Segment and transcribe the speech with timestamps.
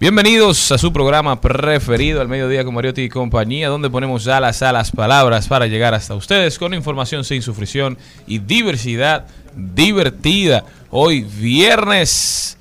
[0.00, 4.70] Bienvenidos a su programa preferido, al mediodía con Mariotti y compañía, donde ponemos alas a
[4.70, 9.26] las palabras para llegar hasta ustedes con información sin sufrición y diversidad
[9.56, 10.64] divertida.
[10.90, 12.58] Hoy viernes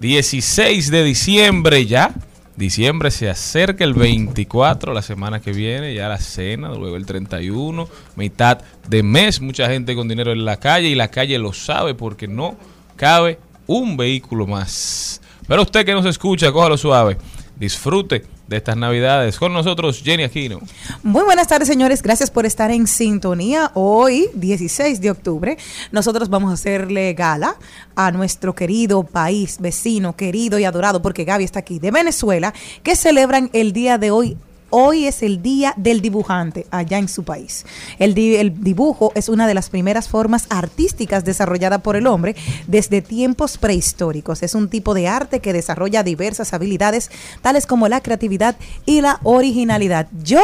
[0.00, 2.12] 16 de diciembre ya.
[2.54, 7.88] Diciembre se acerca el 24, la semana que viene, ya la cena, luego el 31,
[8.16, 11.94] mitad de mes, mucha gente con dinero en la calle y la calle lo sabe
[11.94, 12.58] porque no
[12.96, 15.22] cabe un vehículo más.
[15.46, 17.18] Pero usted que nos escucha, cójalo suave,
[17.56, 19.38] disfrute de estas navidades.
[19.38, 20.60] Con nosotros, Jenny Aquino.
[21.02, 22.02] Muy buenas tardes, señores.
[22.02, 23.70] Gracias por estar en sintonía.
[23.74, 25.58] Hoy, 16 de octubre,
[25.92, 27.56] nosotros vamos a hacerle gala
[27.94, 32.96] a nuestro querido país, vecino, querido y adorado, porque Gaby está aquí, de Venezuela, que
[32.96, 34.36] celebran el día de hoy
[34.76, 37.64] hoy es el día del dibujante allá en su país.
[38.00, 42.34] El, di el, dibujo es una de las primeras formas artísticas desarrollada por el hombre
[42.66, 44.42] desde tiempos prehistóricos.
[44.42, 49.20] Es un tipo de arte que desarrolla diversas habilidades, tales como la creatividad y la
[49.22, 50.08] originalidad.
[50.24, 50.42] Yo,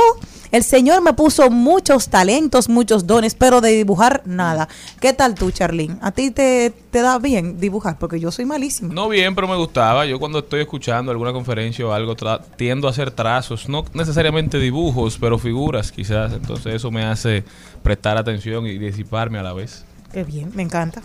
[0.53, 4.69] el Señor me puso muchos talentos, muchos dones, pero de dibujar nada.
[5.01, 5.97] ¿Qué tal tú, Charlene?
[6.03, 7.99] ¿A ti te, te da bien dibujar?
[7.99, 8.93] Porque yo soy malísimo.
[8.93, 10.07] No bien, pero me gustaba.
[10.07, 12.15] Yo cuando estoy escuchando alguna conferencia o algo,
[12.57, 16.34] tiendo a hacer trazos, no necesariamente necesariamente dibujos, pero figuras quizás.
[16.34, 17.42] Entonces eso me hace
[17.82, 19.86] prestar atención y disiparme a la vez.
[20.12, 21.00] Qué bien, me encanta.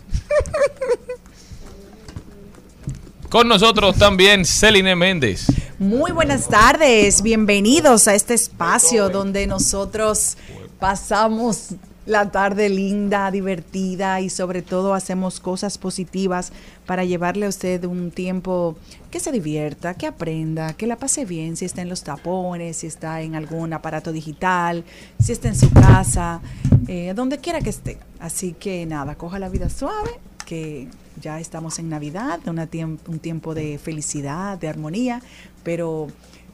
[3.30, 5.48] Con nosotros también Celine Méndez.
[5.80, 10.36] Muy buenas tardes, bienvenidos a este espacio donde nosotros
[10.78, 11.70] pasamos
[12.06, 16.52] la tarde linda, divertida y sobre todo hacemos cosas positivas
[16.86, 18.76] para llevarle a usted un tiempo
[19.10, 22.88] que se divierta, que aprenda, que la pase bien, si está en los tapones, si
[22.88, 24.84] está en algún aparato digital,
[25.20, 26.42] si está en su casa,
[26.88, 27.98] eh, donde quiera que esté.
[28.20, 30.12] Así que nada, coja la vida suave,
[30.46, 30.88] que
[31.22, 32.70] ya estamos en Navidad, una
[33.08, 35.22] un tiempo de felicidad, de armonía,
[35.64, 36.08] pero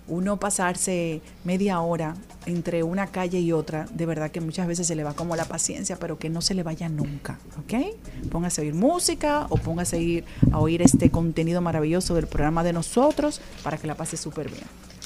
[0.08, 4.96] uno pasarse media hora entre una calle y otra, de verdad que muchas veces se
[4.96, 7.96] le va como la paciencia, pero que no se le vaya nunca, ¿ok?
[8.32, 12.64] Póngase a oír música o póngase a, ir, a oír este contenido maravilloso del programa
[12.64, 14.64] de nosotros para que la pase súper bien.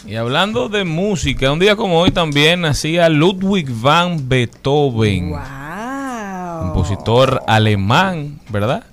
[0.08, 5.32] Y hablando de música, un día como hoy también nacía Ludwig van Beethoven.
[5.32, 6.74] ¡Wow!
[6.74, 8.84] Compositor alemán, ¿verdad?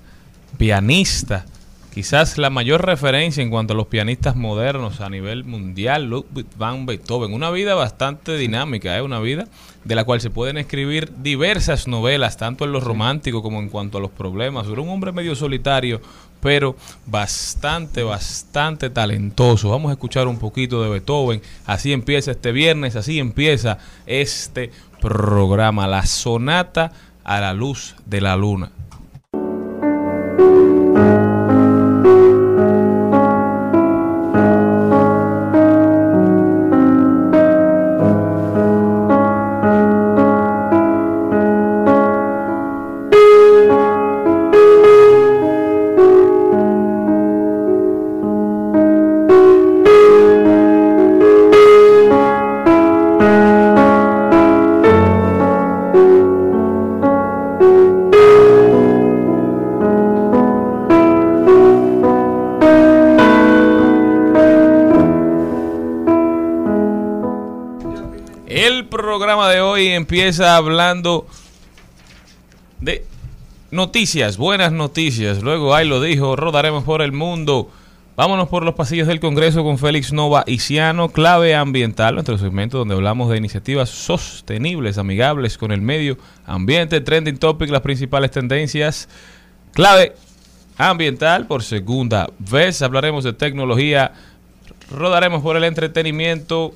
[0.57, 1.45] Pianista
[1.93, 6.85] quizás la mayor referencia en cuanto a los pianistas modernos a nivel mundial, Ludwig van
[6.85, 7.33] Beethoven.
[7.33, 9.01] Una vida bastante dinámica, ¿eh?
[9.01, 9.47] una vida
[9.83, 13.99] de la cual se pueden escribir diversas novelas, tanto en lo romántico como en cuanto
[13.99, 14.67] a los problemas.
[14.67, 16.01] Era un hombre medio solitario,
[16.41, 19.69] pero bastante, bastante talentoso.
[19.69, 21.41] Vamos a escuchar un poquito de Beethoven.
[21.65, 26.91] Así empieza este viernes, así empieza este programa, la sonata
[27.23, 28.71] a la luz de la luna.
[70.13, 71.25] Empieza hablando
[72.79, 73.03] de
[73.71, 75.41] noticias, buenas noticias.
[75.41, 77.71] Luego, ahí lo dijo, rodaremos por el mundo.
[78.15, 82.77] Vámonos por los pasillos del Congreso con Félix Nova y Ciano, clave ambiental, nuestro segmento
[82.77, 89.09] donde hablamos de iniciativas sostenibles, amigables con el medio ambiente, trending topic, las principales tendencias,
[89.71, 90.13] clave
[90.77, 92.83] ambiental por segunda vez.
[92.83, 94.13] Hablaremos de tecnología,
[94.91, 96.75] rodaremos por el entretenimiento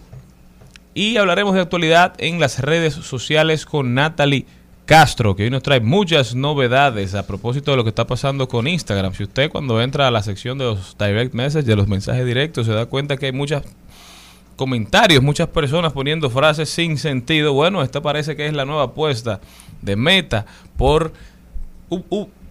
[0.98, 4.48] y hablaremos de actualidad en las redes sociales con Natalie
[4.88, 8.68] Castro, que hoy nos trae muchas novedades a propósito de lo que está pasando con
[8.68, 9.14] Instagram.
[9.14, 12.66] Si usted cuando entra a la sección de los direct messages, de los mensajes directos,
[12.66, 13.62] se da cuenta que hay muchos
[14.56, 17.54] comentarios, muchas personas poniendo frases sin sentido.
[17.54, 19.40] Bueno, esta parece que es la nueva apuesta
[19.84, 20.48] de Meta
[20.78, 21.14] por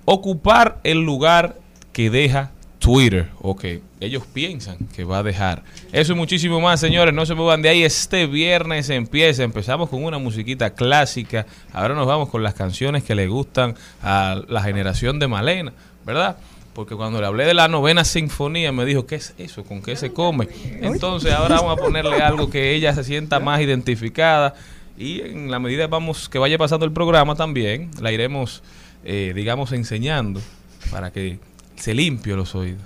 [0.04, 1.56] ocupar el lugar
[1.92, 2.52] que deja
[2.86, 5.64] Twitter, o que ellos piensan que va a dejar.
[5.90, 7.82] Eso y muchísimo más, señores, no se muevan de ahí.
[7.82, 13.16] Este viernes empieza, empezamos con una musiquita clásica, ahora nos vamos con las canciones que
[13.16, 13.74] le gustan
[14.04, 15.72] a la generación de Malena,
[16.04, 16.36] ¿verdad?
[16.74, 19.64] Porque cuando le hablé de la novena sinfonía me dijo, ¿qué es eso?
[19.64, 20.46] ¿Con qué se come?
[20.80, 24.54] Entonces ahora vamos a ponerle algo que ella se sienta más identificada
[24.96, 28.62] y en la medida vamos que vaya pasando el programa también, la iremos,
[29.04, 30.40] eh, digamos, enseñando
[30.92, 31.40] para que
[31.76, 32.82] se limpie los oídos.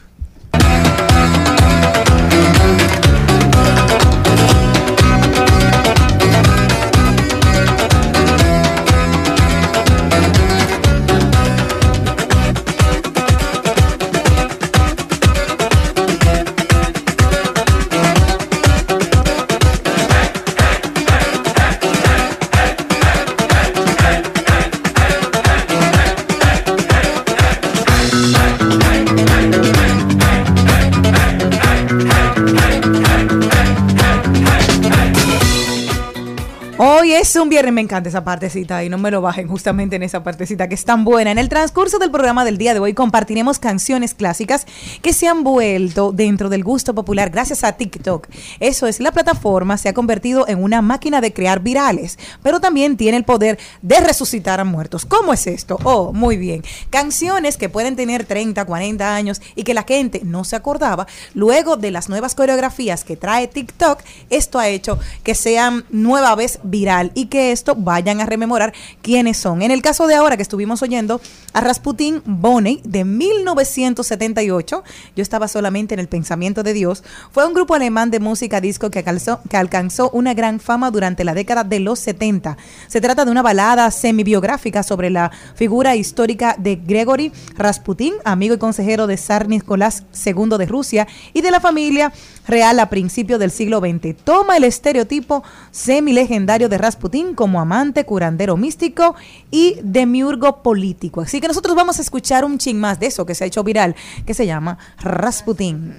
[37.81, 40.85] Me encanta esa partecita y no me lo bajen justamente en esa partecita que es
[40.85, 41.31] tan buena.
[41.31, 44.67] En el transcurso del programa del día de hoy compartiremos canciones clásicas
[45.00, 48.29] que se han vuelto dentro del gusto popular gracias a TikTok.
[48.59, 52.99] Eso es, la plataforma se ha convertido en una máquina de crear virales, pero también
[52.99, 55.06] tiene el poder de resucitar a muertos.
[55.06, 55.79] ¿Cómo es esto?
[55.85, 56.62] Oh, muy bien.
[56.91, 61.79] Canciones que pueden tener 30, 40 años y que la gente no se acordaba, luego
[61.79, 67.11] de las nuevas coreografías que trae TikTok, esto ha hecho que sean nueva vez viral
[67.15, 68.72] y que esto vayan a rememorar
[69.02, 69.62] quiénes son.
[69.62, 71.20] En el caso de ahora que estuvimos oyendo
[71.52, 74.84] a Rasputin Boney de 1978,
[75.17, 77.02] yo estaba solamente en el pensamiento de Dios,
[77.32, 81.25] fue un grupo alemán de música disco que alcanzó, que alcanzó una gran fama durante
[81.25, 82.56] la década de los 70.
[82.88, 88.58] Se trata de una balada semi-biográfica sobre la figura histórica de Gregory Rasputin, amigo y
[88.58, 92.12] consejero de zar Nicolás II de Rusia y de la familia
[92.46, 94.17] real a principios del siglo XX.
[94.25, 99.15] Toma el estereotipo semi-legendario de Rasputin como amante, curandero místico
[99.51, 101.21] y demiurgo político.
[101.21, 103.65] Así que nosotros vamos a escuchar un ching más de eso que se ha hecho
[103.65, 103.95] viral,
[104.27, 105.95] que se llama Rasputin.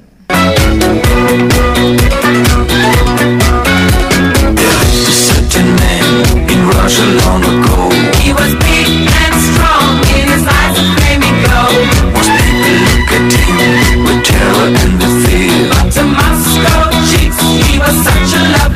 [18.04, 18.72] such a lovely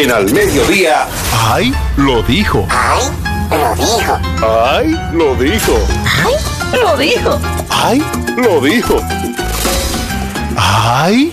[0.00, 1.74] En al mediodía, ¡Ay!
[1.96, 2.64] Lo dijo.
[2.70, 3.02] ¡Ay!
[3.50, 4.16] Lo dijo.
[4.46, 4.96] ¡Ay!
[5.12, 5.74] Lo dijo.
[6.06, 6.34] ¡Ay!
[6.80, 7.40] Lo dijo.
[7.68, 8.04] ¡Ay!
[8.36, 9.00] Lo dijo.
[10.56, 11.32] ¡Ay!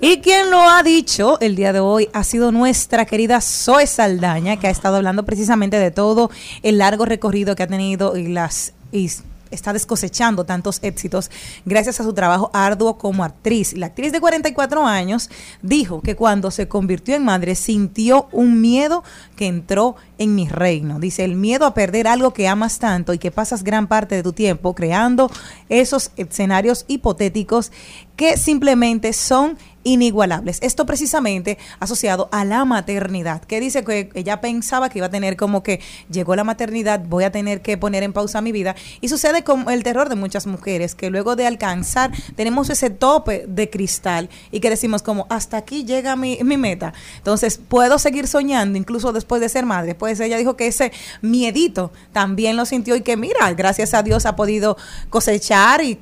[0.00, 4.58] Y quien lo ha dicho el día de hoy ha sido nuestra querida Zoe Saldaña,
[4.58, 6.30] que ha estado hablando precisamente de todo
[6.62, 9.10] el largo recorrido que ha tenido y las y
[9.52, 11.30] está descosechando tantos éxitos
[11.64, 13.74] gracias a su trabajo arduo como actriz.
[13.76, 15.30] La actriz de 44 años
[15.62, 19.04] dijo que cuando se convirtió en madre sintió un miedo
[19.36, 20.98] que entró en mi reino.
[20.98, 24.22] Dice, el miedo a perder algo que amas tanto y que pasas gran parte de
[24.22, 25.30] tu tiempo creando
[25.68, 27.72] esos escenarios hipotéticos
[28.16, 30.58] que simplemente son inigualables.
[30.62, 35.36] Esto precisamente asociado a la maternidad, que dice que ella pensaba que iba a tener
[35.36, 38.76] como que llegó la maternidad, voy a tener que poner en pausa mi vida.
[39.00, 43.44] Y sucede con el terror de muchas mujeres, que luego de alcanzar tenemos ese tope
[43.48, 46.92] de cristal y que decimos como, hasta aquí llega mi, mi meta.
[47.18, 49.94] Entonces, puedo seguir soñando incluso después de ser madre.
[50.20, 54.36] Ella dijo que ese miedito también lo sintió y que mira, gracias a Dios ha
[54.36, 54.76] podido
[55.10, 55.98] cosechar y,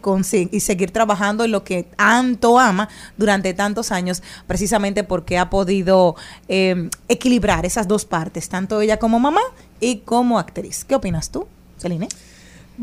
[0.51, 6.17] y seguir trabajando en lo que tanto ama durante tantos años, precisamente porque ha podido
[6.49, 9.43] eh, equilibrar esas dos partes, tanto ella como mamá
[9.81, 10.85] y como actriz.
[10.85, 11.47] ¿Qué opinas tú,
[11.79, 12.09] Celine?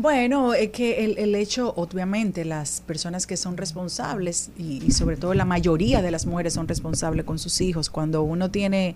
[0.00, 5.34] Bueno, es que el, hecho, obviamente, las personas que son responsables y, y sobre todo
[5.34, 7.90] la mayoría de las mujeres son responsables con sus hijos.
[7.90, 8.94] Cuando uno tiene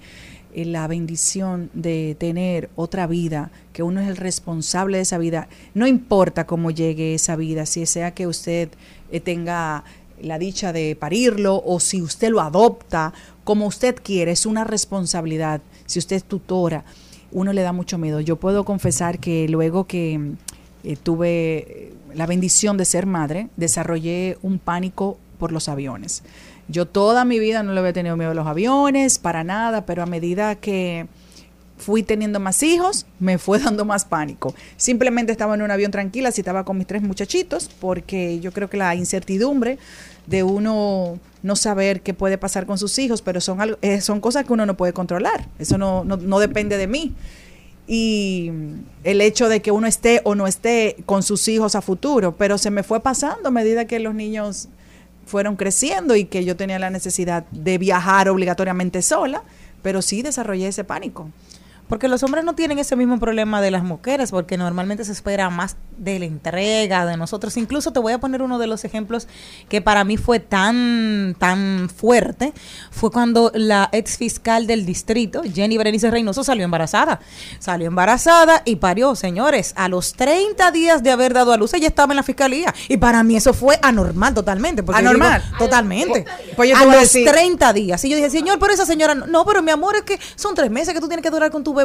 [0.54, 5.86] la bendición de tener otra vida, que uno es el responsable de esa vida, no
[5.86, 8.68] importa cómo llegue esa vida, si sea que usted
[9.10, 9.84] eh, tenga
[10.20, 13.12] la dicha de parirlo o si usted lo adopta,
[13.44, 15.60] como usted quiere, es una responsabilidad.
[15.86, 16.84] Si usted es tutora,
[17.32, 18.20] uno le da mucho miedo.
[18.20, 20.34] Yo puedo confesar que luego que
[20.84, 26.22] eh, tuve eh, la bendición de ser madre, desarrollé un pánico por los aviones.
[26.72, 30.02] Yo toda mi vida no le había tenido miedo a los aviones, para nada, pero
[30.02, 31.06] a medida que
[31.76, 34.54] fui teniendo más hijos, me fue dando más pánico.
[34.76, 38.70] Simplemente estaba en un avión tranquila, si estaba con mis tres muchachitos, porque yo creo
[38.70, 39.78] que la incertidumbre
[40.26, 44.20] de uno no saber qué puede pasar con sus hijos, pero son, algo, eh, son
[44.20, 45.48] cosas que uno no puede controlar.
[45.58, 47.14] Eso no, no, no depende de mí
[47.86, 48.50] y
[49.02, 52.56] el hecho de que uno esté o no esté con sus hijos a futuro, pero
[52.58, 54.68] se me fue pasando a medida que los niños
[55.26, 59.42] fueron creciendo y que yo tenía la necesidad de viajar obligatoriamente sola,
[59.82, 61.30] pero sí desarrollé ese pánico.
[61.92, 65.50] Porque los hombres no tienen ese mismo problema de las mujeres, porque normalmente se espera
[65.50, 67.58] más de la entrega de nosotros.
[67.58, 69.28] Incluso te voy a poner uno de los ejemplos
[69.68, 72.54] que para mí fue tan, tan fuerte.
[72.90, 77.20] Fue cuando la ex fiscal del distrito, Jenny Berenice Reynoso, salió embarazada.
[77.58, 79.74] Salió embarazada y parió, señores.
[79.76, 82.74] A los 30 días de haber dado a luz, ella estaba en la fiscalía.
[82.88, 84.82] Y para mí eso fue anormal totalmente.
[84.82, 85.42] porque ¿Anormal?
[85.44, 86.24] digo, totalmente.
[86.56, 88.02] Pues yo te a voy a los decir- 30 días.
[88.06, 90.54] Y yo dije, señor, pero esa señora, no, no, pero mi amor, es que son
[90.54, 91.81] tres meses que tú tienes que durar con tu bebé.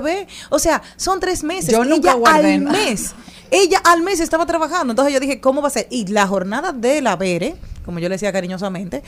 [0.50, 1.72] O sea, son tres meses.
[1.72, 2.78] Yo nunca ella guardé al nada.
[2.78, 3.14] mes.
[3.52, 4.92] Ella al mes estaba trabajando.
[4.92, 5.88] Entonces yo dije, ¿cómo va a ser?
[5.90, 9.04] Y la jornada de la Bere, como yo le decía cariñosamente,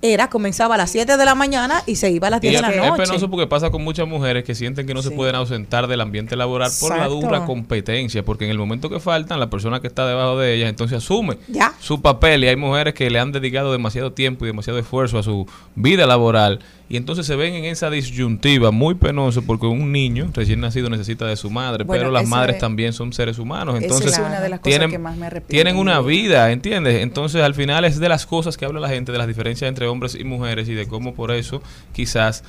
[0.00, 2.56] era, comenzaba a las 7 de la mañana y se iba a las 10 Y
[2.56, 3.02] de la es, es noche.
[3.02, 6.36] penoso porque pasa con muchas mujeres que sienten que no se pueden ausentar del ambiente
[6.36, 10.06] laboral por la dura competencia, porque en el momento que faltan, la persona que está
[10.06, 11.72] debajo de ellas entonces asume Ya.
[11.80, 15.22] su papel y hay mujeres que le han dedicado demasiado tiempo y demasiado esfuerzo a
[15.22, 20.30] su vida laboral y entonces se ven en esa disyuntiva muy penoso porque un niño
[20.32, 23.84] recién nacido necesita de su madre, Bueno, pero las madres también son seres humanos, Esa
[23.84, 27.02] entonces es una de las cosas tienen, que más me tienen en una vida, ¿entiendes?
[27.02, 29.87] Entonces al final es de las cosas que habla la gente, de las diferencias entre
[29.88, 32.44] hombres y mujeres y de cómo por eso quizás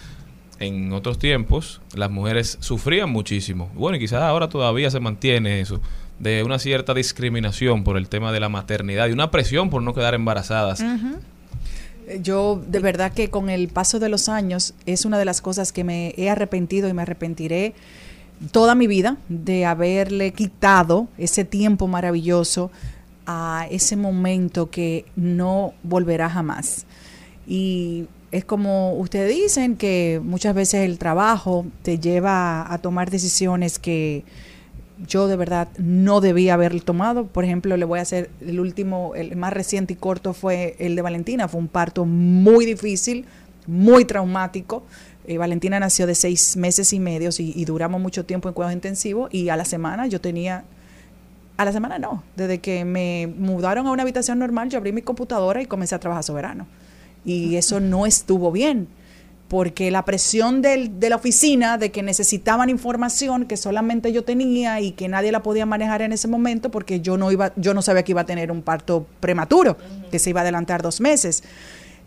[0.60, 3.70] en otros tiempos las mujeres sufrían muchísimo.
[3.76, 5.82] Bueno, y quizás ahora todavía se mantiene eso,
[6.20, 9.94] de una cierta discriminación por el tema de la maternidad y una presión por no
[9.94, 10.84] quedar embarazadas.
[12.22, 15.72] Yo de verdad que con el paso de los años es una de las cosas
[15.72, 17.74] que me he arrepentido y me arrepentiré
[18.52, 22.72] toda mi vida de haberle quitado ese tiempo maravilloso
[23.26, 26.86] a ese momento que no volverá jamás.
[27.50, 33.80] Y es como ustedes dicen que muchas veces el trabajo te lleva a tomar decisiones
[33.80, 34.24] que
[35.08, 37.26] yo de verdad no debía haber tomado.
[37.26, 40.96] Por ejemplo, le voy a hacer el último, el más reciente y corto fue el
[40.96, 41.48] de Valentina.
[41.48, 43.26] Fue un parto muy difícil,
[43.66, 44.84] muy traumático.
[45.26, 48.76] Eh, Valentina nació de seis meses y medio y, y duramos mucho tiempo en cuidados
[48.76, 50.66] intensivos y a la semana yo tenía
[51.58, 52.24] a la semana no.
[52.36, 56.00] Desde que me mudaron a una habitación normal, yo abrí mi computadora y comencé a
[56.00, 56.68] trabajar soberano.
[57.26, 58.88] Y eso no estuvo bien,
[59.48, 64.80] porque la presión del- de la oficina de que necesitaban información que solamente yo tenía
[64.80, 67.82] y que nadie la podía manejar en ese momento, porque yo no iba, yo no
[67.82, 69.76] sabía que iba a tener un parto prematuro,
[70.12, 71.44] que se iba a adelantar dos meses.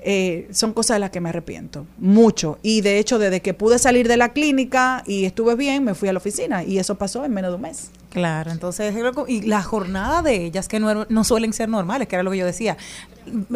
[0.04, 3.78] Eh, son cosas de las que me arrepiento mucho y de hecho desde que pude
[3.78, 7.24] salir de la clínica y estuve bien me fui a la oficina y eso pasó
[7.24, 8.94] en menos de un mes Claro, entonces,
[9.26, 12.36] y la jornada de ellas, que no, no suelen ser normales, que era lo que
[12.36, 12.76] yo decía.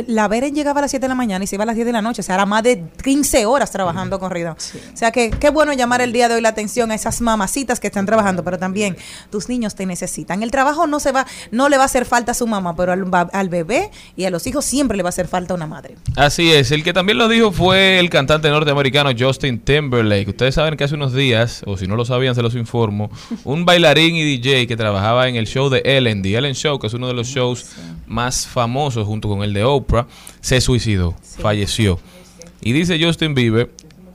[0.06, 1.86] La Beren llegaba a las 7 de la mañana y se iba a las 10
[1.86, 4.52] de la noche, o sea, era más de 15 horas trabajando corrido.
[4.52, 7.80] O sea, que qué bueno llamar el día de hoy la atención a esas mamacitas
[7.80, 8.96] que están trabajando, pero también
[9.28, 10.42] tus niños te necesitan.
[10.42, 12.92] El trabajo no se va, no le va a hacer falta a su mamá, pero
[12.92, 15.96] al, al bebé y a los hijos siempre le va a hacer falta una madre.
[16.14, 20.30] Así es, el que también lo dijo fue el cantante norteamericano Justin Timberlake.
[20.30, 23.10] Ustedes saben que hace unos días, o si no lo sabían, se los informo,
[23.44, 26.86] un bailarín y DJ que trabajaba en el show de Ellen, The Ellen Show, que
[26.86, 27.66] es uno de los shows
[28.06, 30.06] más famosos junto con el de Oprah,
[30.40, 31.98] se suicidó, falleció.
[32.62, 33.70] Y dice Justin Bieber,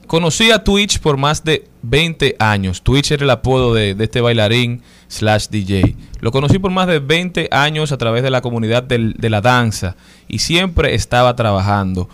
[0.06, 2.82] conocí a Twitch por más de 20 años.
[2.82, 5.96] Twitch era el apodo de, de este bailarín slash DJ.
[6.20, 9.40] Lo conocí por más de 20 años a través de la comunidad del- de la
[9.40, 9.96] danza
[10.28, 12.08] y siempre estaba trabajando,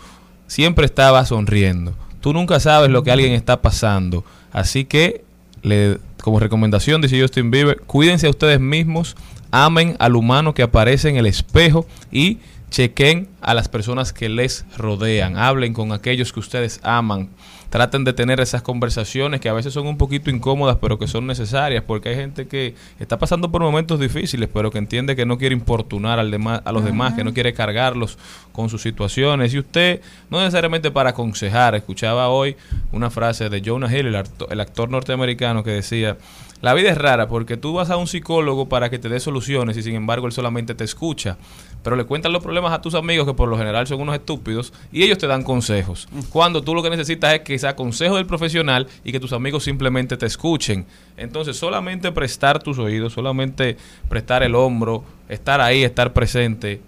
[0.47, 1.93] siempre estaba sonriendo.
[2.21, 4.25] Tú nunca sabes lo que alguien está pasando.
[4.51, 5.23] Así que,
[5.61, 9.15] le, como recomendación, dice Justin Bieber, cuídense a ustedes mismos,
[9.51, 12.39] amen al humano que aparece en el espejo y
[12.69, 17.29] chequen a las personas que les rodean, hablen con aquellos que ustedes aman,
[17.69, 21.27] traten de tener esas conversaciones que a veces son un poquito incómodas, pero que son
[21.27, 25.37] necesarias, porque hay gente que está pasando por momentos difíciles, pero que entiende que no
[25.37, 28.17] quiere importunar al demás, a los demás, que no quiere cargarlos
[28.51, 29.53] con sus situaciones.
[29.53, 32.55] Y usted, no necesariamente para aconsejar, escuchaba hoy
[32.91, 36.17] una frase de Jonah Hill, el, acto- el actor norteamericano, que decía,
[36.61, 39.77] la vida es rara porque tú vas a un psicólogo para que te dé soluciones
[39.77, 41.37] y sin embargo él solamente te escucha.
[41.83, 44.73] Pero le cuentan los problemas a tus amigos que por lo general son unos estúpidos
[44.91, 46.09] y ellos te dan consejos.
[46.29, 49.63] Cuando tú lo que necesitas es que sea consejo del profesional y que tus amigos
[49.63, 50.85] simplemente te escuchen.
[51.15, 53.77] Entonces solamente prestar tus oídos, solamente
[54.09, 56.81] prestar el hombro, estar ahí, estar presente,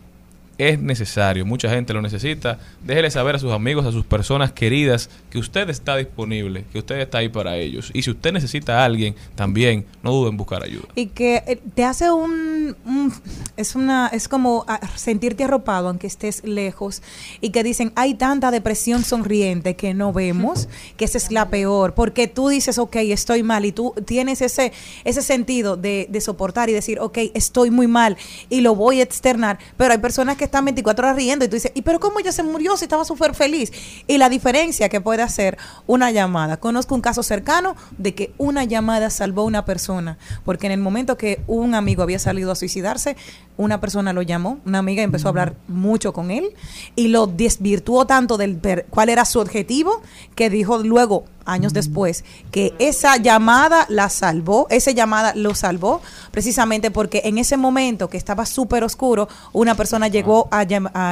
[0.70, 2.60] es necesario, mucha gente lo necesita.
[2.86, 7.00] Déjele saber a sus amigos, a sus personas queridas, que usted está disponible, que usted
[7.00, 7.89] está ahí para ellos.
[7.94, 10.86] Y si usted necesita a alguien, también no duden en buscar ayuda.
[10.96, 13.13] Y que eh, te hace un, un-
[13.58, 17.01] es una es como ah, sentirte arropado aunque estés lejos
[17.41, 21.94] y que dicen hay tanta depresión sonriente que no vemos que esa es la peor
[21.94, 24.72] porque tú dices ok estoy mal y tú tienes ese
[25.03, 28.18] ese sentido de, de soportar y decir ok estoy muy mal
[28.50, 31.55] y lo voy a externar pero hay personas que están 24 horas riendo y tú
[31.55, 33.72] dices y pero cómo ella se murió si estaba súper feliz
[34.05, 36.58] y la diferencia que puede hacer una llamada.
[36.58, 40.81] Conozco un caso cercano de que una llamada salvó a una persona porque en el
[40.81, 43.15] momento que un amigo había salido a suicidarse
[43.55, 46.50] una persona lo llamó una amiga empezó a hablar mucho con él
[46.96, 50.01] y lo desvirtuó tanto del cuál era su objetivo
[50.36, 56.91] que dijo luego años después que esa llamada la salvó esa llamada lo salvó precisamente
[56.91, 60.63] porque en ese momento que estaba súper oscuro una persona llegó a,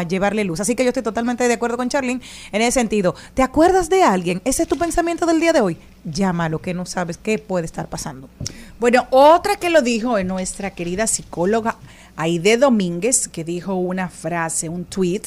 [0.03, 0.59] llevarle luz.
[0.59, 2.21] Así que yo estoy totalmente de acuerdo con Charlene
[2.51, 3.15] en ese sentido.
[3.33, 4.41] ¿te acuerdas de alguien?
[4.45, 7.87] ese es tu pensamiento del día de hoy llámalo que no sabes qué puede estar
[7.89, 8.29] pasando.
[8.79, 11.75] Bueno, otra que lo dijo es nuestra querida psicóloga
[12.15, 15.23] Aide Domínguez, que dijo una frase, un tweet,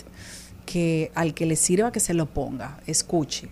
[0.67, 3.49] que al que le sirva que se lo ponga, escuche.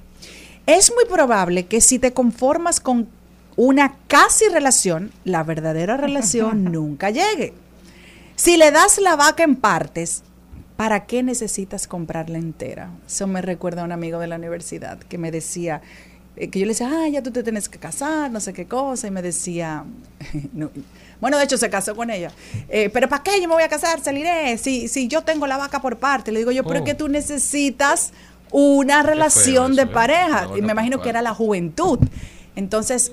[0.70, 3.08] Es muy probable que si te conformas con
[3.56, 7.52] una casi relación, la verdadera relación nunca llegue.
[8.36, 10.22] Si le das la vaca en partes,
[10.76, 12.88] ¿para qué necesitas comprarla entera?
[13.04, 15.82] Eso me recuerda a un amigo de la universidad que me decía,
[16.36, 18.66] eh, que yo le decía, ah, ya tú te tienes que casar, no sé qué
[18.66, 19.84] cosa, y me decía,
[20.52, 20.70] no,
[21.20, 22.30] bueno, de hecho se casó con ella,
[22.68, 24.00] Eh, pero ¿para qué yo me voy a casar?
[24.00, 26.84] Saliré, si, si yo tengo la vaca por parte, le digo yo, pero Oh.
[26.84, 28.12] que tú necesitas
[28.50, 29.86] una relación de ¿eh?
[29.86, 31.98] pareja, La vaca y me por imagino que era la juventud.
[32.56, 33.12] Entonces,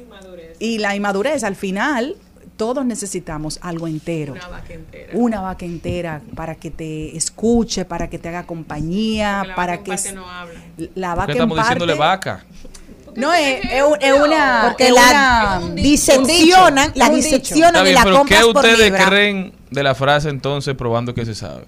[0.60, 2.16] y la inmadurez, al final,
[2.58, 4.34] todos necesitamos algo entero.
[4.34, 5.12] Una vaca entera.
[5.14, 9.94] Una vaca entera para que te escuche, para que te haga compañía, para que...
[9.94, 10.16] s-
[10.96, 12.46] La ¿Por vaca en estamos diciéndole vaca?
[13.16, 14.62] No, es, es es una...
[14.68, 19.54] porque es la una- diseccionan la diseccionan y la pero ¿qué por ustedes libra creen
[19.72, 21.66] de la frase entonces probando que se sabe?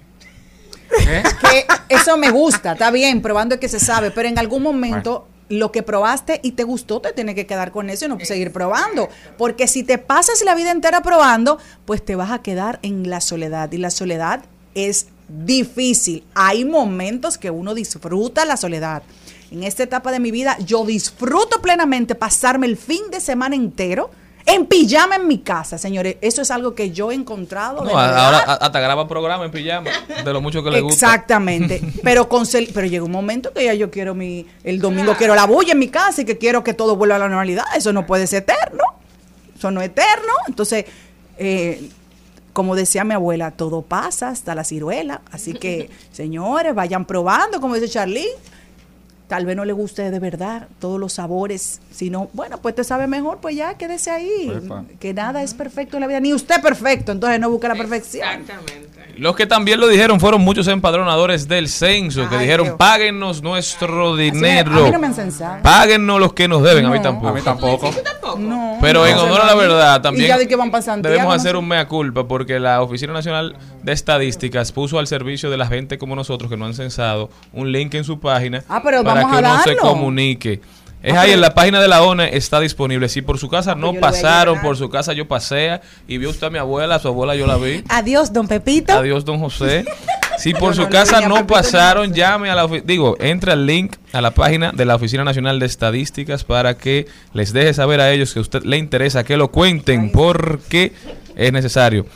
[0.90, 5.26] Que eso me gusta, está bien, probando es que se sabe, pero en algún momento
[5.50, 8.52] lo que probaste y te gustó, te tiene que quedar con eso y no seguir
[8.52, 9.08] probando.
[9.36, 13.20] Porque si te pasas la vida entera probando, pues te vas a quedar en la
[13.20, 13.70] soledad.
[13.72, 16.24] Y la soledad es difícil.
[16.34, 19.02] Hay momentos que uno disfruta la soledad.
[19.50, 24.12] En esta etapa de mi vida, yo disfruto plenamente pasarme el fin de semana entero
[24.54, 26.16] en pijama en mi casa, señores.
[26.20, 27.84] Eso es algo que yo he encontrado.
[27.84, 29.90] No, ahora hasta graba programa en pijama,
[30.24, 31.06] de lo mucho que le gusta.
[31.06, 31.80] Exactamente.
[32.02, 35.46] Pero con pero llega un momento que ya yo quiero mi el domingo quiero la
[35.46, 37.64] bulla en mi casa y que quiero que todo vuelva a la normalidad.
[37.76, 38.82] Eso no puede ser eterno.
[39.56, 40.32] Eso no es eterno.
[40.48, 40.86] Entonces,
[41.38, 41.90] eh,
[42.52, 45.20] como decía mi abuela, todo pasa hasta la ciruela.
[45.30, 48.28] Así que, señores, vayan probando, como dice Charlie.
[49.30, 53.06] Tal vez no le guste de verdad todos los sabores, sino, bueno, pues te sabe
[53.06, 54.50] mejor, pues ya quédese ahí.
[54.52, 54.82] Epa.
[54.98, 57.76] Que nada es perfecto en la vida, ni usted es perfecto, entonces no busque la
[57.76, 58.26] perfección.
[59.16, 62.76] Los que también lo dijeron fueron muchos empadronadores del censo que dijeron, Dios.
[62.76, 64.80] páguennos nuestro Así dinero.
[64.80, 65.62] A mí no me han censado.
[65.62, 67.28] Páguennos los que nos deben, a mí tampoco.
[67.28, 67.90] A mí tampoco.
[68.38, 71.02] No, Pero en no, honor a la verdad, también Y ya de que van Santiago,
[71.02, 75.56] debemos hacer un mea culpa porque la Oficina Nacional de Estadísticas puso al servicio de
[75.56, 79.02] la gente como nosotros que no han censado un link en su página Ah, pero
[79.02, 80.60] para vamos que uno se comunique.
[81.02, 83.08] Es Ah, ahí en la página de la ONE está disponible.
[83.08, 86.50] Si por su casa no pasaron, por su casa yo pasea y vio usted a
[86.50, 87.82] mi abuela, a su abuela yo la vi.
[87.88, 89.84] adiós don Pepito Adiós, don José.
[90.38, 92.86] Si por su casa no pasaron, llame a la oficina.
[92.86, 97.08] Digo, entre al link a la página de la Oficina Nacional de Estadísticas para que
[97.34, 100.94] les deje saber a ellos que a usted le interesa que lo cuenten porque
[101.36, 102.06] es necesario.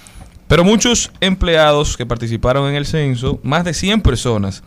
[0.49, 4.63] Pero muchos empleados que participaron en el censo, más de 100 personas,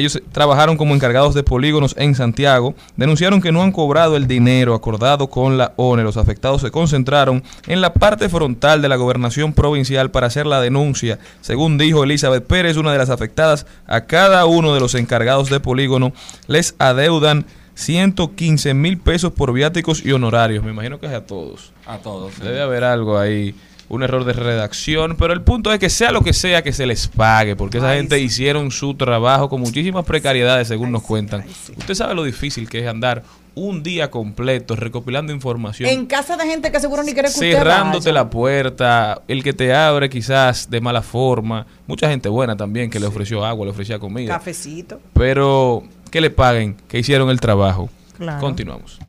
[0.00, 4.74] ellos trabajaron como encargados de polígonos en Santiago, denunciaron que no han cobrado el dinero
[4.74, 6.02] acordado con la ONE.
[6.02, 10.60] Los afectados se concentraron en la parte frontal de la gobernación provincial para hacer la
[10.60, 11.18] denuncia.
[11.40, 15.60] Según dijo Elizabeth Pérez, una de las afectadas, a cada uno de los encargados de
[15.60, 16.12] polígono
[16.46, 20.62] les adeudan 115 mil pesos por viáticos y honorarios.
[20.64, 21.72] Me imagino que es a todos.
[21.86, 22.34] A todos.
[22.34, 22.42] sí.
[22.42, 23.54] Debe haber algo ahí,
[23.90, 26.86] un error de redacción, pero el punto es que sea lo que sea que se
[26.86, 31.44] les pague, porque esa gente hicieron su trabajo con muchísimas precariedades, según nos cuentan.
[31.76, 33.24] Usted sabe lo difícil que es andar
[33.56, 35.90] un día completo recopilando información.
[35.90, 38.12] En casa de gente que seguro ni quiere que Cerrándote vaya.
[38.12, 43.00] la puerta, el que te abre quizás de mala forma, mucha gente buena también que
[43.00, 45.00] le ofreció agua, le ofrecía comida, Cafecito.
[45.14, 47.90] pero que le paguen, que hicieron el trabajo.
[48.16, 48.40] Claro.
[48.40, 49.00] Continuamos.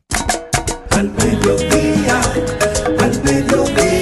[0.90, 2.20] Al mediodía,
[3.00, 4.01] al mediodía,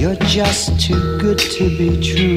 [0.00, 2.34] You're just too good to be true.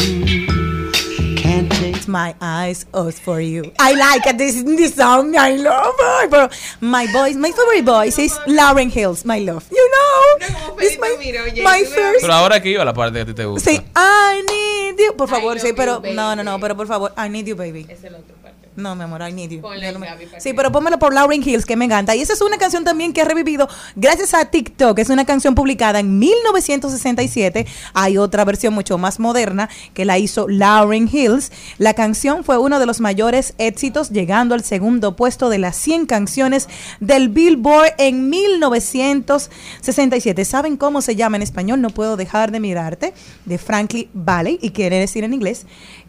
[1.37, 3.71] Can't take my eyes off for you.
[3.79, 4.37] I like it.
[4.37, 5.33] This this song.
[5.37, 6.29] I love it.
[6.29, 9.23] But my voice, my favorite voice is Lauren Hills.
[9.23, 9.63] My love.
[9.71, 11.15] You know, it's my,
[11.63, 12.25] my first.
[12.27, 13.71] Pero ahora que iba la parte que a ti te gusta.
[13.71, 15.15] Sí, I need you.
[15.15, 17.85] Por favor, sí, pero no, no, no, pero por favor, I need you, baby.
[17.87, 18.42] Es el otro.
[18.75, 19.61] No, mi amor, I need you.
[19.61, 22.15] Ponle no me- Gaby para Sí, que- pero pónmelo por Lauren Hills, que me encanta.
[22.15, 24.97] Y esa es una canción también que ha revivido gracias a TikTok.
[24.97, 27.67] Es una canción publicada en 1967.
[27.93, 31.51] Hay otra versión mucho más moderna que la hizo Lauren Hills.
[31.77, 36.07] La canción fue uno de los mayores éxitos, llegando al segundo puesto de las 100
[36.07, 36.67] canciones
[36.99, 40.45] del Billboard en 1967.
[40.45, 41.81] ¿Saben cómo se llama en español?
[41.81, 43.13] No puedo dejar de mirarte.
[43.45, 44.57] De Franklin Valley.
[44.61, 45.65] Y quiere decir en inglés.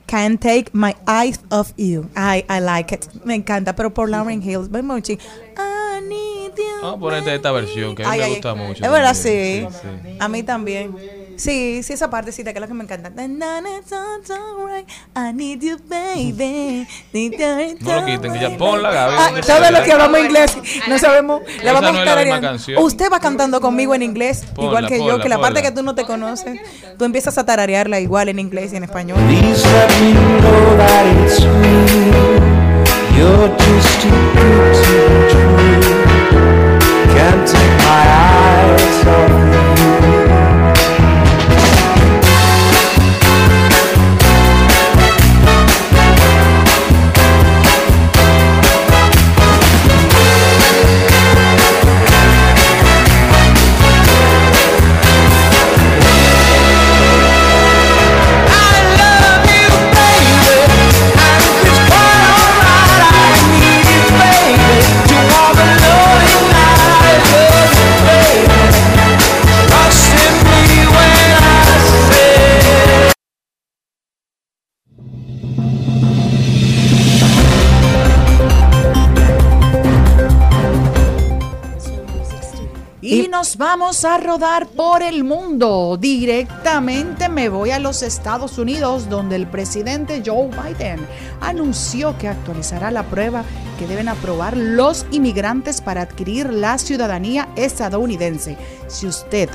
[0.06, 2.08] Can't take my eyes off you.
[2.14, 3.08] I, I like it.
[3.24, 4.70] Me encanta, pero por Lauren Hills.
[4.70, 5.18] Ven, Mochi.
[6.82, 8.56] Vamos a ponerte esta versión que a mí Ay, me gusta ay.
[8.58, 8.84] mucho.
[8.84, 9.14] Es verdad.
[9.14, 10.16] Sí, sí.
[10.20, 10.94] A mí también.
[11.36, 13.10] Sí, sí, esa partecita que es la que me encanta.
[15.16, 16.86] I need you, baby.
[17.80, 19.14] No lo quiten, que ya ponla, Gaby.
[19.18, 20.56] Ah, todo lo que hablamos inglés,
[20.88, 21.42] no sabemos.
[21.62, 22.78] La vamos no a estar.
[22.78, 25.70] Usted va cantando conmigo en inglés, Ponla, igual que yo, que la parte ponla.
[25.70, 26.60] que tú no te conoces,
[26.98, 29.18] tú empiezas a tararearla igual en inglés y en español.
[37.14, 39.43] Can't take my eyes off
[83.56, 85.96] vamos a rodar por el mundo.
[86.00, 91.06] Directamente me voy a los Estados Unidos, donde el presidente Joe Biden
[91.40, 93.44] anunció que actualizará la prueba
[93.78, 98.56] que deben aprobar los inmigrantes para adquirir la ciudadanía estadounidense.
[98.88, 99.48] Si usted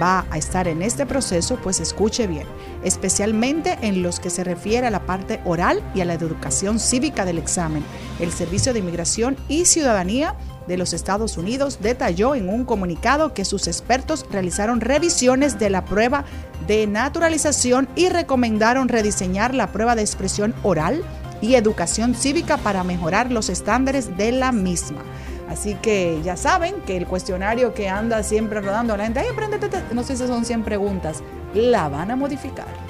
[0.00, 2.46] va a estar en este proceso, pues escuche bien,
[2.82, 7.24] especialmente en los que se refiere a la parte oral y a la educación cívica
[7.24, 7.84] del examen.
[8.20, 10.34] El Servicio de Inmigración y Ciudadanía
[10.66, 15.84] de los Estados Unidos detalló en un comunicado que sus expertos realizaron revisiones de la
[15.84, 16.24] prueba
[16.66, 21.02] de naturalización y recomendaron rediseñar la prueba de expresión oral
[21.40, 25.02] y educación cívica para mejorar los estándares de la misma.
[25.48, 29.68] Así que ya saben que el cuestionario que anda siempre rodando la gente, ay, apréndete,
[29.68, 29.94] te-".
[29.94, 31.22] no sé si son 100 preguntas,
[31.54, 32.85] la van a modificar.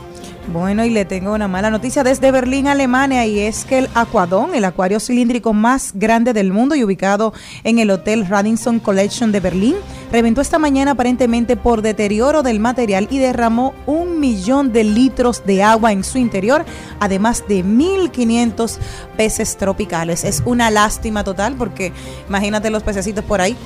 [0.53, 4.55] Bueno, y le tengo una mala noticia desde Berlín, Alemania, y es que el Aquadón,
[4.55, 7.33] el acuario cilíndrico más grande del mundo y ubicado
[7.65, 9.75] en el Hotel Radisson Collection de Berlín,
[10.13, 15.65] reventó esta mañana aparentemente por deterioro del material y derramó un millón de litros de
[15.65, 16.65] agua en su interior,
[17.01, 18.79] además de 1.500
[19.17, 20.23] peces tropicales.
[20.23, 21.93] Es una lástima total porque
[22.29, 23.57] imagínate los pececitos por ahí.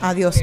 [0.00, 0.42] Adiós.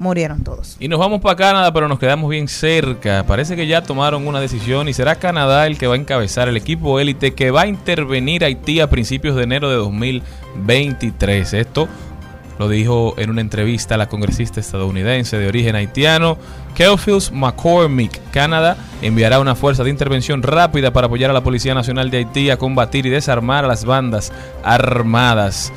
[0.00, 0.78] Murieron todos.
[0.80, 3.22] Y nos vamos para Canadá, pero nos quedamos bien cerca.
[3.26, 6.56] Parece que ya tomaron una decisión y será Canadá el que va a encabezar el
[6.56, 11.52] equipo élite que va a intervenir a Haití a principios de enero de 2023.
[11.52, 11.86] Esto
[12.58, 16.38] lo dijo en una entrevista la congresista estadounidense de origen haitiano,
[16.74, 18.20] Keophills McCormick.
[18.30, 22.48] Canadá enviará una fuerza de intervención rápida para apoyar a la Policía Nacional de Haití
[22.48, 24.32] a combatir y desarmar a las bandas
[24.64, 25.74] armadas.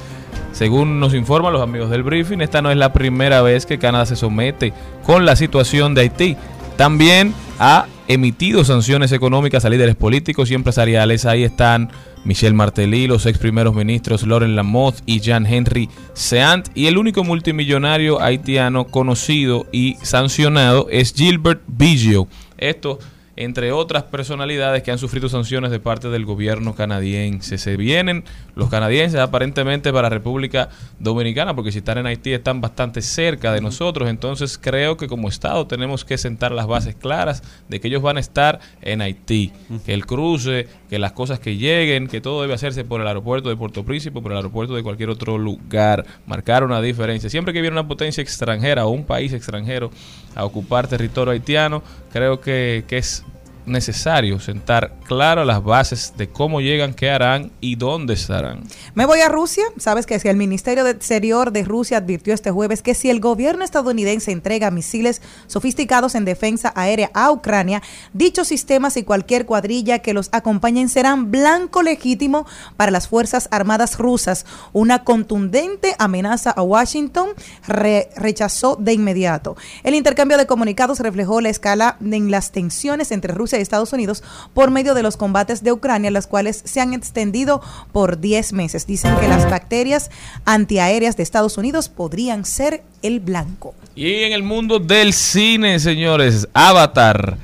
[0.54, 4.06] Según nos informan los amigos del briefing, esta no es la primera vez que Canadá
[4.06, 4.72] se somete
[5.04, 6.38] con la situación de Haití.
[6.78, 11.26] También ha emitido sanciones económicas a líderes políticos y empresariales.
[11.26, 11.90] Ahí están
[12.24, 16.70] Michel Martelly, los ex primeros ministros Lauren Lamotte y Jean-Henry Seant.
[16.76, 22.28] Y el único multimillonario haitiano conocido y sancionado es Gilbert Biggio.
[22.60, 23.00] Esto
[23.36, 27.58] entre otras personalidades que han sufrido sanciones de parte del gobierno canadiense.
[27.58, 28.24] Se vienen
[28.56, 30.70] los canadienses aparentemente para República
[31.00, 35.30] Dominicana, porque si están en Haití están bastante cerca de nosotros, entonces creo que como
[35.30, 39.52] Estado tenemos que sentar las bases claras de que ellos van a estar en Haití,
[39.86, 43.50] que el cruce, que las cosas que lleguen, que todo debe hacerse por el aeropuerto
[43.50, 47.30] de Puerto Príncipe, por el aeropuerto de cualquier otro lugar, marcar una diferencia.
[47.30, 49.90] Siempre que viene una potencia extranjera o un país extranjero
[50.36, 53.24] a ocupar territorio haitiano, creo que, que es
[53.66, 58.64] necesario sentar claro las bases de cómo llegan, qué harán y dónde estarán.
[58.96, 59.64] Me voy a Rusia.
[59.78, 63.20] Sabes que si el Ministerio de Exterior de Rusia advirtió este jueves que si el
[63.20, 67.82] gobierno estadounidense entrega misiles sofisticados en defensa aérea a Ucrania,
[68.14, 72.46] dichos sistemas y cualquier cuadrilla que los acompañen serán blanco legítimo
[72.78, 74.46] para las Fuerzas Armadas rusas.
[74.74, 77.30] Una contundente amenaza a Washington
[77.68, 79.56] re- rechazó de inmediato.
[79.84, 84.24] El intercambio de comunicados reflejó la escala en las tensiones entre Rusia y Estados Unidos
[84.54, 87.62] por medio de los combates de Ucrania, las cuales se han extendido
[87.92, 88.88] por 10 meses.
[88.88, 90.12] Dicen que las bacterias
[90.46, 93.74] antiaéreas de Estados Unidos podrían ser el blanco.
[93.96, 97.38] Y en el mundo del cine, señores, Avatar,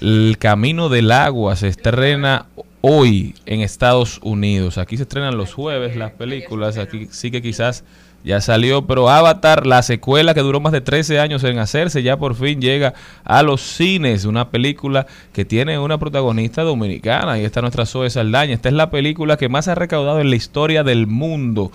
[0.00, 2.46] El Camino del Agua, se estrena
[2.80, 4.76] hoy en Estados Unidos.
[4.76, 7.84] Aquí se estrenan los jueves las películas, aquí sí que quizás
[8.24, 12.16] ya salió, pero Avatar, la secuela que duró más de 13 años en hacerse, ya
[12.16, 14.24] por fin llega a los cines.
[14.24, 18.54] Una película que tiene una protagonista dominicana y está nuestra Zoe Saldaña.
[18.54, 21.70] Esta es la película que más ha recaudado en la historia del mundo.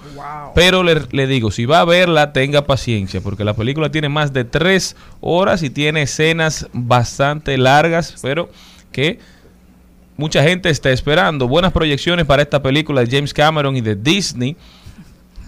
[0.55, 4.33] Pero le, le digo, si va a verla, tenga paciencia, porque la película tiene más
[4.33, 8.49] de 3 horas y tiene escenas bastante largas, pero
[8.91, 9.19] que
[10.17, 11.47] mucha gente está esperando.
[11.47, 14.57] Buenas proyecciones para esta película de James Cameron y de Disney.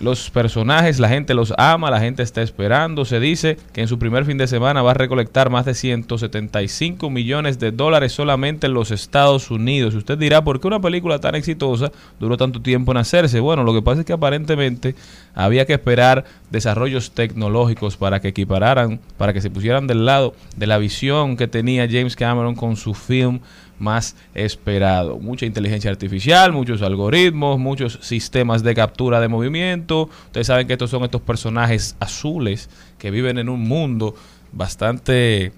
[0.01, 3.05] Los personajes, la gente los ama, la gente está esperando.
[3.05, 7.11] Se dice que en su primer fin de semana va a recolectar más de 175
[7.11, 9.93] millones de dólares solamente en los Estados Unidos.
[9.93, 13.39] Usted dirá, ¿por qué una película tan exitosa duró tanto tiempo en hacerse?
[13.41, 14.95] Bueno, lo que pasa es que aparentemente
[15.35, 20.65] había que esperar desarrollos tecnológicos para que equipararan, para que se pusieran del lado de
[20.65, 23.39] la visión que tenía James Cameron con su film
[23.81, 25.19] más esperado.
[25.19, 30.09] Mucha inteligencia artificial, muchos algoritmos, muchos sistemas de captura de movimiento.
[30.27, 34.15] Ustedes saben que estos son estos personajes azules que viven en un mundo
[34.53, 35.51] bastante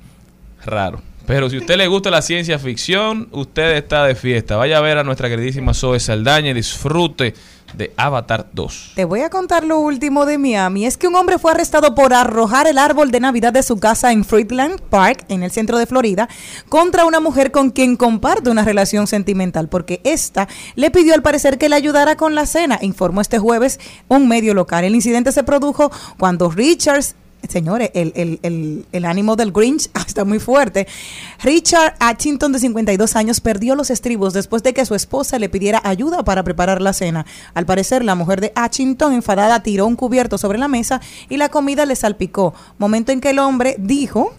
[0.65, 1.01] raro.
[1.25, 4.57] Pero si a usted le gusta la ciencia ficción, usted está de fiesta.
[4.57, 7.33] Vaya a ver a nuestra queridísima Zoe Saldaña y disfrute
[7.75, 8.91] de Avatar 2.
[8.95, 10.85] Te voy a contar lo último de Miami.
[10.85, 14.11] Es que un hombre fue arrestado por arrojar el árbol de Navidad de su casa
[14.11, 16.29] en Fruitland Park, en el centro de Florida,
[16.69, 21.57] contra una mujer con quien comparte una relación sentimental, porque esta le pidió al parecer
[21.57, 24.83] que le ayudara con la cena, informó este jueves un medio local.
[24.83, 27.15] El incidente se produjo cuando Richards
[27.49, 30.87] Señores, el, el, el, el ánimo del Grinch está muy fuerte.
[31.41, 35.81] Richard Atchington, de 52 años, perdió los estribos después de que su esposa le pidiera
[35.83, 37.25] ayuda para preparar la cena.
[37.53, 41.49] Al parecer, la mujer de Atchington, enfadada, tiró un cubierto sobre la mesa y la
[41.49, 42.53] comida le salpicó.
[42.77, 44.33] Momento en que el hombre dijo,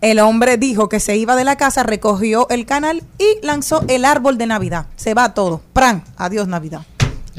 [0.00, 4.04] el hombre dijo que se iba de la casa, recogió el canal y lanzó el
[4.04, 4.86] árbol de Navidad.
[4.96, 5.60] Se va todo.
[5.72, 6.04] ¡Pran!
[6.16, 6.82] Adiós, Navidad.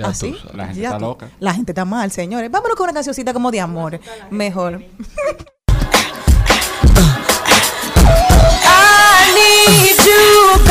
[0.02, 0.32] Ya ¿Así?
[0.32, 0.56] tú sabes.
[0.56, 1.30] La gente Ya está tú- loca.
[1.40, 2.50] La gente está mal, señores.
[2.52, 4.00] Vámonos con una cancioncita como de amor.
[4.30, 4.82] Mejor.
[8.64, 10.62] I need you,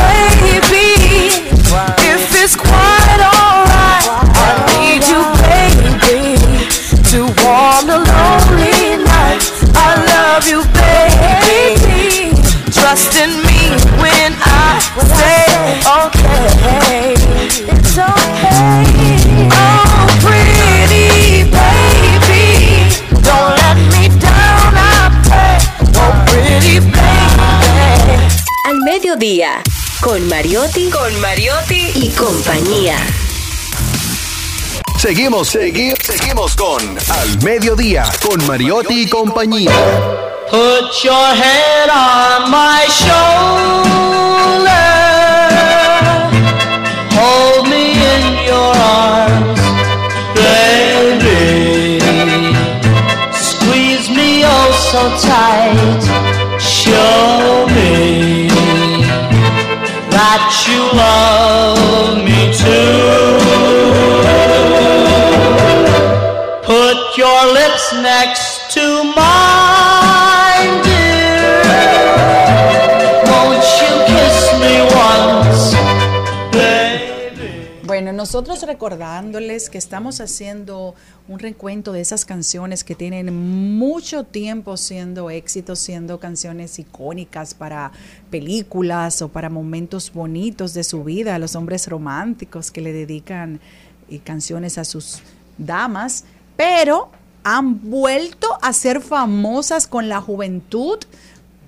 [29.20, 29.62] mediodía.
[30.00, 32.96] Con Mariotti, con Mariotti y compañía.
[34.98, 36.80] Seguimos, seguimos, seguimos con
[37.10, 39.72] Al Mediodía, con Mariotti y compañía.
[40.50, 43.90] Put your head on my shoulder.
[47.12, 49.60] Hold me in your arms,
[50.34, 52.00] baby.
[53.34, 56.00] Squeeze me oh so tight.
[56.58, 57.59] Show me
[60.30, 63.29] that you love me too.
[78.20, 80.94] Nosotros recordándoles que estamos haciendo
[81.26, 83.34] un recuento de esas canciones que tienen
[83.78, 87.92] mucho tiempo siendo éxitos, siendo canciones icónicas para
[88.30, 93.58] películas o para momentos bonitos de su vida, los hombres románticos que le dedican
[94.10, 95.22] eh, canciones a sus
[95.56, 96.24] damas,
[96.58, 97.08] pero
[97.42, 100.98] han vuelto a ser famosas con la juventud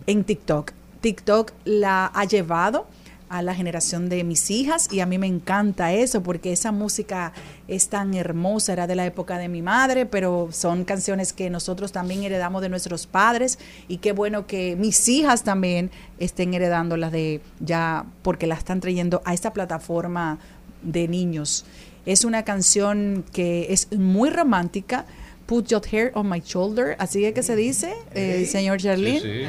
[0.07, 0.73] en TikTok.
[1.01, 2.87] TikTok la ha llevado
[3.33, 7.33] a la generación de mis hijas y a mí me encanta eso porque esa música
[7.67, 11.93] es tan hermosa, era de la época de mi madre, pero son canciones que nosotros
[11.93, 17.41] también heredamos de nuestros padres y qué bueno que mis hijas también estén heredándolas de
[17.59, 20.39] ya porque la están trayendo a esta plataforma
[20.83, 21.65] de niños.
[22.05, 25.07] Es una canción que es muy romántica.
[25.47, 29.49] Put your hair on my shoulder, así es que se dice, eh, señor Charlene.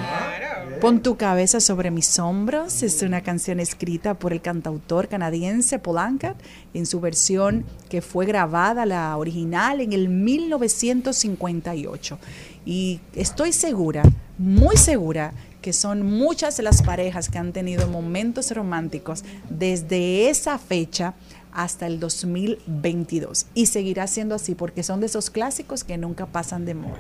[0.82, 6.36] Pon tu cabeza sobre mis hombros es una canción escrita por el cantautor canadiense Polancat
[6.74, 12.20] en su versión que fue grabada, la original, en el 1958.
[12.66, 14.04] Y estoy segura,
[14.38, 20.58] muy segura, que son muchas de las parejas que han tenido momentos románticos desde esa
[20.58, 21.14] fecha
[21.54, 23.46] hasta el 2022.
[23.54, 27.00] Y seguirá siendo así porque son de esos clásicos que nunca pasan de moda.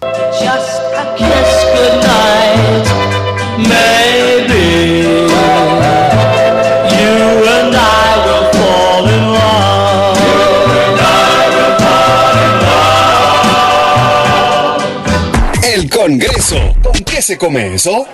[0.00, 2.86] Just a kiss goodnight,
[3.58, 5.26] maybe.
[6.92, 9.66] You and I will fall in love.
[15.64, 16.74] El Congreso.
[16.82, 18.06] ¿Con qué se come eso?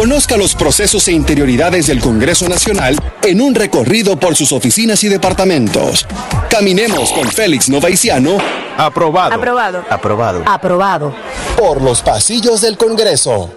[0.00, 5.10] Conozca los procesos e interioridades del Congreso Nacional en un recorrido por sus oficinas y
[5.10, 6.06] departamentos.
[6.48, 8.38] Caminemos con Félix Novaiciano.
[8.78, 9.34] Aprobado.
[9.34, 9.84] Aprobado.
[9.90, 10.42] Aprobado.
[10.46, 11.14] Aprobado.
[11.58, 13.52] Por los pasillos del Congreso.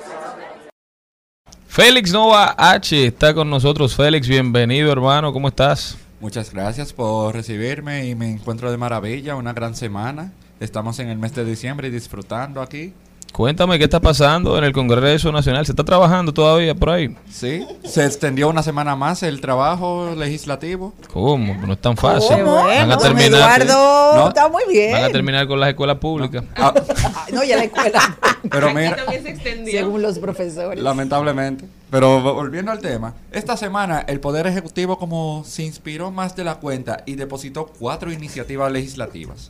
[1.70, 3.96] Félix Nova H está con nosotros.
[3.96, 5.96] Félix, bienvenido hermano, ¿cómo estás?
[6.20, 10.34] Muchas gracias por recibirme y me encuentro de maravilla, una gran semana.
[10.60, 12.94] Estamos en el mes de diciembre y disfrutando aquí.
[13.34, 15.66] Cuéntame qué está pasando en el Congreso Nacional.
[15.66, 17.18] ¿Se está trabajando todavía por ahí?
[17.32, 20.94] Sí, se extendió una semana más el trabajo legislativo.
[21.12, 21.56] ¿Cómo?
[21.66, 22.38] No es tan fácil.
[22.38, 22.54] ¿Cómo?
[22.64, 24.28] Van a terminar, Eduardo, No.
[24.28, 24.92] está muy bien.
[24.92, 26.44] van a terminar con las escuelas públicas.
[26.56, 26.72] Ah,
[27.04, 28.00] Ah, No, ya la escuela.
[28.52, 28.98] pero mira,
[29.66, 30.84] Según los profesores.
[30.84, 31.66] lamentablemente.
[31.90, 36.56] Pero volviendo al tema, esta semana el Poder Ejecutivo como se inspiró más de la
[36.56, 39.50] cuenta y depositó cuatro iniciativas legislativas.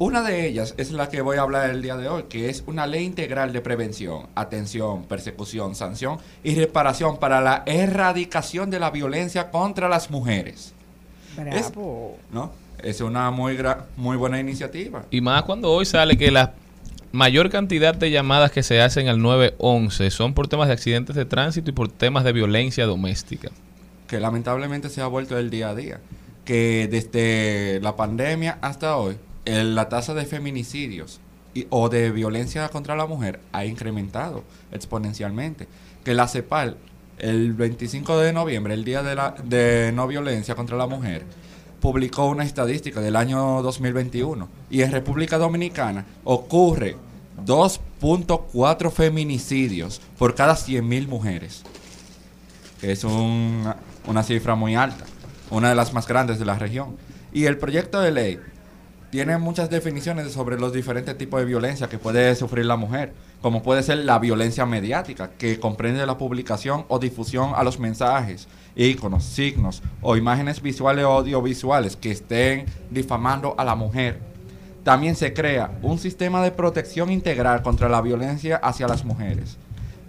[0.00, 2.64] Una de ellas es la que voy a hablar el día de hoy, que es
[2.66, 8.90] una ley integral de prevención, atención, persecución, sanción y reparación para la erradicación de la
[8.90, 10.72] violencia contra las mujeres.
[11.52, 11.70] Es.
[12.32, 12.50] ¿no?
[12.82, 15.04] es una muy, gra- muy buena iniciativa.
[15.10, 16.54] Y más cuando hoy sale que la
[17.12, 21.26] mayor cantidad de llamadas que se hacen al 911 son por temas de accidentes de
[21.26, 23.50] tránsito y por temas de violencia doméstica.
[24.06, 26.00] que lamentablemente se ha vuelto el día a día.
[26.46, 31.20] Que desde la pandemia hasta hoy, la tasa de feminicidios
[31.70, 35.66] o de violencia contra la mujer ha incrementado exponencialmente.
[36.04, 36.76] Que la CEPAL,
[37.18, 41.24] el 25 de noviembre, el Día de, la, de No Violencia contra la Mujer,
[41.80, 46.96] publicó una estadística del año 2021 y en República Dominicana ocurre
[47.44, 51.62] 2.4 feminicidios por cada 100.000 mujeres
[52.82, 53.72] es un-
[54.06, 55.04] una cifra muy alta,
[55.50, 56.96] una de las más grandes de la región.
[57.32, 58.40] Y el proyecto de ley
[59.10, 63.62] tiene muchas definiciones sobre los diferentes tipos de violencia que puede sufrir la mujer, como
[63.62, 68.46] puede ser la violencia mediática, que comprende la publicación o difusión a los mensajes,
[68.76, 74.20] íconos, signos o imágenes visuales o audiovisuales que estén difamando a la mujer.
[74.84, 79.58] También se crea un sistema de protección integral contra la violencia hacia las mujeres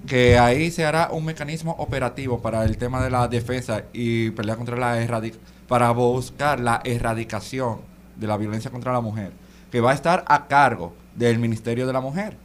[0.08, 4.56] que ahí se hará un mecanismo operativo para el tema de la defensa y pelea
[4.56, 5.36] contra la erradic
[5.68, 7.91] para buscar la erradicación
[8.22, 9.34] de la violencia contra la mujer,
[9.72, 12.38] que va a estar a cargo del Ministerio de la Mujer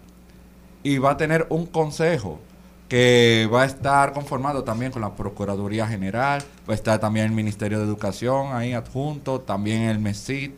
[0.82, 2.40] y va a tener un consejo
[2.88, 7.32] que va a estar conformado también con la Procuraduría General, va a estar también el
[7.32, 10.56] Ministerio de Educación ahí adjunto, también el MESIT,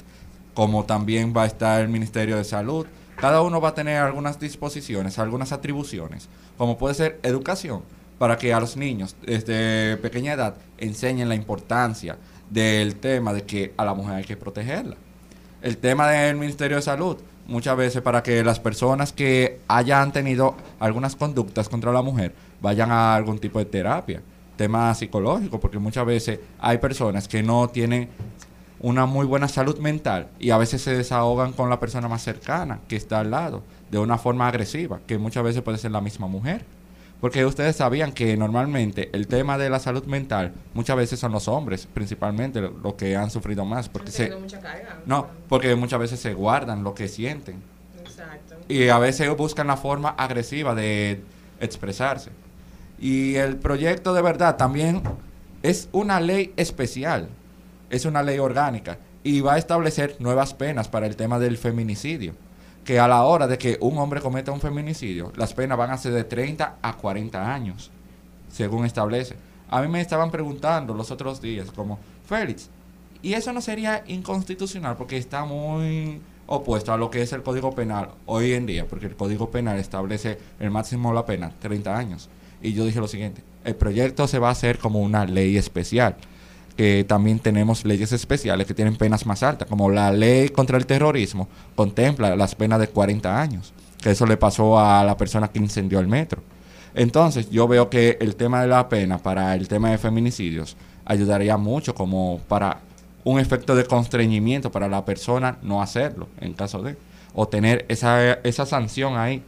[0.55, 2.87] como también va a estar el Ministerio de Salud.
[3.17, 7.83] Cada uno va a tener algunas disposiciones, algunas atribuciones, como puede ser educación,
[8.19, 12.19] para que a los niños desde pequeña edad enseñen la importancia
[12.51, 14.97] del tema de que a la mujer hay que protegerla.
[15.61, 17.17] El tema del Ministerio de Salud,
[17.49, 22.93] muchas veces para que las personas que hayan tenido algunas conductas contra la mujer vayan
[22.93, 24.23] a algún tipo de terapia,
[24.57, 28.09] tema psicológico, porque muchas veces hay personas que no tienen
[28.79, 32.79] una muy buena salud mental y a veces se desahogan con la persona más cercana
[32.87, 36.29] que está al lado de una forma agresiva, que muchas veces puede ser la misma
[36.29, 36.65] mujer.
[37.21, 41.49] Porque ustedes sabían que normalmente el tema de la salud mental muchas veces son los
[41.49, 44.33] hombres, principalmente los que han sufrido más, porque se
[45.05, 47.61] no, porque muchas veces se guardan lo que sienten
[47.99, 48.57] Exacto.
[48.69, 51.21] y a veces buscan la forma agresiva de
[51.61, 52.31] expresarse.
[53.01, 55.03] Y el proyecto de verdad también
[55.65, 57.29] es una ley especial,
[57.91, 62.35] es una ley orgánica y va a establecer nuevas penas para el tema del feminicidio.
[62.89, 65.99] Que a la hora de que un hombre cometa un feminicidio, las penas van a
[65.99, 67.91] ser de 30 a 40 años,
[68.51, 69.37] según establece.
[69.69, 72.71] A mí me estaban preguntando los otros días, como, Félix,
[73.21, 74.97] ¿y eso no sería inconstitucional?
[74.97, 79.05] Porque está muy opuesto a lo que es el Código Penal hoy en día, porque
[79.05, 82.31] el Código Penal establece el máximo de la pena, 30 años.
[82.63, 86.17] Y yo dije lo siguiente, el proyecto se va a hacer como una ley especial,
[86.79, 90.87] que también tenemos leyes especiales que tienen penas más altas, como la ley contra el
[90.87, 95.59] terrorismo contempla las penas de 40 años, que eso le pasó a la persona que
[95.59, 96.41] incendió el metro.
[96.95, 101.57] Entonces, yo veo que el tema de la pena para el tema de feminicidios ayudaría
[101.57, 102.79] mucho como para
[103.25, 106.97] un efecto de constreñimiento para la persona no hacerlo, en caso de,
[107.35, 109.43] o tener esa, esa sanción ahí.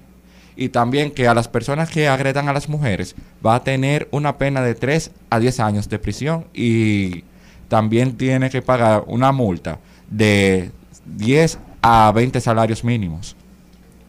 [0.60, 4.36] Y también que a las personas que agredan a las mujeres va a tener una
[4.36, 7.24] pena de 3 a 10 años de prisión y
[7.68, 9.78] también tiene que pagar una multa
[10.10, 10.70] de
[11.06, 13.36] 10 a 20 salarios mínimos.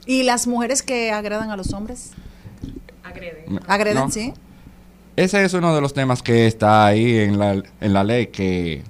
[0.06, 2.12] ¿Y las mujeres que agradan a los hombres?
[3.02, 3.62] Agreden.
[3.68, 4.12] ¿Agreden, No.
[4.12, 4.34] sí?
[5.16, 8.84] Ese es uno de los temas que está ahí en la, en la ley, que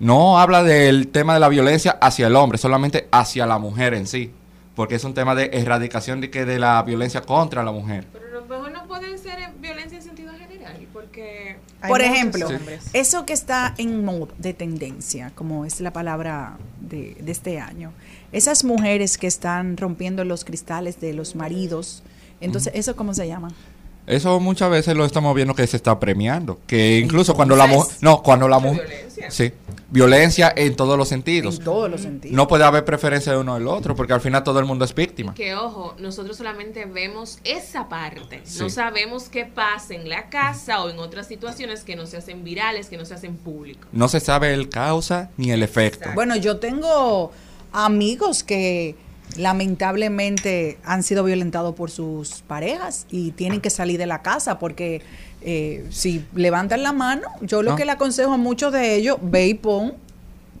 [0.00, 4.08] no habla del tema de la violencia hacia el hombre, solamente hacia la mujer en
[4.08, 4.32] sí,
[4.76, 8.06] porque es un tema de erradicación de, que de la violencia contra la mujer.
[8.12, 11.56] Pero a lo mejor no puede ser en violencia en sentido general, porque...
[11.88, 12.84] Por ejemplo, hombres.
[12.92, 17.92] eso que está en moda de tendencia, como es la palabra de, de este año,
[18.32, 22.02] esas mujeres que están rompiendo los cristales de los maridos,
[22.40, 23.48] entonces, ¿eso cómo se llama?
[24.06, 27.96] Eso muchas veces lo estamos viendo que se está premiando, que incluso cuando la mujer,
[28.02, 29.52] no, cuando la mujer, sí,
[29.96, 31.58] violencia en todos los sentidos.
[31.58, 32.36] En todos los sentidos.
[32.36, 34.94] No puede haber preferencia de uno del otro, porque al final todo el mundo es
[34.94, 35.34] víctima.
[35.34, 38.38] Que ojo, nosotros solamente vemos esa parte.
[38.60, 38.70] No Sí.
[38.70, 42.88] sabemos qué pasa en la casa o en otras situaciones que no se hacen virales,
[42.88, 43.86] que no se hacen públicos.
[43.92, 46.10] No se sabe el causa ni el efecto.
[46.14, 47.32] Bueno, yo tengo
[47.72, 48.94] amigos que
[49.36, 55.02] lamentablemente han sido violentados por sus parejas y tienen que salir de la casa porque
[55.48, 57.76] eh, si levantan la mano, yo lo No.
[57.76, 59.94] que le aconsejo a muchos de ellos, ve y pon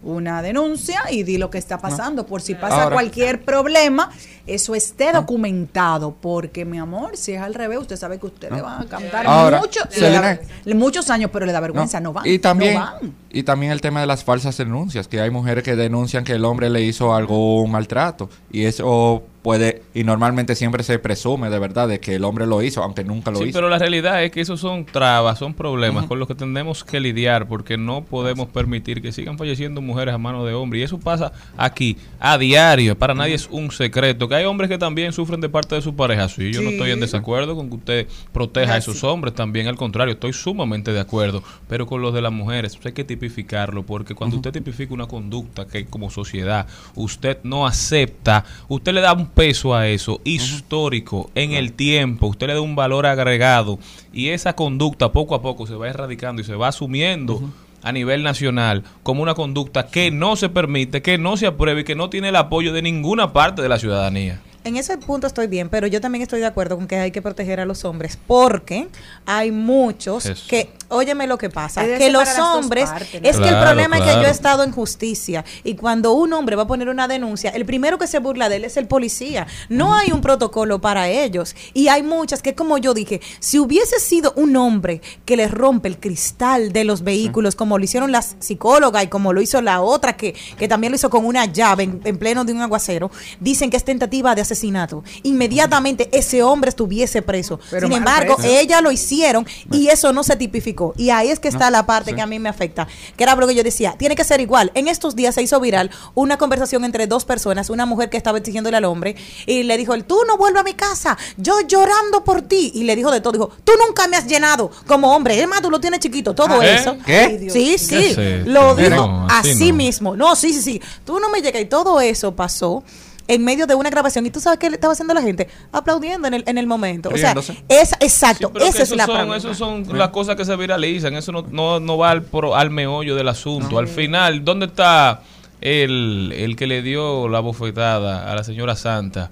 [0.04, 2.24] una denuncia y di lo que está pasando.
[2.26, 4.12] Por si pasa Ahora- cualquier problema,
[4.46, 6.14] eso esté documentado.
[6.20, 9.26] Porque, mi amor, si es al revés, usted sabe que usted le va a cantar
[9.26, 12.24] Ahora, mucho, Selena- le da- muchos años, pero le da vergüenza, no, van.
[12.24, 13.14] Y también, no van.
[13.30, 16.44] y también el tema de las falsas denuncias, que hay mujeres que denuncian que el
[16.44, 21.86] hombre le hizo algún maltrato y eso puede, y normalmente siempre se presume de verdad
[21.86, 23.52] de que el hombre lo hizo, aunque nunca lo Sí, hizo.
[23.56, 26.98] pero la realidad es que esos son trabas, son problemas con los que tenemos que
[26.98, 30.80] lidiar porque no podemos permitir que sigan falleciendo mujeres a mano de hombres.
[30.80, 32.98] Y eso pasa aquí, a diario.
[32.98, 34.28] Para nadie es un secreto.
[34.28, 36.28] Que hay hombres que también sufren de parte de su pareja.
[36.28, 39.68] Sí, yo no estoy en desacuerdo con que usted proteja a Es esos hombres también.
[39.68, 41.44] Al contrario, estoy sumamente de acuerdo.
[41.68, 45.06] Pero con los de las mujeres, pues hay que tipificarlo porque cuando usted tipifica una
[45.06, 46.66] conducta que como sociedad
[46.96, 52.46] usted no acepta, usted le da un peso a eso histórico en el tiempo, usted
[52.46, 53.78] le da un valor agregado
[54.10, 57.42] y esa conducta poco a poco se va erradicando y se va asumiendo
[57.82, 61.84] a nivel nacional como una conducta que no se permite, que no se apruebe y
[61.84, 64.40] que no tiene el apoyo de ninguna parte de la ciudadanía.
[64.66, 67.22] En ese punto estoy bien, pero yo también estoy de acuerdo con que hay que
[67.22, 68.88] proteger a los hombres porque
[69.24, 70.44] hay muchos Eso.
[70.48, 73.28] que Óyeme lo que pasa, que los hombres, partes, ¿no?
[73.28, 76.32] es que el Claro, problema es que yo he estado en justicia y cuando un
[76.32, 78.86] hombre va a poner una denuncia, el primero que se burla de él es el
[78.86, 79.48] policía.
[79.68, 83.98] No hay un protocolo para ellos y hay muchas que como yo dije, si hubiese
[83.98, 88.36] sido un hombre que les rompe el cristal de los vehículos como lo hicieron las
[88.38, 91.82] psicólogas y como lo hizo la otra que, que también lo hizo con una llave
[91.82, 93.10] en, en pleno de un aguacero,
[93.40, 95.04] dicen que es tentativa de asesinato.
[95.22, 97.60] Inmediatamente ese hombre estuviese preso.
[97.70, 98.50] Pero Sin embargo, preso.
[98.50, 100.94] ella lo hicieron y eso no se tipificó.
[100.96, 103.46] Y ahí es que está la parte que a mí me afecta, que era lo
[103.46, 104.70] que yo decía, tiene que ser igual.
[104.74, 108.38] En estos días se hizo viral una conversación entre dos personas, una mujer que estaba
[108.38, 112.42] exigiéndole al hombre y le dijo, tú no vuelvas a mi casa, yo llorando por
[112.42, 112.72] ti.
[112.74, 115.60] Y le dijo de todo, dijo, tú nunca me has llenado como hombre, es más,
[115.62, 116.76] tú lo tienes chiquito, todo ¿Eh?
[116.76, 116.96] eso.
[117.04, 117.48] ¿Qué?
[117.50, 119.76] Sí, ¿Qué sí, lo dijo no, así así no.
[119.76, 120.16] mismo.
[120.16, 122.82] No, sí, sí, sí, tú no me llegas y todo eso pasó
[123.28, 126.28] en medio de una grabación y tú sabes qué le estaba haciendo la gente aplaudiendo
[126.28, 127.08] en el, en el momento.
[127.12, 127.34] O sea,
[127.68, 129.36] es exacto, que esa es la son, problema.
[129.36, 131.14] esos son las cosas que se viralizan.
[131.14, 133.78] Eso no, no, no va al, pro- al meollo del asunto.
[133.78, 135.22] Al final, ¿dónde está
[135.60, 139.30] el, el que le dio la bofetada a la señora Santa?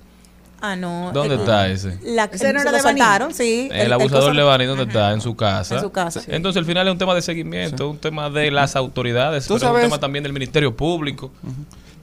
[0.61, 1.11] Ah, no.
[1.13, 1.99] ¿Dónde eh, está ese?
[2.05, 3.69] La, Ese no lo soltaron, sí.
[3.71, 5.13] El, abusador cosa- Levani, ¿dónde está?
[5.13, 5.75] En su casa.
[5.75, 6.21] En su casa.
[6.23, 6.31] Sí.
[6.31, 9.77] Entonces, al final es un tema de seguimiento, un tema de las autoridades, Tú pero
[9.77, 11.31] es un tema también del Ministerio Público.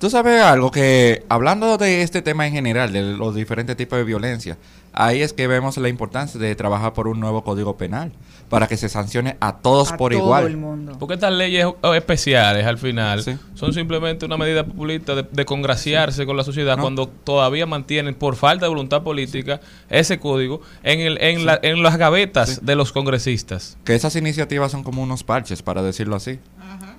[0.02, 4.04] Tú sabes algo que, hablando de este tema en general, de los diferentes tipos de
[4.04, 4.58] violencia,
[4.94, 8.12] ahí es que vemos la importancia de trabajar por un nuevo código penal,
[8.50, 10.48] para que se sancione a todos A por todo igual.
[10.48, 10.98] el mundo.
[10.98, 13.38] Porque estas leyes especiales al final Sí.
[13.54, 16.82] son simplemente una medida populista de, de congraciarse con la sociedad No.
[16.82, 21.84] cuando todavía mantienen por falta de voluntad política ese código en, el, en, la- en
[21.84, 23.78] las gavetas de los congresistas.
[23.86, 26.40] Que esas iniciativas son como unos parches, para decirlo así.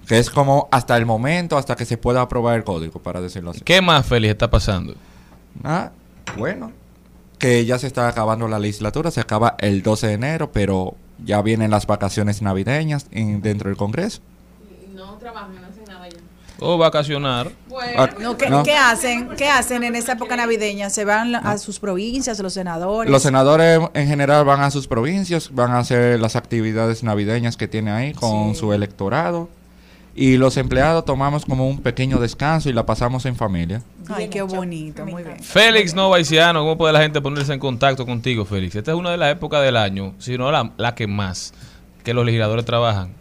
[0.06, 3.50] Que es como hasta el momento, hasta que se pueda aprobar el código, para decirlo
[3.50, 3.60] así.
[3.60, 4.94] ¿Qué más feliz está pasando?
[5.64, 5.90] Ah,
[6.36, 6.72] bueno.
[7.38, 10.94] Que ya se está acabando la legislatura, se acaba el 12 de enero, pero
[11.24, 14.20] ya vienen las vacaciones navideñas en- dentro del Congreso.
[14.94, 16.18] No trabajan, no hacen nada ya.
[16.60, 17.50] O vacacionar.
[17.68, 18.62] Bueno, Ah, No, ¿qué, no.
[18.62, 19.30] qué hacen?
[19.36, 20.90] ¿Qué hacen en esa época navideña?
[20.90, 23.10] ¿Se van a sus provincias, los senadores?
[23.10, 27.66] Los senadores en general van a sus provincias, van a hacer las actividades navideñas que
[27.66, 29.48] tiene ahí con su electorado.
[30.14, 33.82] Y los empleados tomamos como un pequeño descanso y la pasamos en familia.
[34.08, 35.38] Ay, qué bonito, muy bien.
[35.40, 38.74] Félix Novaiciano, ¿cómo puede la gente ponerse en contacto contigo, Félix?
[38.74, 41.54] Esta es una de las épocas del año, si no la, la que más,
[42.04, 43.14] que los legisladores trabajan.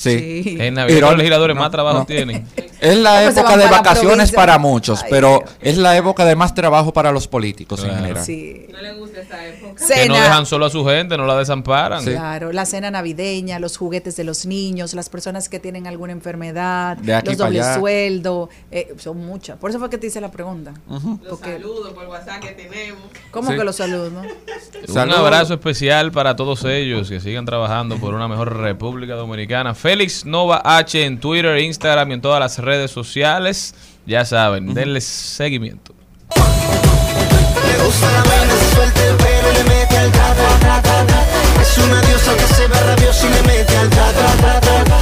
[0.00, 0.42] Sí.
[0.42, 0.56] Sí.
[0.58, 2.06] En Navidad los legisladores no, más trabajo no.
[2.06, 2.46] tienen.
[2.80, 5.50] Es la Pues época de vacaciones para muchos, Ay, pero Dios.
[5.60, 8.24] es la época de más trabajo para los políticos en general.
[8.24, 8.68] Sí.
[8.72, 9.84] no le gusta esa época.
[9.86, 12.02] Que no dejan solo a su gente, no la desamparan.
[12.02, 12.12] Sí.
[12.12, 16.96] Claro, la cena navideña, los juguetes de los niños, las personas que tienen alguna enfermedad,
[16.96, 17.78] De aquí los dobles allá.
[17.78, 19.58] sueldo, eh, son muchas.
[19.58, 20.72] Por eso fue que te hice la pregunta.
[20.88, 23.02] Los Porque- saludos por WhatsApp que tenemos.
[23.30, 23.58] ¿Cómo Sí.
[23.58, 24.22] que los saludo?
[24.88, 25.18] Un Saludos.
[25.20, 29.74] abrazo especial para todos ellos que sigan trabajando por una mejor República Dominicana.
[29.90, 33.74] Félix Nova H en Twitter, Instagram y en todas las redes sociales.
[34.06, 35.92] Ya saben, denles seguimiento.
[36.36, 40.82] Le gusta la vaina, se suelta el pelo y le mete al tra, tra, tra,
[40.82, 41.24] tra, tra.
[41.60, 44.84] Es una diosa que se ve rabiosa y le mete al tra, tra, tra, tra,
[44.84, 44.99] tra.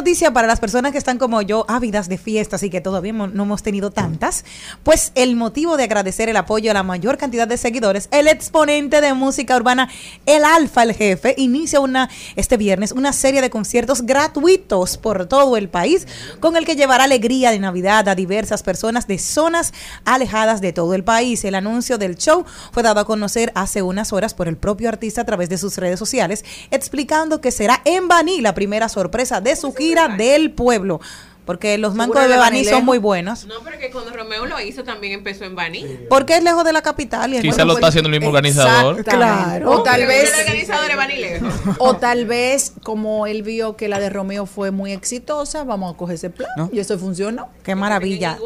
[0.00, 3.42] Noticia para las personas que están como yo, ávidas de fiestas y que todavía no
[3.42, 4.46] hemos tenido tantas.
[4.82, 9.02] Pues el motivo de agradecer el apoyo a la mayor cantidad de seguidores, el exponente
[9.02, 9.90] de música urbana,
[10.24, 15.58] el Alfa, el jefe, inicia una este viernes una serie de conciertos gratuitos por todo
[15.58, 16.08] el país,
[16.40, 19.74] con el que llevará alegría de Navidad a diversas personas de zonas
[20.06, 21.44] alejadas de todo el país.
[21.44, 25.20] El anuncio del show fue dado a conocer hace unas horas por el propio artista
[25.20, 29.56] a través de sus redes sociales, explicando que será en Baní la primera sorpresa de
[29.56, 31.00] su gira del pueblo.
[31.50, 33.44] Porque los mangos de Baní son muy buenos.
[33.46, 35.84] No, pero que cuando Romeo lo hizo también empezó en Baní.
[36.08, 37.34] Porque es lejos de la capital.
[37.34, 39.02] Y es- Quizá lo está haciendo el mismo organizador.
[39.04, 39.68] Claro.
[39.72, 41.52] O tal vez El organizador de Baní lejos.
[41.78, 45.96] O tal vez, como él vio que la de Romeo fue muy exitosa, vamos a
[45.96, 46.48] coger ese plan.
[46.72, 47.48] Y eso funcionó.
[47.64, 48.38] Qué maravilla.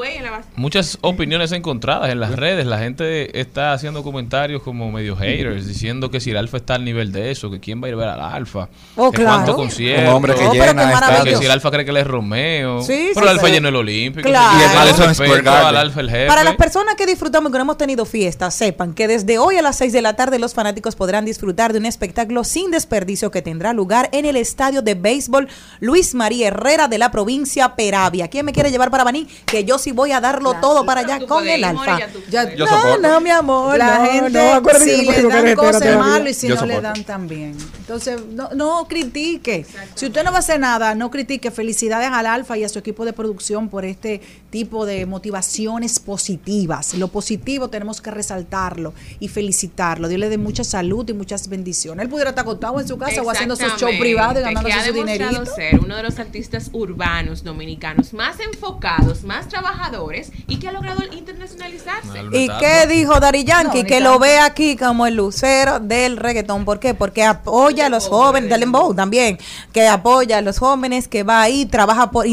[0.57, 2.65] Muchas opiniones encontradas en las redes.
[2.65, 6.87] La gente está haciendo comentarios como medio haters, diciendo que si el alfa está al
[6.87, 9.31] nivel de eso, que quién va a ir a ver al alfa, Oh, que claro.
[9.37, 11.25] cuánto concierto, Un hombre que Oh, pero llena qué estadio.
[11.33, 12.83] que si el alfa cree que él es Romeo.
[12.83, 14.29] Sí, Sí, Pero sí, el alfa pero- lleno el olímpico.
[14.29, 14.59] Claro.
[14.59, 15.67] Y el Madison Square Garden.
[15.67, 16.27] al alfa el jefe.
[16.27, 19.57] Para las personas que disfrutamos y que no hemos tenido fiesta, sepan que desde hoy
[19.59, 23.31] a las 6 de la tarde los fanáticos podrán disfrutar de un espectáculo sin desperdicio
[23.31, 25.49] que tendrá lugar en el estadio de béisbol
[25.81, 28.29] Luis María Herrera de la provincia Peravia.
[28.29, 29.27] ¿Quién me quiere llevar para Baní?
[29.47, 31.85] Que yo sí voy a darlo todo para allá con el alfa.
[31.85, 32.99] More, ya tú- Ya- Yo no, soporto.
[33.09, 33.79] no, mi amor.
[33.79, 37.05] la no, gente, no, si le dan cosas malo y si Yo no le dan
[37.05, 37.57] también.
[37.79, 39.67] Entonces, no, no critique.
[39.95, 41.51] Si usted no va a hacer nada, no critique.
[41.51, 44.21] Felicidades al Alfa y a su equipo de producción por este
[44.51, 46.95] tipo de motivaciones positivas.
[46.95, 50.07] Lo positivo tenemos que resaltarlo y felicitarlo.
[50.09, 52.05] Dios le dé mucha salud y muchas bendiciones.
[52.05, 54.93] Él pudiera estar acostado en su casa o haciendo shows Exactamente, privados y ganándose su
[54.93, 55.47] dinerito.
[55.47, 61.01] ser uno de los artistas urbanos dominicanos más enfocados, más trabajadores y que ha logrado
[61.11, 62.21] internacionalizarse.
[62.33, 63.83] ¿Y qué dijo Dari Yankee?
[63.83, 66.67] No, que lo ve aquí como el lucero del reggaetón.
[66.67, 66.93] ¿Por qué?
[66.93, 69.39] Porque apoya a los jóvenes, del Dembow también,
[69.73, 72.27] que apoya a los jóvenes, que va ahí, trabaja por,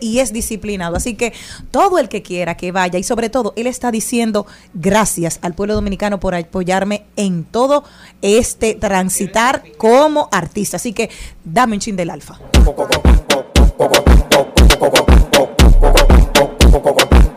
[0.00, 0.96] y es disciplinado.
[0.96, 1.32] Así que
[1.70, 5.74] todo el que quiera que vaya y sobre todo él está diciendo gracias al pueblo
[5.74, 7.84] dominicano por apoyarme en todo
[8.22, 10.76] este transitar como artista.
[10.76, 11.10] Así que
[11.44, 12.38] dame un chin del alfa.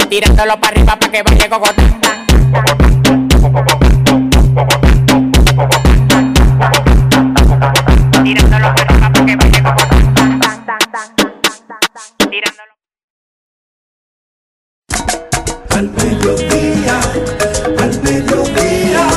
[0.10, 3.01] Tirándolo para arriba para que vaya
[15.82, 17.02] Al mediodía,
[17.80, 19.10] al mediodía,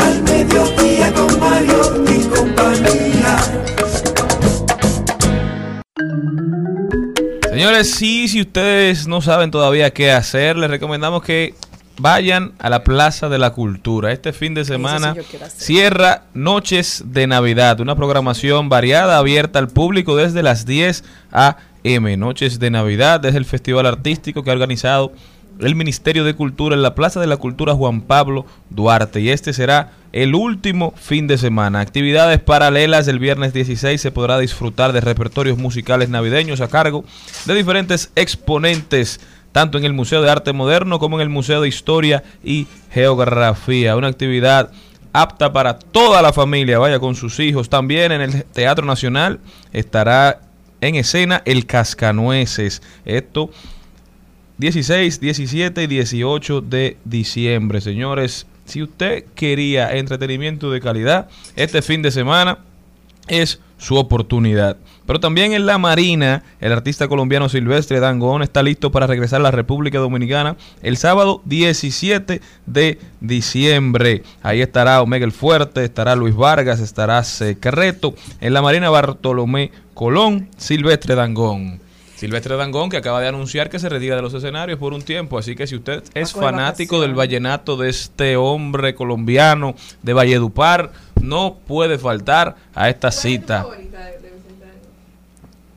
[0.00, 3.38] al mediodía con Mario y compañía.
[7.48, 11.54] Señores, sí, si ustedes no saben todavía qué hacer, les recomendamos que
[11.96, 14.10] vayan a la Plaza de la Cultura.
[14.10, 15.14] Este fin de semana
[15.56, 22.16] cierra Noches de Navidad, una programación variada, abierta al público desde las 10 a.m.
[22.16, 25.12] Noches de Navidad es el festival artístico que ha organizado
[25.60, 29.52] el Ministerio de Cultura en la Plaza de la Cultura Juan Pablo Duarte y este
[29.52, 31.80] será el último fin de semana.
[31.80, 37.04] Actividades paralelas el viernes 16 se podrá disfrutar de repertorios musicales navideños a cargo
[37.46, 39.20] de diferentes exponentes
[39.54, 43.96] tanto en el Museo de Arte Moderno como en el Museo de Historia y Geografía.
[43.96, 44.72] Una actividad
[45.12, 47.68] apta para toda la familia, vaya con sus hijos.
[47.68, 49.38] También en el Teatro Nacional
[49.72, 50.40] estará
[50.80, 52.82] en escena El Cascanueces.
[53.04, 53.50] Esto
[54.64, 58.46] 16, 17 y 18 de diciembre, señores.
[58.64, 62.60] Si usted quería entretenimiento de calidad, este fin de semana
[63.28, 64.78] es su oportunidad.
[65.04, 69.42] Pero también en la Marina, el artista colombiano Silvestre Dangón está listo para regresar a
[69.42, 74.22] la República Dominicana el sábado 17 de diciembre.
[74.42, 78.14] Ahí estará Omega el Fuerte, estará Luis Vargas, estará Secreto.
[78.40, 81.83] En la Marina Bartolomé Colón, Silvestre Dangón.
[82.16, 85.36] Silvestre Dangón que acaba de anunciar que se retira de los escenarios por un tiempo,
[85.38, 91.56] así que si usted es fanático del vallenato de este hombre colombiano de Valledupar, no
[91.66, 93.66] puede faltar a esta cita.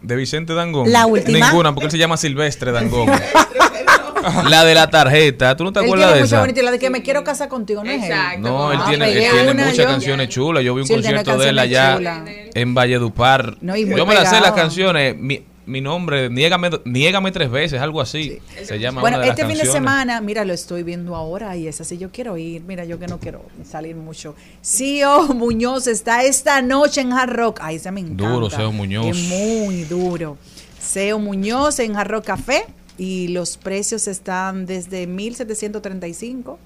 [0.02, 0.92] De Vicente Dangón.
[0.92, 1.40] La última.
[1.50, 3.10] Ninguna, porque él se llama Silvestre Dangón.
[4.50, 6.40] la de la tarjeta, ¿tú no te Él acuerdas tiene de mucha esa?
[6.42, 7.92] bonita, la de que me quiero casar contigo, ¿no?
[7.92, 8.40] Exacto.
[8.48, 9.86] No, él Ah, tiene, él tiene una muchas yo.
[9.86, 10.64] canciones chulas.
[10.64, 12.22] Yo vi un Sí, concierto de él allá chulas.
[12.54, 13.58] en Valledupar.
[13.62, 15.18] No, y muy yo me la sé las canciones.
[15.18, 18.40] Mi, mi nombre, niégame, niégame tres veces, algo así.
[18.64, 21.98] Se llama Bueno, este fin de semana, mira, lo estoy viendo ahora y es así,
[21.98, 24.34] yo quiero ir, mira, yo que no quiero salir mucho.
[24.64, 27.60] CEO Muñoz está esta noche en Hard Rock.
[27.62, 28.30] Ay, ese me encanta.
[28.30, 29.08] Duro, Seo Muñoz.
[29.08, 30.38] Es muy duro.
[30.82, 32.64] CEO Muñoz en Hard Rock Café
[32.98, 36.58] y los precios están desde 1735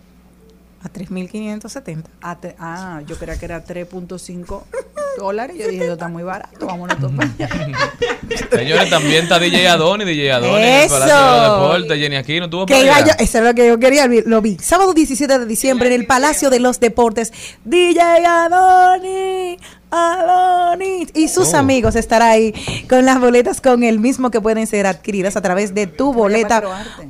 [0.83, 2.03] A 3.570.
[2.21, 4.63] a tre- ah, yo creía que era 3.5
[5.19, 5.55] dólares.
[5.59, 7.49] Yo dije, eso está muy barato, vámonos todos para allá.
[8.51, 10.89] Señores, también está DJ Adoni, DJ Adoni en el.
[10.89, 11.97] Palacio de Deportes.
[11.99, 14.57] Jenny Aquino, tuvo Que iba yo- eso es lo que yo quería, lo vi.
[14.59, 17.31] Sábado 17 de diciembre en el Palacio de los Deportes.
[17.63, 19.57] DJ Adoni,
[21.13, 21.57] Y sus Oh.
[21.57, 22.53] amigos estará ahí
[22.89, 26.63] con las boletas con el mismo que pueden ser adquiridas a través de tu boleta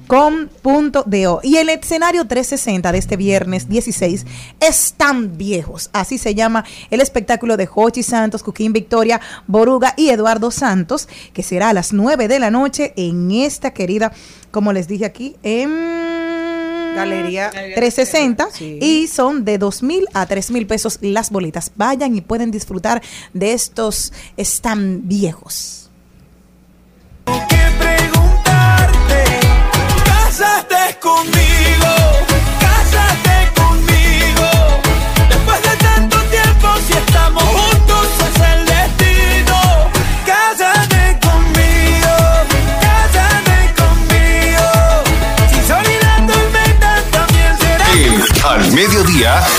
[0.07, 1.39] con punto de O.
[1.43, 4.25] Y el escenario 360 de este viernes 16
[4.59, 5.89] están viejos.
[5.93, 11.43] Así se llama el espectáculo de Jochi Santos, Cuquín Victoria, Boruga y Eduardo Santos, que
[11.43, 14.11] será a las 9 de la noche en esta querida,
[14.49, 16.30] como les dije aquí, en
[16.95, 18.79] Galería 360 Sí.
[18.81, 21.71] y son de dos mil a tres mil pesos las boletas.
[21.75, 23.01] Vayan y pueden disfrutar
[23.33, 25.89] de estos están viejos.
[30.05, 31.93] Cásate conmigo,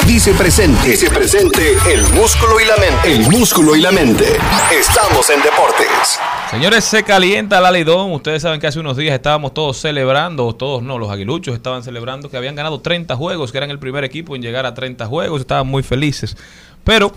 [0.06, 0.90] Dice presente.
[0.90, 3.12] Dice presente el músculo y la mente.
[3.12, 4.24] El músculo y la mente.
[4.70, 6.20] Estamos en deportes.
[6.48, 8.12] Señores, se calienta la Lidón.
[8.12, 12.30] Ustedes saben que hace unos días estábamos todos celebrando, todos no, los aguiluchos estaban celebrando
[12.30, 15.40] que habían ganado 30 juegos, que eran el primer equipo en llegar a 30 juegos,
[15.40, 16.36] estaban muy felices.
[16.84, 17.12] Pero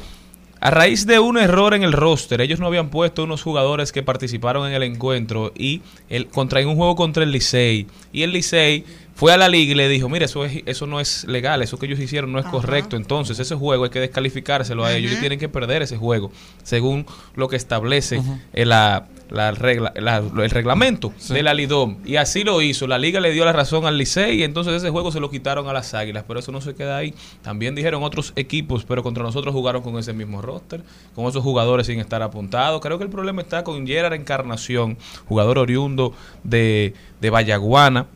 [0.60, 4.02] a raíz de un error en el roster, ellos no habían puesto unos jugadores que
[4.02, 7.86] participaron en el encuentro y el, contra en un juego contra el Licey.
[8.12, 8.84] Y el Licey
[9.16, 11.80] fue a la liga y le dijo, mire, eso, es, eso no es legal, eso
[11.80, 12.98] que ellos hicieron no es correcto.
[12.98, 15.12] Entonces, ese juego hay que descalificárselo a ellos.
[15.12, 16.32] Ellos tienen que perder ese juego,
[16.64, 17.06] según
[17.36, 18.22] lo que establece
[18.54, 21.98] eh, la, la regla, la- el reglamento de la Lidom.
[22.06, 22.88] Y así lo hizo.
[22.88, 25.68] La liga le dio la razón al Licey y entonces ese juego se lo quitaron
[25.70, 26.26] a las Águilas.
[26.28, 27.14] Pero eso no se queda ahí.
[27.42, 30.82] También dijeron otros equipos, pero contra nosotros jugaron con ese mismo roster,
[31.16, 32.82] con esos jugadores sin estar apuntados.
[32.82, 34.98] Creo que el problema está con Gerard Encarnación,
[35.28, 36.14] jugador oriundo
[36.44, 38.08] de, de Vallaguana,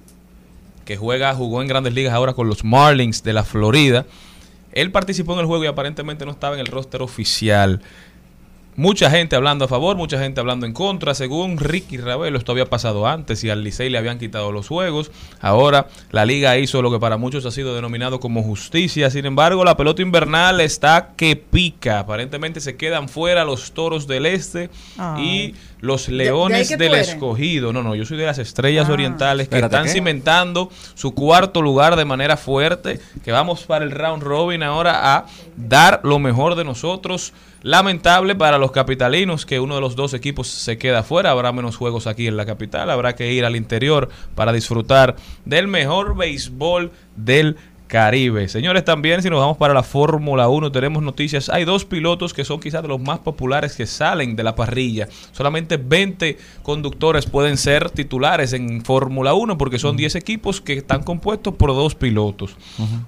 [0.90, 4.08] que juega, jugó en grandes ligas ahora con los Marlins de la Florida.
[4.72, 7.84] Él participó en el juego y aparentemente no estaba en el roster oficial.
[8.80, 11.14] Mucha gente hablando a favor, mucha gente hablando en contra.
[11.14, 15.12] Según Ricky Ravelo, esto había pasado antes y al Licey le habían quitado los juegos.
[15.42, 19.10] Ahora la liga hizo lo que para muchos ha sido denominado como justicia.
[19.10, 22.00] Sin embargo, la pelota invernal está que pica.
[22.00, 24.70] Aparentemente se quedan fuera los toros del este
[25.18, 27.10] y los leones del eres?
[27.10, 27.74] escogido.
[27.74, 28.94] No, no, yo soy de las estrellas Ah.
[28.94, 29.92] orientales que Espérate, están ¿qué?
[29.92, 33.02] cimentando su cuarto lugar de manera fuerte.
[33.26, 35.26] Que vamos para el round robin ahora a
[35.58, 37.34] dar lo mejor de nosotros.
[37.62, 41.32] Lamentable para los capitalinos que uno de los dos equipos se queda fuera.
[41.32, 42.90] Habrá menos juegos aquí en la capital.
[42.90, 47.58] Habrá que ir al interior para disfrutar del mejor béisbol del
[47.90, 48.48] Caribe.
[48.48, 51.50] Señores, también si nos vamos para la Fórmula 1 tenemos noticias.
[51.50, 55.10] Hay dos pilotos que son quizás de los más populares que salen de la parrilla.
[55.32, 61.02] Solamente 20 conductores pueden ser titulares en Fórmula 1 porque son 10 equipos que están
[61.02, 62.56] compuestos por dos pilotos.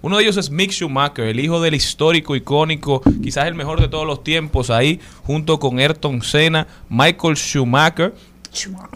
[0.02, 3.88] Uno de ellos es Mick Schumacher, el hijo del histórico, icónico, quizás el mejor de
[3.88, 8.16] todos los tiempos ahí, junto con Ayrton Senna, Michael Schumacher,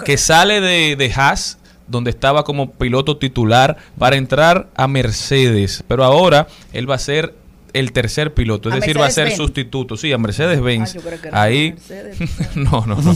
[0.04, 5.84] que sale de, de Haas, donde estaba como piloto titular, para entrar a Mercedes.
[5.88, 7.34] Pero ahora él va a ser
[7.74, 10.96] el tercer piloto, es ¿A decir, va a ser sustituto, sí, a Mercedes-Benz.
[11.32, 12.18] Ah, Ahí, Mercedes.
[12.56, 13.16] no, no, no.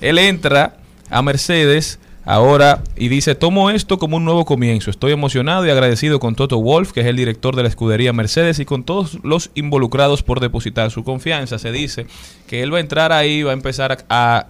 [0.00, 0.78] Él entra
[1.10, 4.90] a Mercedes ahora y dice, tomo esto como un nuevo comienzo.
[4.90, 8.58] Estoy emocionado y agradecido con Toto Wolf, que es el director de la escudería Mercedes,
[8.58, 11.58] y con todos los involucrados por depositar su confianza.
[11.58, 12.06] Se dice
[12.48, 14.46] que él va a entrar ahí, va a empezar a, a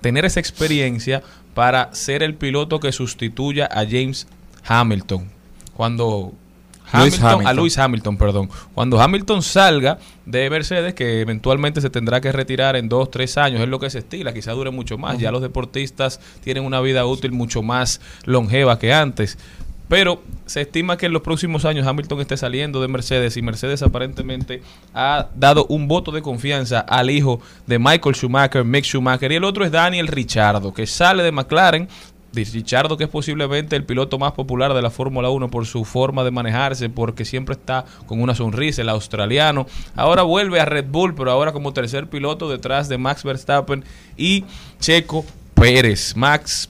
[0.00, 1.22] tener esa experiencia
[1.54, 4.26] para ser el piloto que sustituya a James
[4.66, 5.28] Hamilton.
[5.74, 6.32] Cuando
[6.92, 7.56] Lewis Hamilton, a Hamilton.
[7.56, 8.50] Lewis Hamilton, perdón.
[8.74, 13.60] Cuando Hamilton salga de Mercedes, que eventualmente se tendrá que retirar en dos, tres años,
[13.60, 15.18] es lo que se estila, quizá dure mucho más.
[15.18, 19.38] Ya los deportistas tienen una vida útil mucho más longeva que antes.
[19.90, 23.82] Pero se estima que en los próximos años Hamilton esté saliendo de Mercedes y Mercedes
[23.82, 24.62] aparentemente
[24.94, 29.42] ha dado un voto de confianza al hijo de Michael Schumacher, Mick Schumacher, y el
[29.42, 31.88] otro es Daniel Richardo, que sale de McLaren.
[32.32, 36.22] Richardo, que es posiblemente el piloto más popular de la Fórmula 1 por su forma
[36.22, 39.66] de manejarse, porque siempre está con una sonrisa, el australiano.
[39.96, 43.84] Ahora vuelve a Red Bull, pero ahora como tercer piloto detrás de Max Verstappen
[44.16, 44.44] y
[44.78, 45.24] Checo
[45.54, 46.14] Pérez.
[46.14, 46.68] Max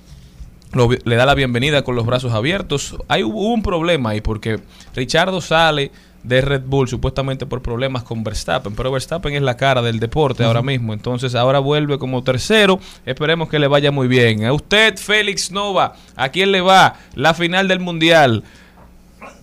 [0.72, 2.96] lo- le da la bienvenida con los brazos abiertos.
[3.08, 4.60] Hay hubo un problema ahí porque
[4.94, 5.90] Richardo sale
[6.22, 10.44] de Red Bull supuestamente por problemas con Verstappen, pero Verstappen es la cara del deporte
[10.44, 12.78] ahora mismo, entonces ahora vuelve como tercero.
[13.06, 14.44] Esperemos que le vaya muy bien.
[14.44, 18.44] A usted, Félix Nova, ¿a quién le va la final del Mundial?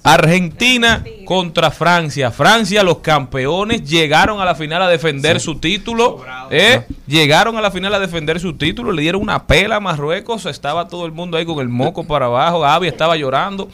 [0.03, 2.31] Argentina contra Francia.
[2.31, 6.23] Francia, los campeones, llegaron a la final a defender su título.
[6.49, 6.83] ¿eh?
[7.07, 8.91] Llegaron a la final a defender su título.
[8.91, 10.45] Le dieron una pela a Marruecos.
[10.45, 12.61] Estaba todo el mundo ahí con el moco para abajo.
[12.61, 13.69] Gaby estaba llorando.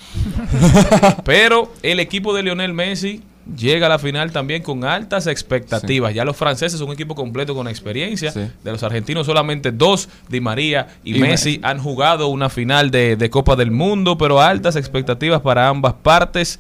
[1.24, 3.22] Pero el equipo de Lionel Messi
[3.58, 6.14] llega a la final también con altas expectativas.
[6.14, 8.32] Ya los franceses son un equipo completo con experiencia.
[8.32, 13.16] De los argentinos solamente dos, Di María y, Y Messi, han jugado una final de,
[13.16, 16.60] de Copa del Mundo, pero altas expectativas para ambas partes.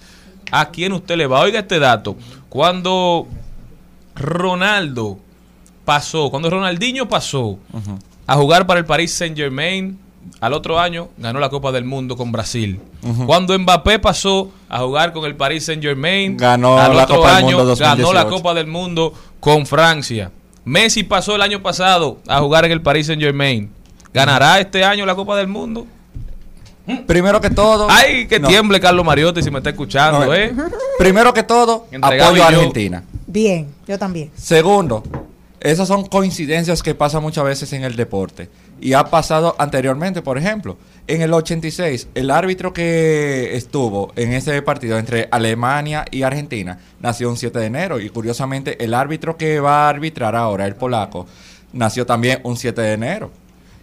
[0.51, 1.39] ¿A quién usted le va?
[1.41, 2.15] Oiga este dato.
[2.49, 3.27] Cuando
[4.15, 5.19] Ronaldo
[5.85, 7.57] pasó, cuando Ronaldinho pasó
[8.27, 9.97] a jugar para el Paris Saint Germain,
[10.39, 12.79] al otro año ganó la Copa del Mundo con Brasil.
[13.25, 17.35] Cuando Mbappé pasó a jugar con el Paris Saint Germain, Ganó al la otro Copa
[17.35, 18.29] del año Mundo ganó la 2018.
[18.29, 20.31] Copa del Mundo con Francia.
[20.65, 23.69] Messi pasó el año pasado a jugar en el Paris Saint Germain.
[24.13, 25.87] ¿Ganará este año la Copa del Mundo?
[27.07, 27.87] Primero que todo.
[27.89, 28.47] Ay, que No.
[28.49, 30.53] tiemble Carlos Mariotti si me está escuchando, No, ¿eh?
[30.99, 32.47] Primero que todo, apoyo a.
[32.47, 33.03] Argentina.
[33.25, 34.31] Bien, yo también.
[34.35, 35.03] Segundo,
[35.61, 38.49] Esas son coincidencias que pasan muchas veces en el deporte.
[38.83, 40.77] Y ha pasado anteriormente, por ejemplo,
[41.07, 47.29] en el 86, el árbitro que estuvo en ese partido entre Alemania y Argentina nació
[47.29, 48.01] un 7 de enero.
[48.01, 51.27] Y curiosamente, el árbitro que va a arbitrar ahora, el polaco,
[51.71, 53.31] nació también un 7 de enero.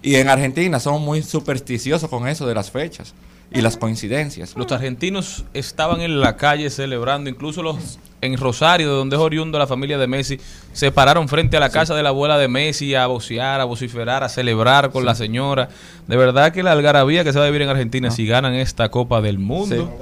[0.03, 3.14] Y en Argentina son muy supersticiosos con eso de las fechas
[3.53, 4.55] y las coincidencias.
[4.57, 9.59] Los argentinos estaban en la calle celebrando, incluso los en Rosario, de donde es oriundo
[9.59, 10.38] la familia de Messi,
[10.72, 14.22] se pararon frente a la casa de la abuela de Messi a vocear, a vociferar,
[14.22, 15.68] a celebrar con la señora.
[16.07, 18.90] De verdad que la algarabía que se va a vivir en Argentina si ganan esta
[18.90, 19.98] Copa del Mundo,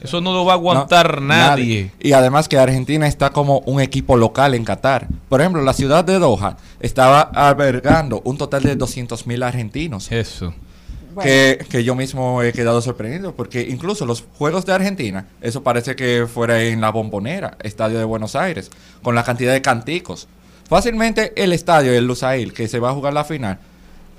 [0.00, 1.90] eso no lo va a aguantar No, nadie.
[2.00, 5.08] Y además que Argentina está como un equipo local en Qatar.
[5.28, 10.12] Por ejemplo, la ciudad de Doha estaba albergando un total de 200 mil argentinos.
[10.12, 10.54] Eso.
[11.22, 16.26] Que, yo mismo he quedado sorprendido porque incluso los Juegos de Argentina, eso parece que
[16.32, 18.70] fuera en la Bombonera, Estadio de Buenos Aires,
[19.02, 20.28] con la cantidad de canticos.
[20.68, 23.58] Fácilmente el estadio, el Lusail, que se va a jugar la final,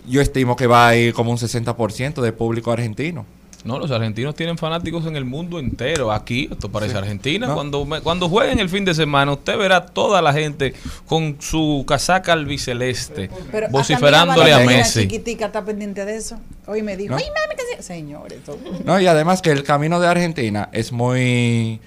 [0.08, 3.26] yo estimo que va a ir como un 60% de público argentino.
[3.66, 6.12] No, los argentinos tienen fanáticos en el mundo entero.
[6.14, 6.98] Aquí, esto parece Sí.
[6.98, 7.48] Argentina.
[7.48, 7.56] No.
[7.56, 10.74] Cuando, me- cuando jueguen el fin de semana, usted verá toda la gente
[11.08, 15.02] con su casaca albiceleste, Pero vociferándole a La Messi.
[15.02, 16.40] chiquitica está pendiente de eso.
[16.68, 17.18] Hoy me dijo, ¿No?
[17.18, 17.84] ay, mami, que sí".
[17.84, 21.82] Señores, todo- No, y además que el camino de Argentina es muy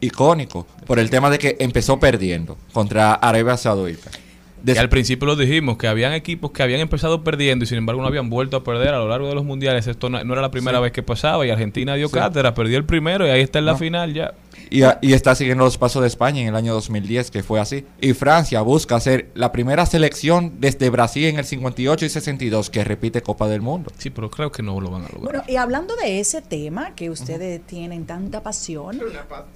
[0.00, 4.10] icónico por el tema de que empezó perdiendo contra Arabia Saudita.
[4.72, 8.00] Que al principio lo dijimos, que habían equipos que habían empezado perdiendo y sin embargo
[8.02, 9.86] no habían vuelto a perder a lo largo de los mundiales.
[9.86, 10.82] Esto no, no era la primera Sí.
[10.84, 12.14] vez que pasaba y Argentina dio Sí.
[12.14, 13.78] cátedra, perdió el primero y ahí está en la No.
[13.78, 14.32] final ya.
[14.70, 17.60] Y, a- y está siguiendo los pasos de España en el año 2010, que fue
[17.60, 17.84] así.
[18.00, 22.82] Y Francia busca ser la primera selección desde Brasil en el 58 y 62 que
[22.82, 23.90] repite Copa del Mundo.
[23.98, 25.22] Sí, pero creo que no lo van a lograr.
[25.22, 28.98] Bueno, y hablando de ese tema que ustedes tienen tanta pasión,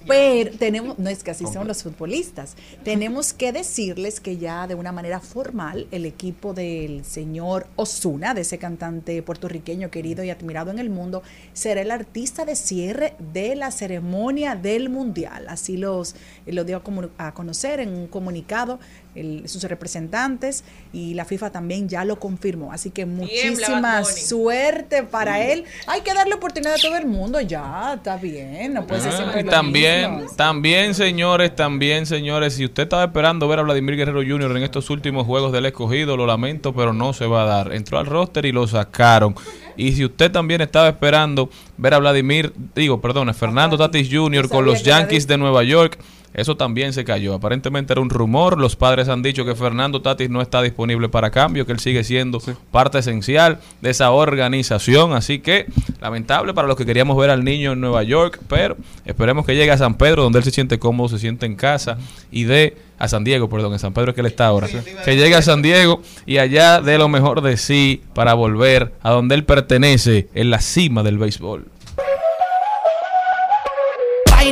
[0.06, 4.74] pero tenemos, no es que así son los futbolistas, tenemos que decirles que ya de
[4.74, 10.70] una manera formal el equipo del señor Osuna, de ese cantante puertorriqueño querido y admirado
[10.70, 11.22] en el mundo,
[11.52, 15.46] será el artista de cierre de la ceremonia del mundial.
[15.48, 16.14] Así los
[16.46, 16.82] lo dio
[17.18, 18.78] a, a conocer en un comunicado
[19.14, 22.72] el- sus representantes y la FIFA también ya lo confirmó.
[22.72, 25.64] Así que muchísima suerte para él.
[25.86, 29.16] Hay que darle oportunidad a todo el mundo ya, está bien, no puede ser Ah,
[29.16, 30.36] siempre y lo también, mismo.
[30.36, 34.56] también, señores, también, señores, si usted estaba esperando ver a Vladimir Guerrero Jr.
[34.56, 37.72] en estos últimos juegos del escogido, lo lamento, pero no se va a dar.
[37.72, 39.34] Entró al roster y lo sacaron.
[39.76, 44.48] Y si usted también estaba esperando ver a Vladimir, digo, perdón, a Fernando Tatis Jr.
[44.48, 45.98] con los Yankees de Nueva York,
[46.34, 47.34] eso también se cayó.
[47.34, 48.58] Aparentemente era un rumor.
[48.58, 52.04] Los padres han dicho que Fernando Tatis no está disponible para cambio, que él sigue
[52.04, 55.12] siendo parte esencial de esa organización.
[55.12, 55.66] Así que
[56.00, 59.70] lamentable para los que queríamos ver al niño en Nueva York, pero esperemos que llegue
[59.70, 61.98] a San Pedro, donde él se siente cómodo, se siente en casa
[62.30, 64.66] y de a San Diego, perdón, en San Pedro es que él está ahora.
[65.04, 69.10] Que llegue a San Diego y allá dé lo mejor de sí para volver a
[69.10, 71.66] donde él pertenece, en la cima del béisbol.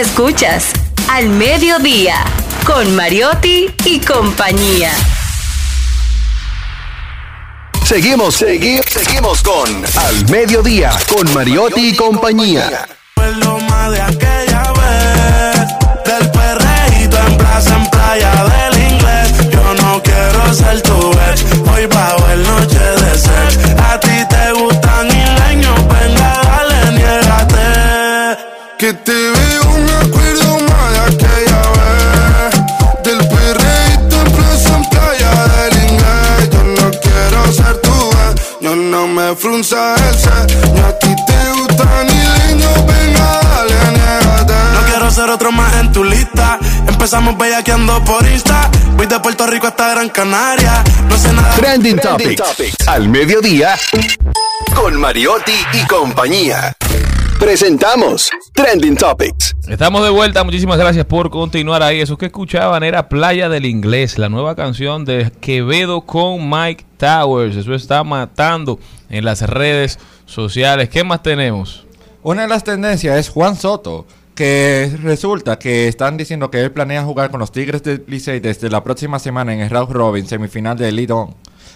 [0.00, 0.72] Escuchas
[1.10, 2.16] Al Mediodía
[2.66, 4.90] con Mariotti y compañía.
[7.82, 12.86] Seguimos, segui- seguimos con Al Mediodía, con Mariotti y compañía.
[13.16, 15.66] Recuerdo más de aquella vez
[16.04, 20.82] Del perreíto en plaza, en playa del inglés Yo no quiero ser
[45.36, 46.58] otro más en tu lista
[46.88, 51.98] Empezamos bellaqueando por Insta Voy de Puerto Rico hasta Gran Canaria No sé nada Trending
[51.98, 52.88] Topics.
[52.88, 53.76] Al mediodía,
[54.74, 56.72] con Mariotti y compañía.
[57.38, 59.54] Presentamos Trending Topics.
[59.68, 62.00] Estamos de vuelta, muchísimas gracias por continuar ahí.
[62.00, 67.56] Eso que escuchaban era Playa del Inglés, la nueva canción de Quevedo con Mike Towers.
[67.56, 68.78] Eso está matando
[69.10, 70.88] en las redes sociales.
[70.88, 71.86] ¿Qué más tenemos?
[72.22, 74.06] Una de las tendencias es Juan Soto,
[74.36, 78.70] que resulta que están diciendo que él planea jugar con los Tigres de Licey desde
[78.70, 81.34] la próxima semana en el Round Robin, semifinal de Lidón.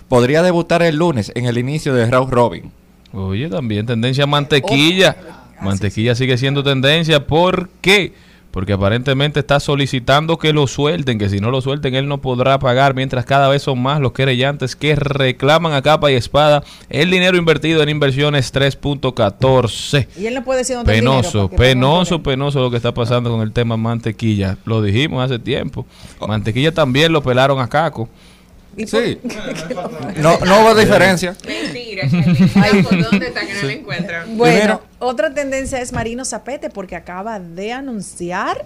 [0.09, 2.71] Podría debutar el lunes en el inicio del Round Robin.
[3.13, 5.17] Oye, también tendencia mantequilla.
[5.63, 7.27] Mantequilla sigue siendo tendencia.
[7.27, 8.13] ¿Por qué?
[8.51, 12.59] Porque aparentemente está solicitando que lo suelten, que si no lo suelten él no podrá
[12.59, 17.11] pagar, mientras cada vez son más los querellantes que reclaman a capa y espada el
[17.11, 20.09] dinero invertido en inversiones 3.14.
[20.19, 23.43] Y él no puede decir dónde el Penoso, penoso, penoso lo que está pasando con
[23.43, 24.57] el tema mantequilla.
[24.65, 25.87] Lo dijimos hace tiempo.
[26.27, 28.09] Mantequilla también lo pelaron a Caco.
[28.87, 29.19] Sí.
[30.17, 31.37] No, no hubo diferencia.
[31.47, 32.83] Mentira, Charlie.
[32.83, 34.37] ¿Dónde está que no lo encuentran?
[34.37, 38.65] Bueno, otra tendencia es Marino Zapete porque acaba de anunciar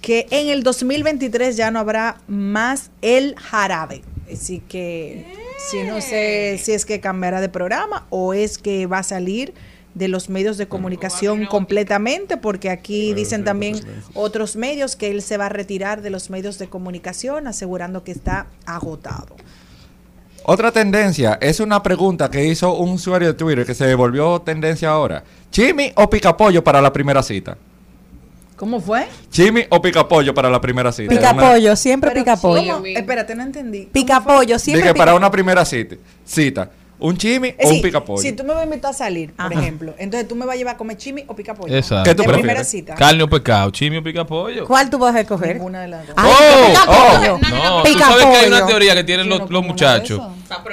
[0.00, 4.02] que en el 2023 ya no habrá más el jarabe.
[4.32, 5.24] Así que
[5.70, 9.54] si no sé si es que cambiará de programa o es que va a salir
[9.94, 13.80] de los medios de comunicación completamente, porque aquí dicen también
[14.14, 18.12] otros medios que él se va a retirar de los medios de comunicación, asegurando que
[18.12, 19.36] está agotado.
[20.46, 24.90] Otra tendencia es una pregunta que hizo un usuario de Twitter que se volvió tendencia
[24.90, 25.24] ahora.
[25.50, 27.56] ¿Chimi o picapollo para la primera cita?
[28.56, 29.06] ¿Cómo fue?
[29.30, 31.08] ¿Chimi o picapollo para la primera cita?
[31.08, 32.74] Pica Una- pollo, siempre pica pollo.
[32.74, 32.86] ¿Cómo?
[32.86, 33.88] Espérate, no entendí.
[33.90, 37.82] Pica pollo, siempre Dije, pica para una primera cita, cita ¿un chimi o un decir,
[37.82, 38.22] picapollo?
[38.22, 40.56] Si tú me vas a invitar a salir, por ejemplo, entonces tú me vas a
[40.56, 41.74] llevar a comer chimi o pica pollo.
[41.74, 42.04] Exacto.
[42.10, 42.42] ¿Qué tú de prefieres?
[42.42, 42.94] primera cita.
[42.94, 44.66] Carne o pescado, chimi o pica pollo.
[44.66, 45.56] ¿Cuál tú vas a escoger?
[45.56, 46.14] Ninguna de las dos.
[46.18, 46.68] Ay, ¡Oh!
[46.68, 47.38] pica oh.
[47.50, 48.66] No, tú Pica sabes que hay una pollo.
[48.68, 50.20] teoría que tienen los, los muchachos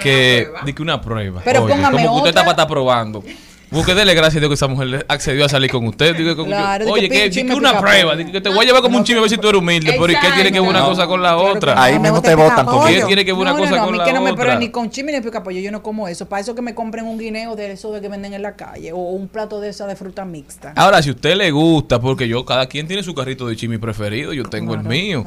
[0.01, 1.41] que di que una prueba.
[1.43, 2.43] Pero Oye, póngame como que usted está otra.
[2.43, 3.23] para estar probando.
[3.71, 6.13] Busque dele gracias a Dios que esa mujer le accedió a salir con usted.
[6.15, 8.17] Digo, Claro, oye, que chisme una prueba.
[8.17, 9.93] que te voy a llevar como un chisme a ver si tú eres humilde.
[9.97, 11.81] Pero ¿y qué tiene que ver una cosa con la otra?
[11.81, 13.89] Ahí no, mismo te votan con ¿Qué tiene que ver una cosa no, no, con
[13.89, 14.43] a mí la que no me otra?
[14.43, 15.59] prueben ni con chimi ni pica pollo.
[15.61, 16.27] Yo no como eso.
[16.27, 18.91] Para eso que me compren un guineo de eso de que venden en la calle
[18.91, 20.73] o un plato de esa de fruta mixta.
[20.75, 23.77] Ahora, si a usted le gusta, porque yo, cada quien tiene su carrito de chimi
[23.77, 25.23] preferido, yo tengo el mío.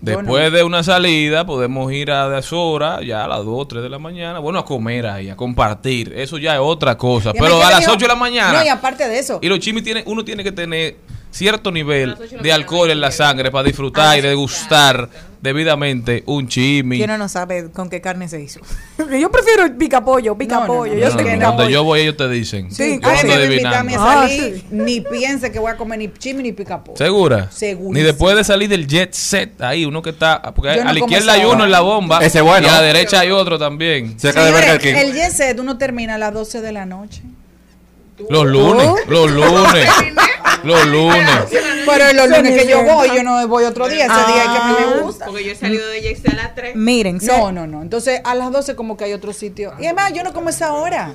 [0.00, 3.88] Después de una salida, podemos ir a deshora, ya a las 2 o 3 de
[3.88, 6.12] la mañana, bueno, a comer ahí, a compartir.
[6.16, 7.30] Eso ya es otra cosa.
[7.34, 8.58] Y Pero a las dijo- 8 de la mañana.
[8.60, 9.38] No, y aparte de eso.
[9.42, 10.96] Y los chimis tienen, uno tiene que tener
[11.38, 15.08] cierto nivel de alcohol en la sangre para disfrutar y degustar
[15.40, 17.00] debidamente un chimi.
[17.00, 18.58] Uno no sabe con qué carne se hizo.
[18.98, 20.94] yo prefiero el pica pollo, pica pollo.
[20.94, 21.68] Yo No, soy no, pica donde pollo.
[21.70, 22.72] yo voy ellos te dicen.
[22.72, 26.42] Sí, yo me invitan a Ah, salir, ni piense que voy a comer ni chimi
[26.42, 26.96] ni pica pollo.
[26.98, 27.48] ¿Segura?
[27.52, 27.92] Segurísimo.
[27.94, 30.42] Ni después de salir del jet set ahí, uno que está.
[30.42, 32.18] Porque Yo no a la izquierda hay uno en la bomba.
[32.18, 32.66] Ese es bueno.
[32.66, 34.18] Y a la derecha hay otro también.
[34.18, 34.98] Cerca de Señores, Burger King.
[35.08, 37.22] el jet set uno termina a las 12 de la noche.
[38.28, 39.88] Los lunes, los lunes,
[40.64, 41.28] los lunes.
[41.86, 44.04] Pero los lunes que yo voy, yo no voy otro día.
[44.06, 44.32] Ese Ah.
[44.32, 45.26] día que a mí me gusta.
[45.26, 46.76] Porque yo he salido de Jackson a las 3.
[46.76, 47.82] Miren, No, no, no.
[47.82, 49.72] Entonces a las 12 como que hay otro sitio.
[49.78, 51.12] Y además yo no como esa hora.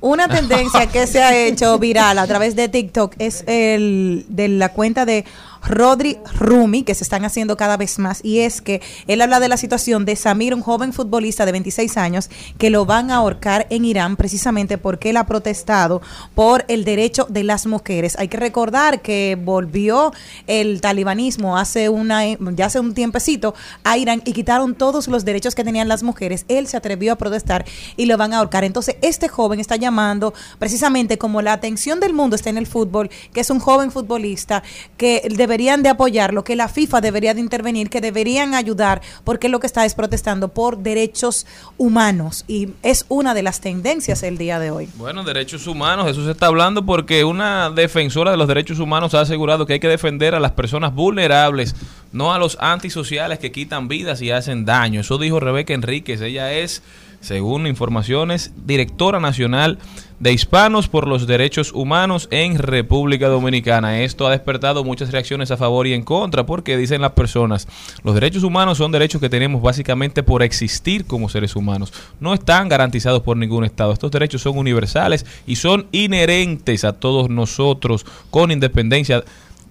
[0.00, 4.68] Una tendencia que se ha hecho viral a través de TikTok es el de la
[4.68, 5.24] cuenta de
[5.66, 9.48] Rodri Rumi, que se están haciendo cada vez más, y es que él habla de
[9.48, 13.66] la situación de Samir, un joven futbolista de 26 años, que lo van a ahorcar
[13.70, 16.02] en Irán precisamente porque él ha protestado
[16.34, 18.16] por el derecho de las mujeres.
[18.18, 20.12] Hay que recordar que volvió
[20.46, 25.54] el talibanismo hace una ya hace un tiempecito a Irán y quitaron todos los derechos
[25.54, 26.44] que tenían las mujeres.
[26.48, 27.64] Él se atrevió a protestar
[27.96, 28.64] y lo van a ahorcar.
[28.64, 33.10] Entonces, este joven está llamando precisamente como la atención del mundo está en el fútbol,
[33.32, 34.62] que es un joven futbolista,
[34.96, 35.22] que
[35.54, 39.68] deberían de apoyarlo, que la FIFA debería de intervenir, que deberían ayudar, porque lo que
[39.68, 41.46] está es protestando por derechos
[41.78, 44.88] humanos y es una de las tendencias el día de hoy.
[44.96, 49.20] Bueno, derechos humanos, eso se está hablando porque una defensora de los derechos humanos ha
[49.20, 51.76] asegurado que hay que defender a las personas vulnerables,
[52.10, 55.02] no a los antisociales que quitan vidas y hacen daño.
[55.02, 56.82] Eso dijo Rebeca Enríquez, ella es,
[57.24, 59.78] según informaciones, directora nacional
[60.20, 64.02] de Hispanos por los Derechos Humanos en República Dominicana.
[64.02, 67.66] Esto ha despertado muchas reacciones a favor y en contra porque dicen las personas,
[68.02, 71.92] los derechos humanos son derechos que tenemos básicamente por existir como seres humanos.
[72.20, 73.92] No están garantizados por ningún Estado.
[73.92, 79.24] Estos derechos son universales y son inherentes a todos nosotros con independencia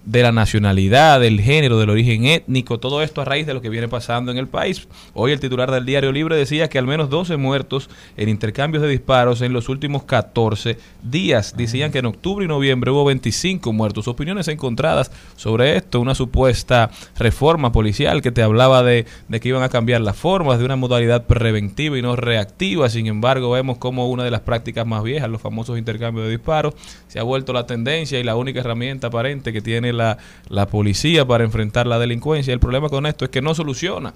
[0.05, 3.69] de la nacionalidad, del género, del origen étnico, todo esto a raíz de lo que
[3.69, 4.87] viene pasando en el país.
[5.13, 8.89] Hoy el titular del Diario Libre decía que al menos 12 muertos en intercambios de
[8.89, 11.55] disparos en los últimos 14 días.
[11.55, 14.07] Decían que en octubre y noviembre hubo 25 muertos.
[14.09, 19.05] Opiniones encontradas sobre esto, una supuesta reforma policial que te hablaba de,
[19.41, 22.89] que iban a cambiar las formas de una modalidad preventiva y no reactiva.
[22.89, 26.73] Sin embargo, vemos como una de las prácticas más viejas, los famosos intercambios de disparos,
[27.07, 30.17] se ha vuelto la tendencia y la única herramienta aparente que tiene la,
[30.49, 32.53] la policía para enfrentar la delincuencia.
[32.53, 34.13] El problema con esto es que no soluciona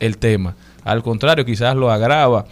[0.00, 0.56] el tema.
[0.84, 2.46] Al contrario, quizás lo agrava.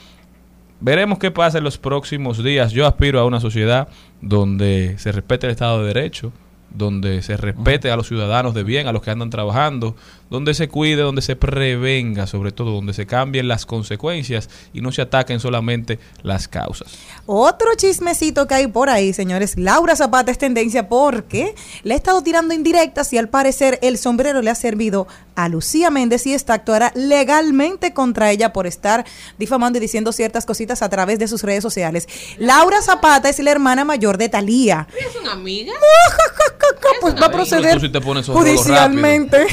[0.80, 2.72] Veremos qué pasa en los próximos días.
[2.72, 3.88] Yo aspiro a una sociedad
[4.20, 6.32] donde se respete el Estado de Derecho,
[6.70, 9.96] donde se respete a los ciudadanos de bien, a los que andan trabajando,
[10.30, 14.92] donde se cuide, donde se prevenga, sobre todo, donde se cambien las consecuencias y no
[14.92, 16.98] se ataquen solamente las causas.
[17.26, 19.56] Otro chismecito que hay por ahí, señores.
[19.56, 24.42] Laura Zapata es tendencia porque le ha estado tirando indirectas y al parecer el sombrero
[24.42, 29.06] le ha servido a Lucía Méndez y esta actuará legalmente contra ella por estar
[29.38, 32.08] difamando y diciendo ciertas cositas a través de sus redes sociales.
[32.38, 34.88] Laura Zapata es la hermana mayor de Talía.
[34.98, 35.24] ¿Ellas son
[36.66, 36.98] amigas?
[37.00, 39.46] Pues va a proceder Tú sí te pones esos rolos judicialmente.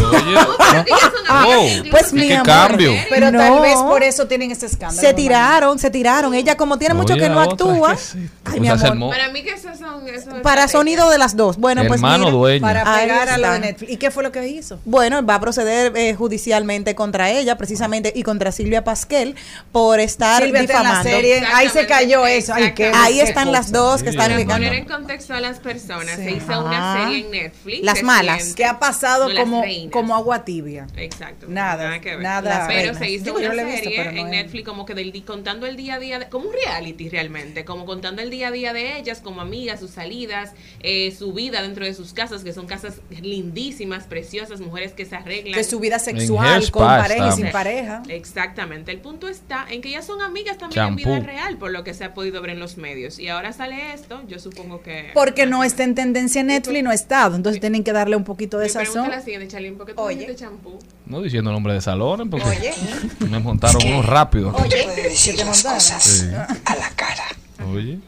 [1.28, 2.46] Ah, Oh, pues mi qué amor.
[2.48, 2.92] cambio.
[3.10, 3.40] Pero No.
[3.40, 5.02] tal vez por eso tienen ese escándalo.
[5.02, 6.34] Se tiraron, se tiraron.
[6.34, 7.94] Ella como tiene mucho Oye, que no actúa.
[7.94, 8.30] es que sí.
[8.46, 9.10] Ay, O mi amor.
[9.16, 10.08] Para mí que esas son...
[10.08, 11.58] Eso es Para sonido de las dos.
[11.58, 12.62] Bueno, pues Hermano mira, dueño.
[12.62, 13.60] Para pegar a lo de.
[13.60, 13.92] Netflix.
[13.92, 14.80] ¿Y qué fue lo que hizo?
[14.86, 19.36] Bueno, va a proceder eh, judicialmente contra ella, precisamente, y contra Silvia Pasquel
[19.72, 21.10] por estar Silvia está en la difamando.
[21.10, 21.44] serie.
[21.54, 22.54] Ahí se cayó eso.
[22.54, 24.66] Ay, qué- Ahí qué están las dos que están Para ligando.
[24.68, 26.60] poner en contexto a las personas, se hizo Ah.
[26.60, 27.84] una serie en Netflix.
[27.84, 28.54] Las malas.
[28.56, 30.88] Que ha pasado No, como, como agua tibia.
[30.98, 31.46] Exacto.
[31.50, 32.22] Nada, que ver.
[32.22, 32.66] nada.
[32.68, 32.98] Pero reinas.
[32.98, 35.76] se hizo yo una visto, serie no en es- Netflix como que del, contando el
[35.76, 38.98] día a día, de- como un reality realmente, como contando el día a día de
[38.98, 43.02] ellas, como amigas, sus salidas, eh, su vida dentro de sus casas, que son casas
[43.10, 45.56] lindísimas, preciosas, mujeres que se arreglan.
[45.58, 48.04] De su vida sexual, con pareja y sin pareja.
[48.10, 48.92] Exactamente.
[48.92, 51.94] El punto está en que ellas son amigas también en vida real, por lo que
[51.94, 53.20] se ha podido ver en los medios.
[53.20, 55.12] Y ahora sale esto, yo supongo que...
[55.14, 57.36] Porque no está en tendencia en Netflix, no ha estado.
[57.36, 59.06] Entonces tienen que darle un poquito de sazón.
[59.06, 60.16] es la siguiente, Charlene, ¿por qué tú Oye.
[60.20, 60.80] dijiste champú?
[61.06, 62.74] No diciendo nombre de salones, porque Oye.
[63.30, 64.54] me montaron uno rápido.
[64.56, 64.88] Oye,
[65.26, 65.82] ¿qué te montaron?
[65.82, 66.28] Sí.
[66.34, 67.26] a la cara.
[67.74, 68.00] Oye.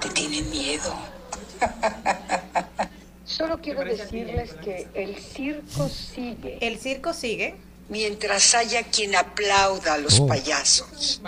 [0.00, 0.94] Te tiene miedo.
[3.24, 6.58] Solo quiero decirles que el circo sigue.
[6.60, 7.54] El circo sigue.
[7.88, 10.26] Mientras haya quien aplauda a los Oh.
[10.26, 11.20] payasos.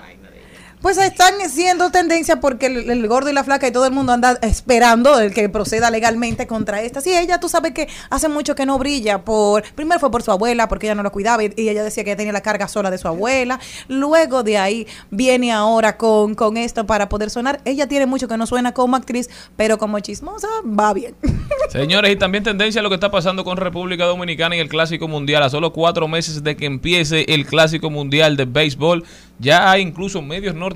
[0.85, 4.39] Pues están siendo tendencia porque el, gordo y la flaca y todo el mundo anda
[4.43, 7.01] esperando el que proceda legalmente contra esta.
[7.01, 10.30] Sí, ella, tú sabes que hace mucho que no brilla por, primero fue por su
[10.30, 12.68] abuela, porque ella no la cuidaba y, y ella decía que ella tenía la carga
[12.68, 13.59] sola de su abuela.
[13.89, 17.62] Luego de ahí viene ahora con, con esto para poder sonar.
[17.64, 21.14] Ella tiene mucho que no suena como actriz, pero como chismosa va bien.
[21.70, 25.09] Señores, y también tendencia a lo que está pasando con República Dominicana y el Clásico
[25.09, 25.45] Mundial.
[25.45, 29.03] A solo cuatro meses de que empiece el Clásico Mundial de Béisbol,
[29.39, 30.73] ya hay incluso medios norteamericanos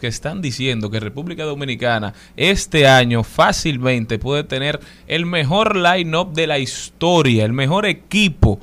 [0.00, 6.46] que están diciendo que República Dominicana este año fácilmente puede tener el mejor line-up de
[6.46, 8.60] la historia, el mejor equipo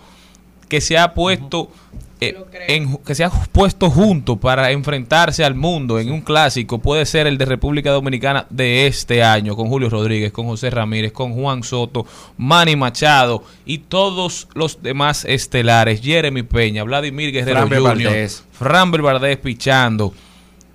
[0.70, 1.72] que se ha puesto
[2.20, 2.36] eh,
[2.68, 7.28] en- que se ha puesto junto para enfrentarse al mundo en un clásico puede ser
[7.28, 11.62] el de República Dominicana de este año con Julio Rodríguez, con José Ramírez, con Juan
[11.62, 12.08] Soto,
[12.38, 18.44] Manny Machado y todos los demás estelares, Jeremy Peña, Vladimir Guerrero Jr., Valdez.
[18.52, 20.12] Framber Valdez pichando.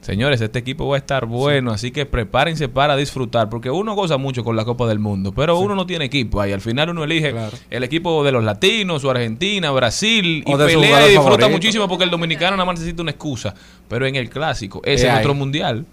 [0.03, 4.17] Señores, este equipo va a estar bueno, así que prepárense para disfrutar, porque uno goza
[4.19, 6.51] mucho con la Copa del Mundo, pero uno no tiene equipo ahí.
[6.53, 7.33] Al final uno elige
[7.71, 11.51] el equipo de los latinos, o Argentina, Brasil, y O pelea y disfruta favorito.
[11.51, 13.55] muchísimo porque el dominicano nada más necesita una excusa.
[13.89, 15.39] Pero en el clásico, ese Eh, es nuestro ahí.
[15.39, 15.87] mundial.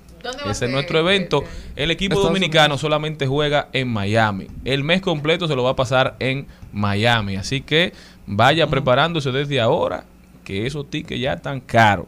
[0.50, 1.44] Ese es nuestro evento.
[1.76, 4.48] El equipo Estados dominicano solamente juega en Miami.
[4.66, 7.36] El mes completo se lo va a pasar en Miami.
[7.38, 7.94] Así que
[8.26, 10.04] vaya preparándose desde ahora,
[10.44, 12.08] que esos tickets ya están caros.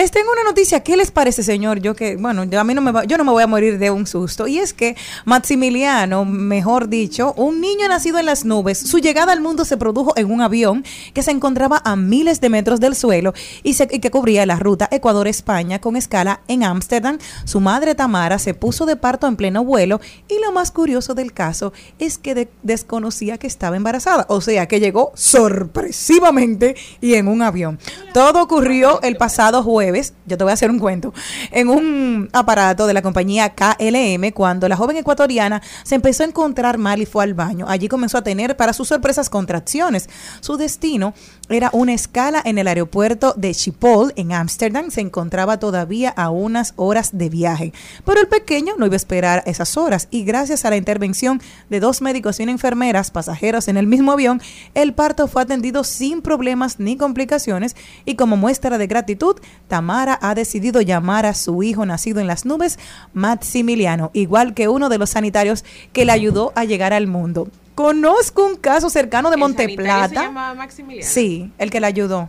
[0.00, 1.80] les tengo una noticia, ¿qué les parece, señor?
[1.80, 3.78] Yo que, bueno, yo a mí no me va- yo no me voy a morir
[3.78, 4.46] de un susto.
[4.48, 4.96] Y es que
[5.26, 10.14] Maximiliano, mejor dicho, un niño nacido en las nubes, su llegada al mundo se produjo
[10.16, 14.10] en un avión que se encontraba a miles de metros del suelo y, se- que
[14.10, 17.18] cubría la ruta Ecuador-España con escala en Ámsterdam.
[17.44, 21.34] Su madre Tamara se puso de parto en pleno vuelo y lo más curioso del
[21.34, 24.24] caso es que de- desconocía que estaba embarazada.
[24.30, 27.78] O sea, que llegó sorpresivamente y en un avión.
[28.14, 29.89] Todo ocurrió el pasado jueves,
[30.26, 31.12] yo te voy a hacer un cuento,
[31.50, 36.78] en un aparato de la compañía KLM cuando la joven ecuatoriana se empezó a encontrar
[36.78, 37.66] mal y fue al baño.
[37.68, 40.08] Allí comenzó a tener, para sus sorpresas, contracciones.
[40.40, 41.14] Su destino
[41.48, 44.90] era una escala en el aeropuerto de Schiphol, en Ámsterdam.
[44.90, 47.72] Se encontraba todavía a unas horas de viaje.
[48.04, 51.80] Pero el pequeño no iba a esperar esas horas y gracias a la intervención de
[51.80, 54.42] dos médicos y una enfermeras pasajeros en el mismo avión,
[54.74, 59.36] el parto fue atendido sin problemas ni complicaciones y como muestra de gratitud,
[59.80, 62.78] Tamara ha decidido llamar a su hijo nacido en las nubes
[63.14, 67.48] Maximiliano, igual que uno de los sanitarios que le ayudó a llegar al mundo.
[67.74, 70.22] Conozco un caso cercano de ¿El sanitario se Monteplata.
[70.26, 71.10] llama Maximiliano?
[71.10, 72.28] Sí, el que le ayudó.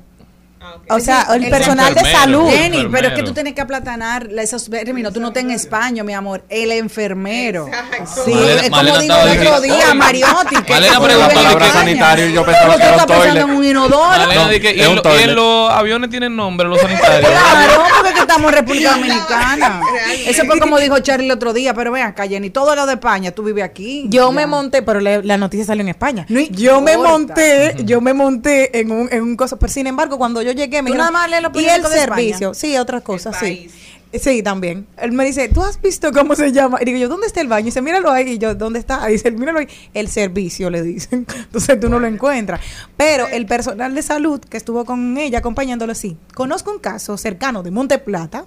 [0.63, 2.47] Ah, O sea, el, El personal de salud.
[2.49, 5.11] Jenny, pero es que tú tienes que aplatanar la- esos términos.
[5.11, 6.43] Tú no estás en España, mi amor.
[6.49, 7.67] El enfermero.
[7.67, 8.25] Exacto.
[8.25, 10.55] Sí, Malena- es como Malena dijo estaba el otro día, Mariotti.
[10.63, 11.73] que Malena preguntó la en palabra España.
[11.85, 14.07] sanitario y yo pensaba que era pensando en un inodoro.
[14.07, 17.31] Malena, No, que- y, en un lo- y en los aviones tienen nombre, los sanitarios.
[17.31, 19.81] Claro, porque es que estamos en República Dominicana.
[20.27, 22.93] Eso fue como dijo Charlie el otro día, pero vean acá, Jenny, todo lo de
[22.93, 24.05] España, tú vives aquí.
[24.09, 24.35] Yo Ya.
[24.35, 26.25] me monté, pero le- la noticia salió en España.
[26.29, 30.17] No yo me monté, yo me monté en un, en un cosa, pero sin embargo,
[30.19, 32.77] cuando yo llegué me Tú dijeron, nada más lees los y el de servicio, sí,
[32.77, 33.45] otras cosas, sí.
[33.45, 33.71] país.
[34.13, 34.87] Sí, también.
[34.97, 36.79] Él me dice, ¿tú has visto cómo se llama?
[36.81, 37.61] Y digo yo, ¿dónde está el baño?
[37.61, 38.31] Y dice, míralo ahí.
[38.31, 39.09] Y yo, ¿dónde está?
[39.09, 39.67] Y dice, míralo ahí.
[39.93, 41.25] El servicio, le dicen.
[41.35, 42.59] Entonces tú no lo encuentras.
[42.97, 46.17] Pero el personal de salud que estuvo con ella acompañándolo, sí.
[46.33, 48.45] Conozco un caso cercano de Monte Plata.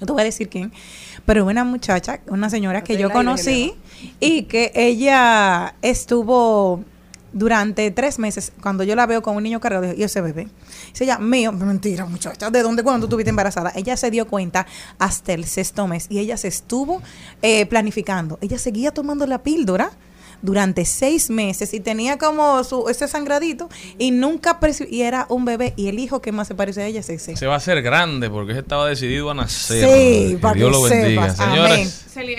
[0.00, 0.72] No te voy a decir quién.
[1.26, 3.74] Pero una muchacha, una señora que yo conocí
[4.18, 6.82] y que ella estuvo
[7.32, 10.48] durante tres meses, cuando yo la veo con un niño cargado, digo, y ese bebé.
[10.90, 13.72] Dice ella, mío, mentira, muchacha, ¿de dónde cuando tú estuviste embarazada?
[13.74, 14.66] Ella se dio cuenta
[14.98, 17.02] hasta el sexto mes y ella se estuvo
[17.42, 18.38] eh, planificando.
[18.40, 19.90] Ella seguía tomando la píldora
[20.42, 23.68] durante seis meses y tenía como su ese sangradito
[23.98, 24.58] y nunca
[24.88, 27.36] y era un bebé y el hijo que más se parece a ella es ese.
[27.36, 29.88] Se va a hacer grande porque estaba decidido a nacer.
[29.88, 31.30] Sí, para Dios que lo bendiga.
[31.30, 31.36] sepas.
[31.36, 31.90] Señores, Amén.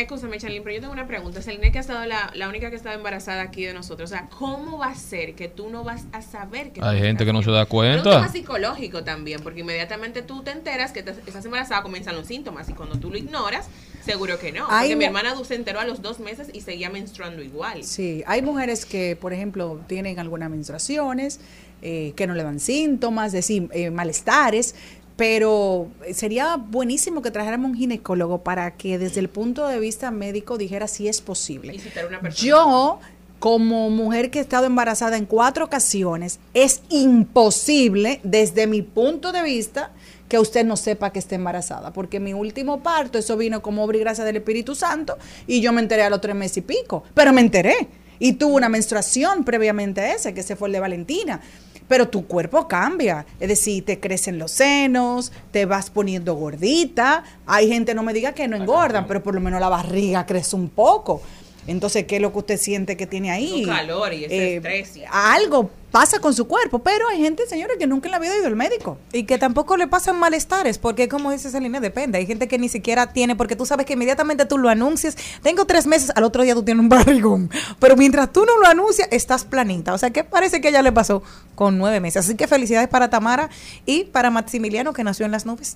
[0.01, 1.41] Escúchame, Charlene, pero yo tengo una pregunta.
[1.41, 4.11] Celine, que ha estado la, la única que ha estado embarazada aquí de nosotros.
[4.11, 6.99] O sea, ¿cómo va a ser que tú no vas a saber que tú hay
[6.99, 8.27] gente que no se da Es un tema cuenta.
[8.31, 12.69] psicológico también, porque inmediatamente tú te enteras que te- estás embarazada, comienzan los síntomas.
[12.69, 13.67] Y cuando tú lo ignoras,
[14.03, 14.65] seguro que no.
[14.69, 17.83] Hay Porque mi hermana se enteró a los dos meses y seguía menstruando igual.
[17.83, 21.39] Sí, hay mujeres que, por ejemplo, tienen algunas menstruaciones,
[21.81, 24.75] eh, que no le dan síntomas, decir, eh, malestares,
[25.17, 30.57] pero sería buenísimo que trajéramos un ginecólogo para que desde el punto de vista médico
[30.57, 31.75] dijera si es posible.
[31.75, 32.47] Y citar a una persona.
[32.47, 32.99] Yo,
[33.39, 39.43] como mujer que he estado embarazada en cuatro ocasiones, es imposible desde mi punto de
[39.43, 39.91] vista
[40.31, 43.97] que usted no sepa que esté embarazada, porque mi último parto, eso vino como obra
[43.97, 47.03] y gracia del Espíritu Santo, y yo me enteré a los tres meses y pico,
[47.13, 50.79] pero me enteré, y tuve una menstruación previamente a ese, que ese fue el de
[50.79, 51.41] Valentina.
[51.89, 57.25] Pero tu cuerpo cambia, es decir, te crecen los senos, te vas poniendo gordita.
[57.45, 60.55] Hay gente, no me diga que no engordan, pero por lo menos la barriga crece
[60.55, 61.21] un poco.
[61.67, 63.65] Entonces, ¿qué es lo que usted siente que tiene ahí?
[63.65, 64.93] Calor y ese Eh, estrés.
[65.11, 68.37] Algo pasa con su cuerpo, pero hay gente, señores, que nunca en la vida ha
[68.37, 68.97] ido al médico.
[69.11, 72.17] Y que tampoco le pasan malestares, porque como dice Celina, depende.
[72.17, 75.65] Hay gente que ni siquiera tiene, porque tú sabes que inmediatamente tú lo anuncias, tengo
[75.65, 77.49] tres meses, al otro día tú tienes un barrigón.
[77.79, 79.93] Pero mientras tú no lo anuncias, estás planita.
[79.93, 81.21] O sea, ¿qué parece que a ella le pasó
[81.55, 82.25] con nueve meses?
[82.25, 83.49] Así que felicidades para Tamara
[83.85, 85.75] y para Maximiliano, que nació en las nubes.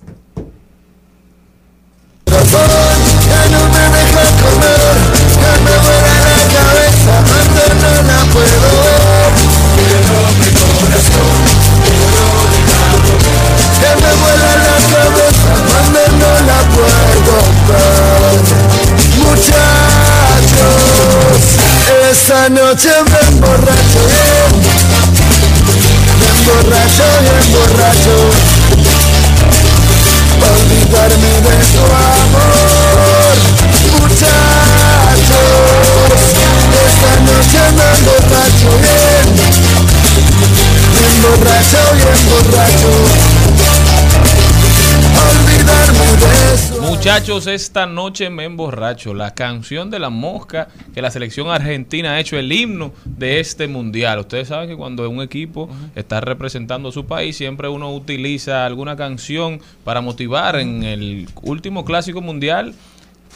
[8.56, 8.75] Ya
[22.10, 24.00] esta noche me emborracho.
[26.18, 28.16] Me emborracho, me emborracho.
[30.46, 33.36] Olvidarme de tu amor
[33.98, 34.28] Muchachos,
[36.86, 38.70] esta noche me emborracho.
[38.82, 39.26] Bien
[40.92, 42.92] Me emborracho bien borracho
[45.26, 45.55] Olvidarme
[46.80, 49.14] Muchachos, esta noche me emborracho.
[49.14, 53.68] La canción de la mosca que la selección argentina ha hecho el himno de este
[53.68, 54.20] mundial.
[54.20, 58.96] Ustedes saben que cuando un equipo está representando a su país, siempre uno utiliza alguna
[58.96, 60.56] canción para motivar.
[60.56, 62.74] En el último clásico mundial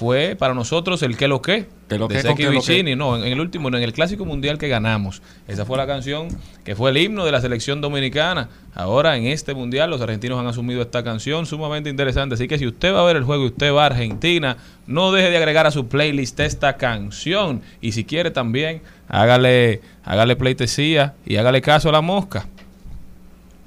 [0.01, 1.67] fue para nosotros el que lo que.
[1.87, 2.49] ¿Qué lo de que Seki que?
[2.49, 2.97] Vicini.
[2.97, 5.21] No, en, en el último, no, en el clásico mundial que ganamos.
[5.47, 6.29] Esa fue la canción
[6.65, 8.49] que fue el himno de la selección dominicana.
[8.75, 12.35] Ahora en este mundial los argentinos han asumido esta canción sumamente interesante.
[12.35, 14.57] Así que si usted va a ver el juego y usted va a Argentina,
[14.87, 17.61] no deje de agregar a su playlist esta canción.
[17.83, 22.47] Y si quiere también, hágale, hágale pleitesía y hágale caso a la mosca.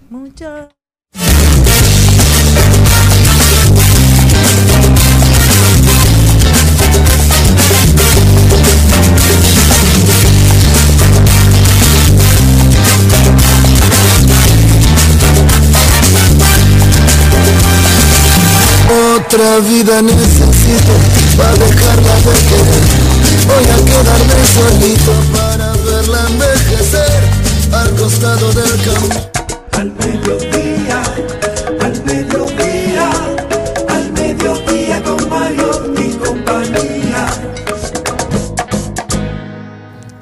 [0.09, 0.67] Mucho.
[19.33, 20.93] Otra vida necesito
[21.35, 22.83] para dejarla de querer.
[23.47, 27.23] Voy a quedarme solito para verla envejecer
[27.73, 29.15] al costado del camino.
[29.71, 31.03] Al mediodía,
[31.81, 33.09] al mediodía,
[33.89, 37.27] al mediodía con Mario y compañía.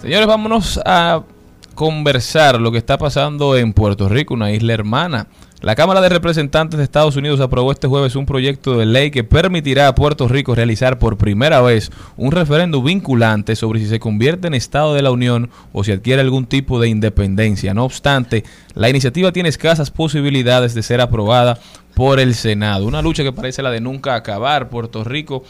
[0.02, 1.22] Señores, vámonos a
[1.76, 5.28] conversar lo que está pasando en Puerto Rico, una isla hermana.
[5.62, 9.24] La Cámara de Representantes de Estados Unidos aprobó este jueves un proyecto de ley que
[9.24, 14.48] permitirá a Puerto Rico realizar por primera vez un referendo vinculante sobre si se convierte
[14.48, 17.76] en Estado de la Unión o si adquiere algún tipo de independencia.
[17.76, 18.44] No obstante,
[18.74, 21.60] la iniciativa tiene escasas posibilidades de ser aprobada
[21.94, 22.88] por el Senado.
[22.88, 24.70] Una lucha que parece la de nunca acabar.
[24.70, 25.44] Puerto Rico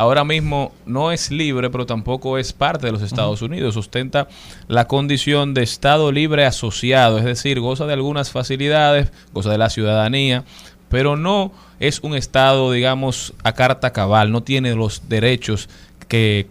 [0.00, 3.76] ahora mismo no es libre, pero tampoco es parte de los Estados Unidos.
[3.76, 4.28] Ostenta
[4.66, 9.68] la condición de Estado libre asociado, es decir, goza de algunas facilidades, goza de la
[9.68, 10.44] ciudadanía,
[10.88, 15.68] pero no es un Estado, digamos, a carta cabal, no tiene los derechos
[16.08, 16.46] que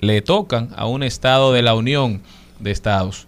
[0.00, 2.22] le tocan a un Estado de la Unión
[2.60, 3.26] de Estados.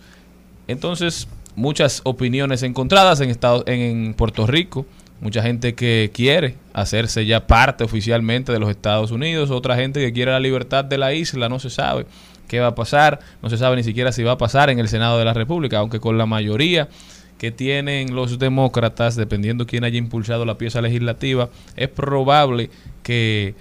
[0.66, 4.86] Entonces, muchas opiniones encontradas en, Estados, en Puerto Rico.
[5.20, 10.12] Mucha gente que quiere hacerse ya parte oficialmente de los Estados Unidos, otra gente que
[10.12, 12.06] quiere la libertad de la isla, no se sabe
[12.46, 14.88] qué va a pasar, no se sabe ni siquiera si va a pasar en el
[14.88, 16.88] Senado de la República, aunque con la mayoría
[17.36, 22.70] que tienen los demócratas, dependiendo quién haya impulsado la pieza legislativa, es probable
[23.02, 23.54] que,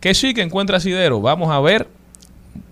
[0.00, 1.20] que sí, que encuentre asidero.
[1.20, 1.88] Vamos a ver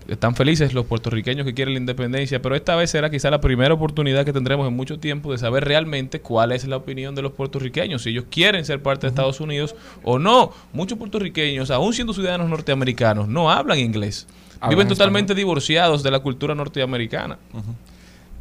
[0.07, 3.73] están felices los puertorriqueños que quieren la independencia, pero esta vez será quizá la primera
[3.73, 7.33] oportunidad que tendremos en mucho tiempo de saber realmente cuál es la opinión de los
[7.33, 10.51] puertorriqueños, si ellos quieren ser parte de Estados Unidos o no.
[10.73, 14.27] Muchos puertorriqueños, aún siendo ciudadanos norteamericanos, no hablan inglés.
[14.59, 14.97] Hablan Viven español.
[14.97, 17.37] totalmente divorciados de la cultura norteamericana.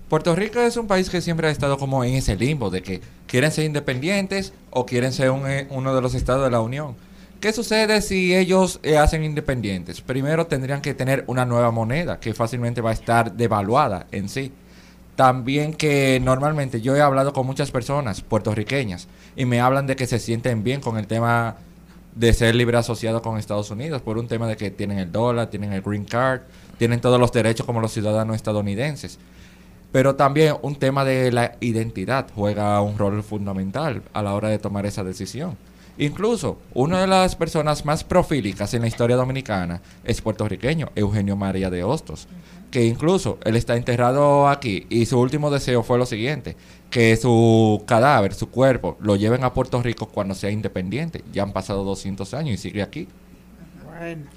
[0.09, 3.01] Puerto Rico es un país que siempre ha estado como en ese limbo de que
[3.27, 6.95] quieren ser independientes o quieren ser un, eh, uno de los estados de la Unión.
[7.41, 10.01] ¿Qué sucede si ellos eh, hacen independientes?
[10.01, 14.53] Primero tendrían que tener una nueva moneda que fácilmente va a estar devaluada en sí.
[15.17, 20.07] También que normalmente yo he hablado con muchas personas puertorriqueñas y me hablan de que
[20.07, 21.57] se sienten bien con el tema
[22.15, 25.49] de ser libre asociado con Estados Unidos por un tema de que tienen el dólar,
[25.49, 26.41] tienen el green card,
[26.79, 29.19] tienen todos los derechos como los ciudadanos estadounidenses.
[29.93, 34.59] Pero también un tema de la identidad juega un rol fundamental a la hora de
[34.59, 35.57] tomar esa decisión.
[35.99, 41.71] Incluso una de las personas más profílicas en la historia dominicana es puertorriqueño, Eugenio María
[41.71, 42.29] de Hostos,
[42.71, 46.55] que incluso él está enterrado aquí y su último deseo fue lo siguiente,
[46.91, 51.25] que su cadáver, su cuerpo, lo lleven a Puerto Rico cuando sea independiente.
[51.33, 53.09] Ya han pasado 200 años y sigue aquí.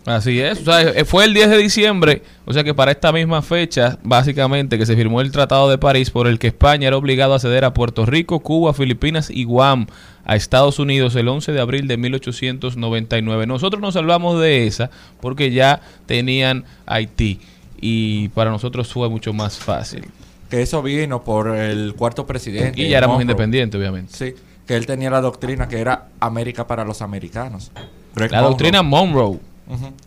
[0.05, 3.11] Así es, o sea, eh, fue el 10 de diciembre, o sea que para esta
[3.11, 6.97] misma fecha, básicamente, que se firmó el Tratado de París por el que España era
[6.97, 9.87] obligado a ceder a Puerto Rico, Cuba, Filipinas y Guam
[10.25, 13.47] a Estados Unidos el 11 de abril de 1899.
[13.47, 14.91] Nosotros nos salvamos de esa
[15.21, 17.39] porque ya tenían Haití
[17.81, 20.05] y para nosotros fue mucho más fácil.
[20.49, 22.81] Que eso vino por el cuarto presidente.
[22.81, 24.13] Y ya éramos independientes, obviamente.
[24.15, 24.33] Sí,
[24.65, 27.71] que él tenía la doctrina que era América para los americanos.
[28.15, 28.49] Greg La Monroe.
[28.51, 29.39] doctrina Monroe.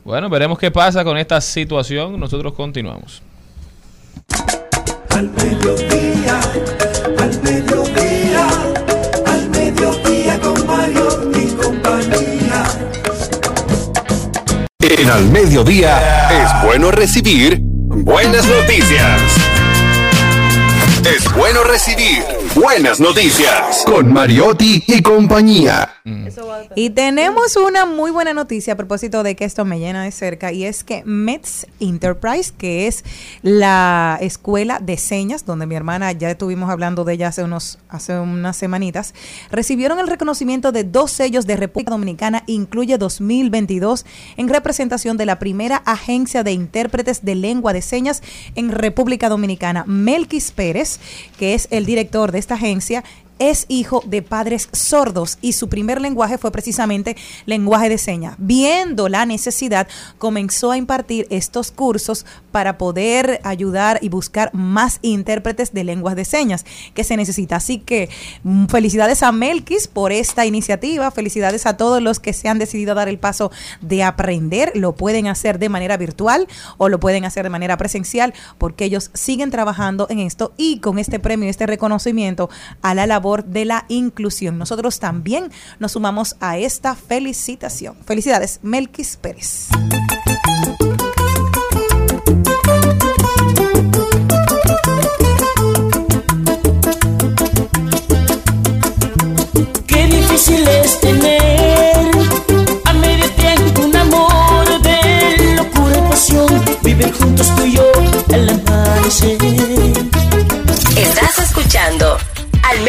[0.05, 2.18] Bueno, veremos qué pasa con esta situación.
[2.18, 3.22] Nosotros continuamos.
[5.10, 6.40] Al mediodía,
[7.18, 8.48] al mediodía,
[9.26, 12.64] al mediodía con Mario y compañía.
[14.80, 19.22] En al mediodía es bueno recibir buenas noticias.
[21.05, 23.85] Es bueno recibir buenas noticias.
[23.87, 25.89] Con Mariotti y compañía.
[26.74, 30.53] Y tenemos una muy buena noticia a propósito de que esto me llena de cerca
[30.53, 33.05] y es que Mets Enterprise, que es
[33.43, 38.19] la escuela de señas donde mi hermana ya estuvimos hablando de ella hace unos hace
[38.19, 39.15] unas semanitas,
[39.51, 44.05] recibieron el reconocimiento de dos sellos de República Dominicana, incluye 2022
[44.37, 48.23] en representación de la primera agencia de intérpretes de lengua de señas
[48.57, 50.99] en República Dominicana, Melquis Pérez,
[51.39, 53.02] que es el director de esta agencia
[53.51, 58.36] es hijo de padres sordos y su primer lenguaje fue precisamente lenguaje de señas.
[58.39, 59.89] Viendo la necesidad,
[60.19, 66.24] comenzó a impartir estos cursos para poder ayudar y buscar más intérpretes de lenguas de
[66.24, 66.64] señas
[66.94, 67.56] que se necesita.
[67.56, 68.10] Así que
[68.44, 72.94] mm, felicidades a Melquis por esta iniciativa, felicidades a todos los que se han decidido
[72.94, 73.51] dar el paso
[73.81, 74.70] de aprender.
[74.77, 76.47] Lo pueden hacer de manera virtual
[76.78, 81.01] o lo pueden hacer de manera presencial porque ellos siguen trabajando en esto y con
[81.01, 82.48] este premio, este reconocimiento
[82.82, 84.59] a la labor de la inclusión.
[84.59, 87.96] Nosotros también nos sumamos a esta felicitación.
[88.04, 89.68] Felicidades, Melquis Pérez.
[99.86, 102.10] Qué difícil es tener
[102.84, 106.48] a medio tiempo un amor de locura y pasión,
[106.82, 107.92] vivir juntos tú y yo
[108.28, 109.81] el amanecer.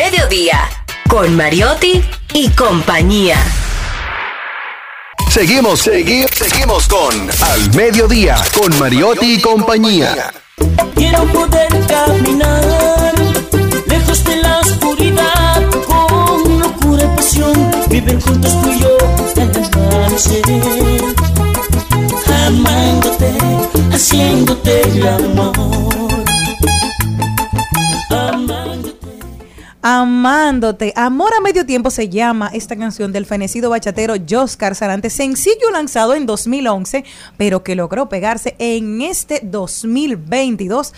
[0.03, 0.69] Mediodía
[1.07, 2.03] con Mariotti
[2.33, 3.37] y compañía.
[5.29, 10.33] Seguimos, seguimos, seguimos con Al Mediodía con Mariotti y compañía.
[10.95, 13.13] Quiero poder caminar
[13.87, 17.71] lejos de la oscuridad con locura y pasión.
[17.87, 18.97] Viven juntos tú y yo
[19.71, 20.41] amanecer.
[22.45, 23.31] Amándote,
[23.93, 26.02] haciéndote el amor.
[29.85, 30.93] Amándote.
[30.95, 36.15] Amor a medio tiempo se llama esta canción del fenecido bachatero Joscar Sarante, sencillo lanzado
[36.15, 37.03] en 2011,
[37.35, 40.93] pero que logró pegarse en este 2022.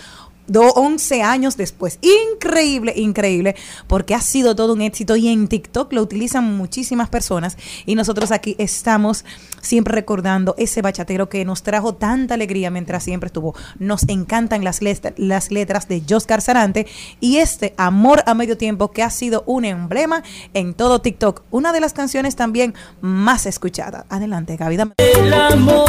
[0.46, 1.98] Do- 11 años después.
[2.02, 3.56] Increíble, increíble,
[3.86, 7.56] porque ha sido todo un éxito y en TikTok lo utilizan muchísimas personas
[7.86, 9.24] y nosotros aquí estamos
[9.60, 13.54] siempre recordando ese bachatero que nos trajo tanta alegría mientras siempre estuvo.
[13.78, 16.86] Nos encantan las, let- las letras de Joscar Sarante
[17.20, 20.22] y este Amor a Medio Tiempo que ha sido un emblema
[20.54, 21.42] en todo TikTok.
[21.50, 24.04] Una de las canciones también más escuchadas.
[24.08, 24.76] Adelante, Gaby.
[24.76, 25.88] dame- El amor,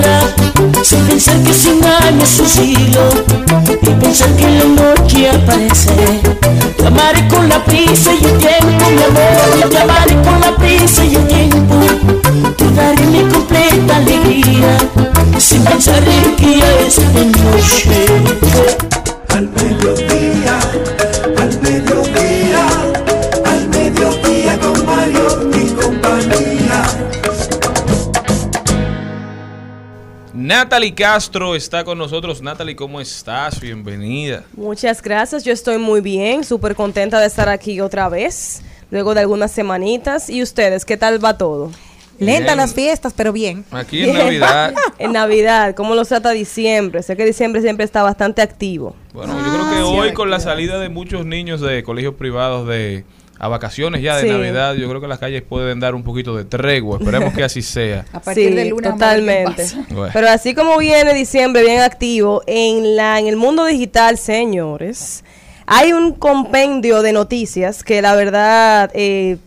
[0.83, 3.01] sin pensar que cien años es un siglo,
[3.81, 5.91] y pensar que la noche aparece.
[6.77, 11.05] Te amaré con la prisa y el tiempo, mi amor, te amaré con la prisa
[11.05, 11.75] y el tiempo.
[12.57, 14.77] Te daré mi completa alegría,
[15.37, 18.05] sin pensar en que ya es de noche.
[19.29, 20.38] Al mediodía,
[30.49, 32.41] Natalie Castro está con nosotros.
[32.41, 33.61] Natalie, ¿cómo estás?
[33.61, 34.45] Bienvenida.
[34.57, 39.19] Muchas gracias, yo estoy muy bien, súper contenta de estar aquí otra vez, luego de
[39.19, 40.27] algunas semanitas.
[40.27, 41.69] ¿Y ustedes, qué tal va todo?
[42.17, 42.57] Lenta Bien.
[42.57, 43.63] las fiestas, pero bien.
[43.69, 44.73] Aquí en Navidad.
[44.97, 47.03] en Navidad, ¿cómo los trata diciembre?
[47.03, 48.95] Sé que diciembre siempre está bastante activo.
[49.13, 53.05] Bueno, yo creo que hoy con la salida de muchos niños de colegios privados de
[53.39, 54.29] a vacaciones ya de Sí.
[54.29, 56.97] Navidad, yo creo que las calles pueden dar un poquito de tregua.
[56.99, 58.05] Esperemos que así sea.
[58.23, 59.65] partir sí, del lunes a totalmente.
[59.89, 60.11] Bueno.
[60.13, 65.23] Pero así como viene diciembre bien activo, en, la, en el mundo digital, señores,
[65.65, 69.37] hay un compendio de noticias que la verdad eh,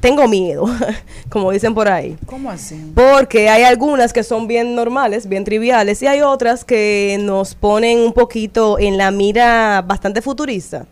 [0.00, 0.64] tengo miedo,
[1.30, 2.16] como dicen por ahí.
[2.26, 2.90] ¿Cómo así?
[2.92, 8.00] Porque hay algunas que son bien normales, bien triviales, y hay otras que nos ponen
[8.00, 10.86] un poquito en la mira bastante futurista.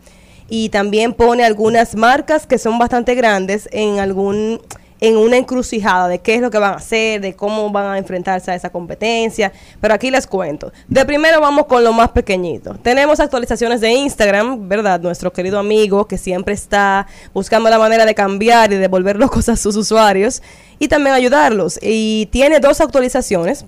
[0.53, 4.59] Y también pone algunas marcas que son bastante grandes en algún
[4.99, 7.97] en una encrucijada de qué es lo que van a hacer, de cómo van a
[7.97, 9.53] enfrentarse a esa competencia.
[9.79, 10.73] Pero aquí les cuento.
[10.89, 12.75] De primero vamos con lo más pequeñito.
[12.75, 14.99] Tenemos actualizaciones de Instagram, ¿verdad?
[14.99, 19.55] Nuestro querido amigo que siempre está buscando la manera de cambiar y devolver locos a
[19.55, 20.43] sus usuarios
[20.79, 21.79] y también ayudarlos.
[21.81, 23.63] Y tiene dos actualizaciones.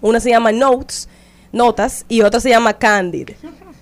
[0.00, 1.08] Una se llama Notes,
[1.50, 3.30] Notas, y otra se llama Candid.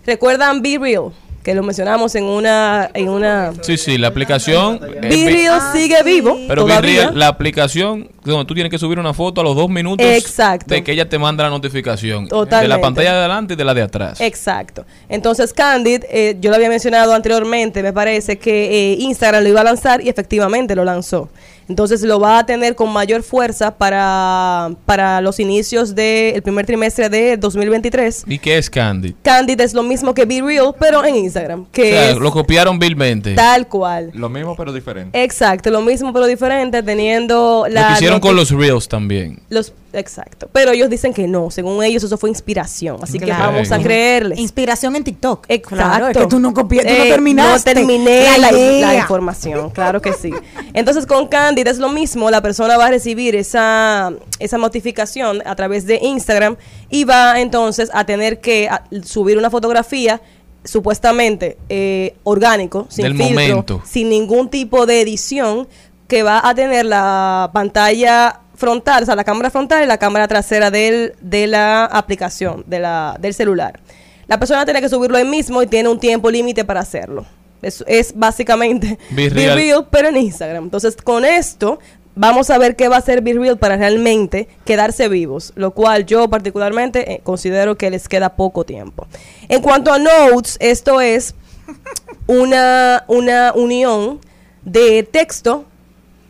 [0.06, 1.12] ¿Recuerdan Be Real?
[1.44, 2.90] Que lo mencionamos en una...
[2.94, 4.80] En una Sí, sí, la aplicación.
[5.02, 6.38] eh, Real sigue vivo.
[6.48, 7.10] Pero todavía.
[7.12, 10.74] La aplicación donde tú tienes que subir una foto a los dos minutos Exacto.
[10.74, 12.24] de que ella te manda la notificación.
[12.24, 12.68] De Totalmente.
[12.68, 14.22] la pantalla de adelante y de la de atrás.
[14.22, 14.86] Exacto.
[15.10, 19.60] Entonces, Candid, eh, yo lo había mencionado anteriormente, me parece que eh, Instagram lo iba
[19.60, 21.28] a lanzar y efectivamente lo lanzó.
[21.68, 27.08] Entonces lo va a tener con mayor fuerza para, para los inicios del primer trimestre
[27.08, 28.24] de 2023.
[28.26, 29.14] ¿Y qué es Candy?
[29.22, 31.62] Candid es lo mismo que Be Real, pero en Instagram.
[31.62, 33.34] O Que sea, es lo copiaron vilmente.
[33.34, 34.10] tal cual.
[34.14, 35.22] Lo mismo pero diferente.
[35.22, 37.88] Exacto, lo mismo pero diferente, teniendo Lo la...
[37.88, 39.40] que hicieron con los Reels también.
[39.48, 40.48] los Exacto.
[40.52, 41.52] Pero ellos dicen que no.
[41.52, 42.96] Según ellos, eso fue inspiración.
[43.00, 44.40] Así que vamos a creerles.
[44.40, 45.44] Inspiración en TikTok.
[45.48, 45.76] Exacto.
[45.76, 47.70] Claro, es que tú no copias, tú no Eh, terminaste.
[47.74, 50.32] No terminé la la información, claro que sí.
[50.72, 55.54] Entonces con Candid es lo mismo, la persona va a recibir esa, esa notificación a
[55.56, 56.56] través de Instagram
[56.90, 60.20] y va entonces a tener que a- subir una fotografía
[60.64, 63.82] supuestamente eh, orgánico, sin Del filtro, momento.
[63.84, 65.68] sin ningún tipo de edición,
[66.08, 70.28] que va a tener la pantalla frontal, o sea, la cámara frontal y la cámara
[70.28, 73.80] trasera del, de la aplicación, de la, del celular.
[74.26, 77.26] La persona tiene que subirlo ahí mismo y tiene un tiempo límite para hacerlo.
[77.64, 79.56] Es, es básicamente Be Be Real.
[79.56, 80.64] Real, pero en Instagram.
[80.64, 81.78] Entonces, con esto
[82.14, 86.06] vamos a ver qué va a hacer Be Real para realmente quedarse vivos, lo cual
[86.06, 89.06] yo particularmente eh, considero que les queda poco tiempo.
[89.48, 91.34] En cuanto a Notes, esto es
[92.26, 94.20] una, una unión
[94.64, 95.64] de texto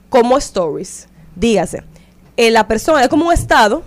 [0.08, 1.08] como stories.
[1.36, 1.82] Dígase,
[2.36, 3.82] eh, la persona es como un estado,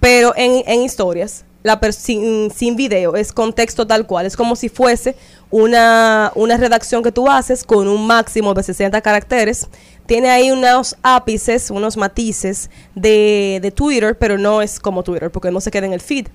[0.00, 1.44] pero en, en historias.
[1.62, 4.26] la sin, sin video, es con texto tal cual.
[4.26, 5.16] Es como si fuese
[5.54, 9.68] una, una redacción que tú haces con un máximo de 60 caracteres.
[10.04, 15.52] Tiene ahí unos ápices, unos matices de, de Twitter, pero no es como Twitter, porque
[15.52, 16.26] no se queda en el feed.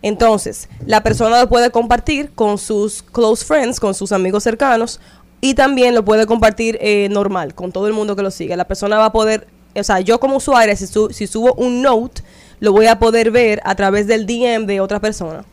[0.00, 4.98] Entonces, la persona lo puede compartir con sus close friends, con sus amigos cercanos,
[5.42, 8.56] y también lo puede compartir eh, normal, con todo el mundo que lo sigue.
[8.56, 9.46] La persona va a poder,
[9.76, 12.22] o sea, yo como usuaria, si, si subo un note,
[12.60, 15.44] lo voy a poder ver a través del DM de otra persona.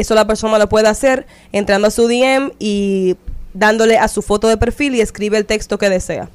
[0.00, 3.16] Eso la persona lo puede hacer entrando a su DM y
[3.54, 6.28] dándole a su foto de perfil y escribe el texto que desea.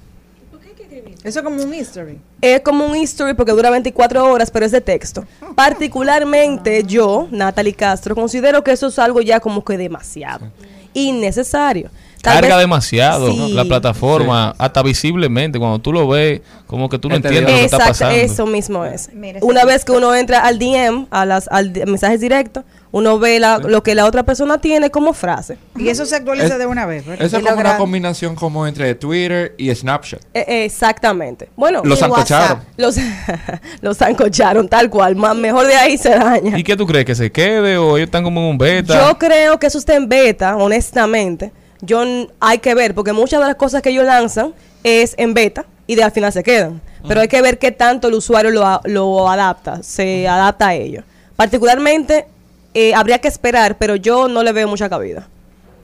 [1.24, 2.18] Eso es como un history.
[2.42, 5.24] Es como un history porque dura 24 horas, pero es de texto.
[5.56, 10.48] Particularmente yo, Natalie Castro, considero que eso es algo ya como que demasiado.
[10.96, 11.90] Innecesario.
[12.22, 17.10] Tal Carga vez- demasiado la plataforma, hasta visiblemente, cuando tú lo ves, como que tú
[17.10, 18.16] no entiendes lo que está Exacto, pasando.
[18.16, 19.10] eso mismo es.
[19.42, 22.64] Una vez que uno entra al DM, a las al mensajes directos,
[22.94, 25.58] uno ve la- lo que la otra persona tiene como frase.
[25.78, 27.26] Y eso se actualiza Es- de una vez, ¿verdad?
[27.26, 30.22] Eso es Y como una combinación como entre Twitter y Snapchat.
[30.34, 31.50] Eh, exactamente.
[31.56, 32.02] Bueno, Los.
[32.02, 32.64] WhatsApp.
[32.78, 32.98] Los,
[33.82, 35.16] los sancocharon, tal cual.
[35.16, 36.58] Más, mejor de ahí se daña.
[36.58, 37.06] ¿Y qué tú crees?
[37.06, 39.08] ¿Que se quede o ellos están como en un beta?
[39.08, 41.52] Yo creo que eso está en beta, honestamente.
[41.82, 42.04] Yo
[42.40, 44.54] hay que ver, porque muchas de las cosas que ellos lanzan
[44.84, 46.82] es en beta y de al final se quedan.
[47.08, 51.04] Pero hay que ver qué tanto el usuario lo, lo adapta, se adapta a ello.
[51.36, 52.28] Particularmente,
[52.74, 55.28] eh, habría que esperar, pero yo no le veo mucha cabida,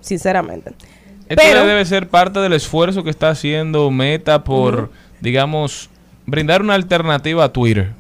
[0.02, 0.72] sinceramente.
[1.30, 5.90] Esto Pero- debe ser parte del esfuerzo que está haciendo Meta por, digamos,
[6.26, 7.92] brindar una alternativa a Twitter.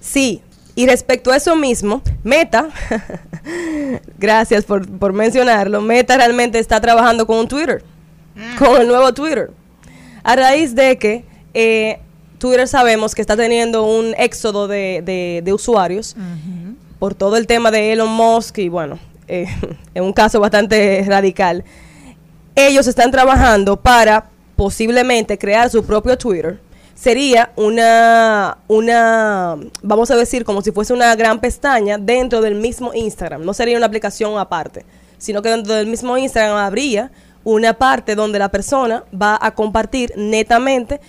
[0.00, 0.40] Sí,
[0.76, 2.68] y respecto a eso mismo, Meta,
[4.18, 7.82] gracias por, por mencionarlo, Meta realmente está trabajando con un Twitter,
[8.58, 9.50] con el nuevo Twitter.
[10.24, 11.24] A raíz de que
[11.54, 11.98] eh,
[12.38, 16.14] Twitter sabemos que está teniendo un éxodo de, de- de usuarios
[17.02, 18.96] por todo el tema de Elon Musk y bueno,
[19.26, 19.48] eh,
[19.94, 21.64] en un caso bastante radical.
[22.54, 26.60] Ellos están trabajando para posiblemente crear su propio Twitter.
[26.94, 32.94] Sería una, una, vamos a decir, como si fuese una gran pestaña dentro del mismo
[32.94, 33.44] Instagram.
[33.44, 34.86] No sería una aplicación aparte,
[35.18, 37.10] sino que dentro del mismo Instagram habría
[37.42, 41.00] una parte donde la persona va a compartir netamente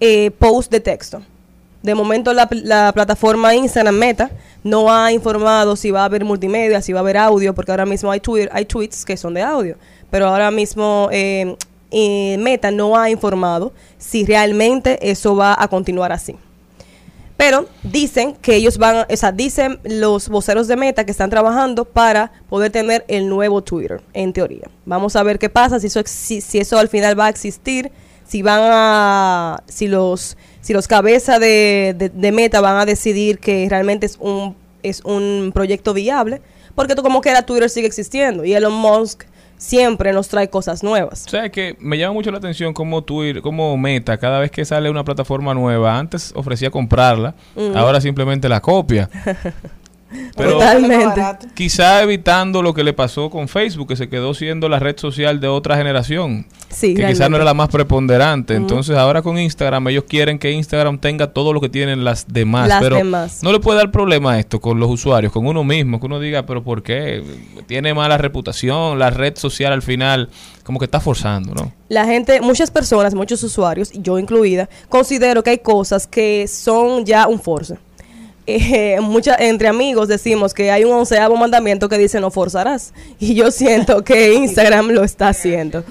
[0.00, 1.22] eh, posts de texto.
[1.82, 4.30] De momento la, pl- la plataforma Instagram Meta
[4.62, 7.86] no ha informado si va a haber multimedia, si va a haber audio, porque ahora
[7.86, 9.76] mismo hay, Twitter, hay tweets que son de audio,
[10.10, 11.56] pero ahora mismo eh,
[12.38, 16.36] Meta no ha informado si realmente eso va a continuar así.
[17.36, 21.84] Pero dicen que ellos van, o sea, dicen los voceros de Meta que están trabajando
[21.84, 24.68] para poder tener el nuevo Twitter, en teoría.
[24.84, 27.90] Vamos a ver qué pasa, si eso, si eso al final va a existir,
[28.24, 33.38] si van a, si los, si los cabezas de, de- de Meta van a decidir
[33.38, 36.40] que realmente es un, es un proyecto viable,
[36.74, 39.24] porque tú como que era Twitter sigue existiendo y Elon Musk
[39.58, 41.24] siempre nos trae cosas nuevas.
[41.26, 44.64] O sea, que me llama mucho la atención cómo Twitter, como Meta, cada vez que
[44.64, 47.76] sale una plataforma nueva, antes ofrecía comprarla, Mm.
[47.76, 49.08] ahora simplemente la copia.
[50.36, 51.48] Pero Totalmente.
[51.54, 55.40] quizá evitando lo que le pasó con Facebook, que se quedó siendo la red social
[55.40, 56.46] de otra generación.
[56.68, 58.54] Sí, que quizá no era la más preponderante.
[58.54, 62.68] Entonces ahora con Instagram ellos quieren que Instagram tenga todo lo que tienen las demás.
[62.68, 63.42] Las pero demás.
[63.42, 66.18] no le puede dar problema a esto con los usuarios, con uno mismo, que uno
[66.18, 67.22] diga, pero ¿por qué?
[67.66, 70.30] Tiene mala reputación, la red social al final
[70.64, 71.72] como que está forzando, ¿no?
[71.88, 77.04] La gente, muchas personas, muchos usuarios, y yo incluida, considero que hay cosas que son
[77.04, 77.76] ya un force.
[78.46, 82.92] Eh, mucha- entre amigos decimos que hay un onceavo mandamiento que dice no forzarás.
[83.20, 85.84] Y yo siento que Instagram lo está haciendo.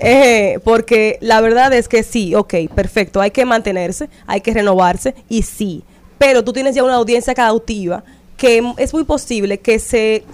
[0.00, 5.14] Eh, porque la verdad es que sí, ok, perfecto, hay que mantenerse, hay que renovarse,
[5.28, 5.82] y sí.
[6.18, 8.02] Pero tú tienes ya una audiencia cautiva
[8.36, 10.24] que es muy posible que se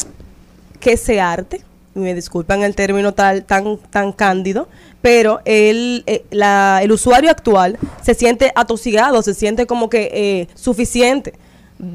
[0.78, 1.60] que se arte,
[1.94, 4.66] me disculpan el término tal, tan, tan cándido,
[5.02, 10.48] pero el, eh, la- el usuario actual se siente atosigado, se siente como que eh,
[10.54, 11.34] suficiente,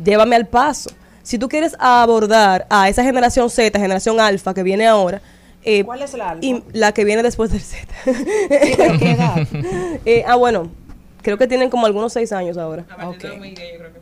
[0.04, 0.90] llévame al paso.
[1.24, 5.22] Si tú quieres abordar a esa generación Z, generación alfa que viene ahora,
[5.64, 6.46] eh, ¿Cuál es la alfa?
[6.46, 7.88] y la que viene después del Z.
[8.06, 9.36] pero ¿qué edad?
[10.06, 10.70] Eh, ah, bueno,
[11.24, 12.86] creo que tienen como algunos seis años ahora.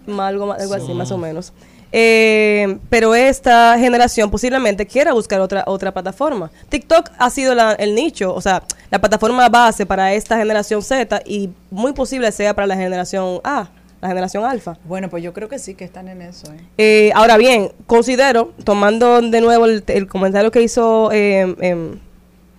[0.08, 1.54] Algo así, más o menos.
[1.96, 6.50] Eh, pero esta generación posiblemente quiera buscar otra otra plataforma.
[6.70, 11.22] TikTok ha sido la- el nicho, o sea, la plataforma base para esta generación Z
[11.26, 13.68] y muy posible sea para la generación A,
[14.04, 14.78] la generación alfa.
[14.84, 16.52] Bueno, pues yo creo que sí que están en eso.
[16.52, 16.58] ¿eh?
[16.78, 22.00] Eh, ahora bien, considero, tomando de nuevo el, el comentario que hizo eh, em,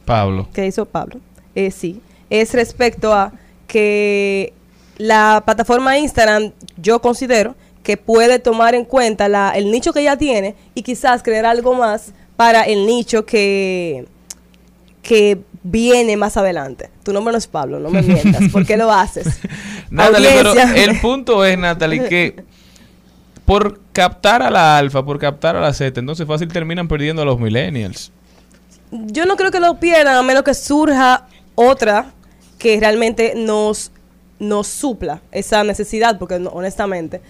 [0.07, 0.49] Pablo.
[0.55, 1.21] que hizo Pablo,
[1.55, 2.01] eh, sí,
[2.31, 3.33] es respecto a
[3.67, 4.55] que
[4.97, 10.17] la plataforma Instagram, yo considero que puede tomar en cuenta la, el nicho que ya
[10.17, 14.07] tiene y quizás crear algo más para el nicho que,
[15.03, 16.91] que viene más adelante.
[17.03, 18.45] Tu nombre no es Pablo, no me mientas.
[18.53, 19.27] ¿Por qué lo haces?
[19.95, 22.37] Natalie, pero el punto es, Natalie, que
[23.45, 27.25] por captar a la alfa, por captar a la Z, entonces fácil terminan perdiendo a
[27.25, 28.11] los millennials.
[28.91, 32.07] Yo no creo que lo pierdan a menos que surja otra
[32.59, 33.91] que realmente nos,
[34.39, 37.21] nos supla esa necesidad, porque no- honestamente,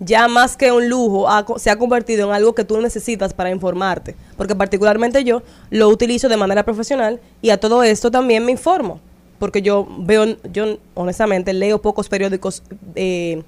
[0.00, 3.50] ya más que un lujo, ha se ha convertido en algo que tú necesitas para
[3.50, 4.14] informarte.
[4.36, 9.00] Porque particularmente yo lo utilizo de manera profesional y a todo esto también me informo.
[9.38, 12.62] Porque yo veo, yo honestamente leo pocos periódicos
[12.94, 13.42] eh,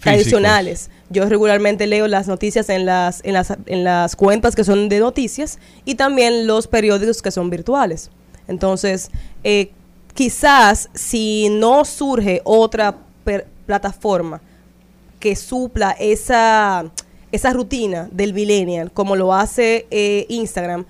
[0.00, 0.90] tradicionales.
[1.10, 5.00] Yo regularmente leo las noticias en las, en, las, en las cuentas que son de
[5.00, 8.10] noticias y también los periódicos que son virtuales.
[8.48, 9.10] Entonces,
[9.44, 9.70] eh,
[10.14, 14.40] quizás si no surge otra per- plataforma
[15.20, 16.84] que supla esa,
[17.32, 20.84] esa rutina del millennial, como lo hace eh, Instagram,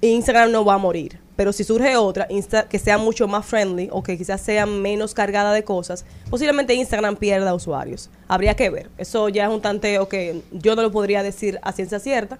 [0.00, 1.18] Instagram no va a morir.
[1.34, 5.14] Pero si surge otra Insta- que sea mucho más friendly o que quizás sea menos
[5.14, 8.10] cargada de cosas, posiblemente Instagram pierda usuarios.
[8.28, 8.90] Habría que ver.
[8.98, 12.38] Eso ya es un tanteo que yo no lo podría decir a ciencia cierta,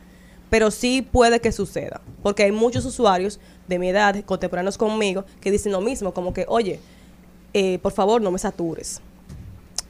[0.50, 2.02] pero sí puede que suceda.
[2.22, 6.44] Porque hay muchos usuarios de mi edad, contemporáneos conmigo, que dicen lo mismo, como que,
[6.46, 6.78] oye,
[7.54, 9.00] eh, por favor no me satures.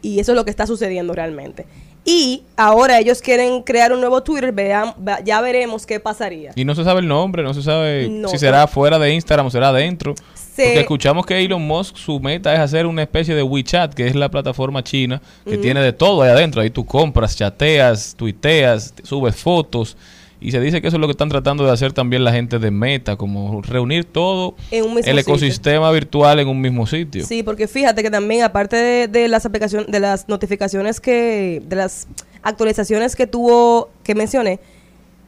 [0.00, 1.66] Y eso es lo que está sucediendo realmente.
[2.04, 4.92] Y ahora ellos quieren crear un nuevo Twitter, vean,
[5.24, 6.50] ya veremos qué pasaría.
[6.56, 9.46] Y no se sabe el nombre, no se sabe No, si será fuera de Instagram
[9.46, 10.14] o será dentro.
[10.34, 14.06] Se- Porque escuchamos que Elon Musk, su meta es hacer una especie de WeChat, que
[14.08, 16.60] es la plataforma china que tiene de todo ahí adentro.
[16.60, 19.96] Ahí tú compras, chateas, tuiteas, subes fotos.
[20.42, 22.58] Y se dice que eso es lo que están tratando de hacer también la gente
[22.58, 25.20] de Meta, como reunir todo En un mismo el sitio.
[25.34, 27.24] ecosistema virtual en un mismo sitio.
[27.24, 31.76] Sí, porque fíjate que también aparte de, de las aplicaciones, de las notificaciones que, de
[31.76, 32.08] las
[32.42, 34.58] actualizaciones que tuvo, que mencioné,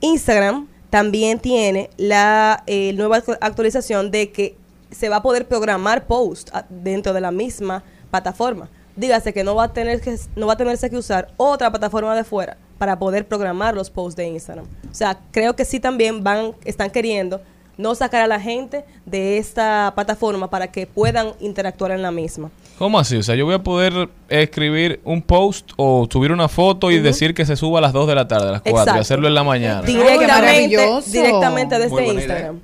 [0.01, 4.57] Instagram también tiene la eh, nueva actu- actualización de que
[4.91, 8.69] se va a poder programar post a- dentro de la misma plataforma.
[8.97, 12.15] Dígase que no va a tener que no va a tenerse que usar otra plataforma
[12.15, 14.65] de fuera para poder programar los posts de Instagram.
[14.91, 17.41] O sea, creo que sí también van están queriendo
[17.77, 22.51] no sacar a la gente de esta plataforma para que puedan interactuar en la misma.
[22.79, 23.17] ¿Cómo así?
[23.17, 27.35] O sea, yo voy a poder escribir un post o subir una foto y decir
[27.35, 29.35] que se suba a las 2 de la tarde, a las 4 y hacerlo en
[29.35, 29.83] la mañana.
[29.83, 32.61] Directamente, directamente desde Instagram.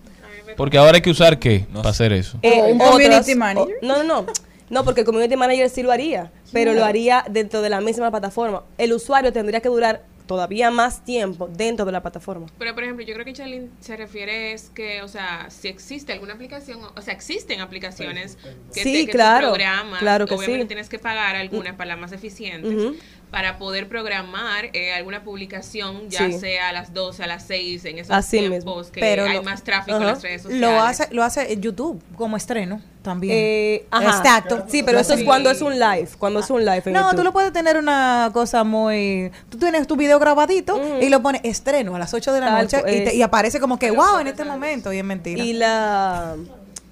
[0.57, 2.39] Porque ahora hay que usar qué para hacer eso.
[2.43, 3.77] Eh, un otras- community manager.
[3.83, 4.27] o- no, no, no.
[4.71, 8.11] No, porque el community manager sí lo haría, pero lo haría dentro de la misma
[8.11, 8.63] plataforma.
[8.79, 12.47] El usuario tendría que durar todavía más tiempo dentro de la plataforma.
[12.57, 16.13] Pero, por ejemplo, yo creo que Charlene se refiere es que, o sea, si existe
[16.13, 18.39] alguna aplicación, o sea, existen aplicaciones
[18.73, 20.69] que, Sí, te, que claro, programas, claro que obviamente sí.
[20.69, 22.95] tienes que pagar algunas para las más eficientes, Ujú.
[23.31, 26.33] Para poder programar eh, alguna publicación, ya Sí.
[26.41, 28.93] sea a las 12, a las 6, en esos Así tiempos mismo.
[28.93, 30.61] que Pero hay lo- más tráfico en las redes sociales.
[30.69, 33.37] Lo hace, lo hace YouTube como estreno también.
[33.39, 34.19] Eh, ajá.
[34.19, 34.65] Exacto.
[34.69, 37.17] Sí, pero eso es cuando es un live, cuando es un live en No, YouTube.
[37.19, 39.31] tú lo puedes tener una cosa muy...
[39.49, 42.63] Tú tienes tu video grabadito y lo pones estreno a las 8 de la Tal
[42.65, 45.43] noche y, te- y aparece como que, wow, en este momento y es mentira.
[45.43, 46.37] Y la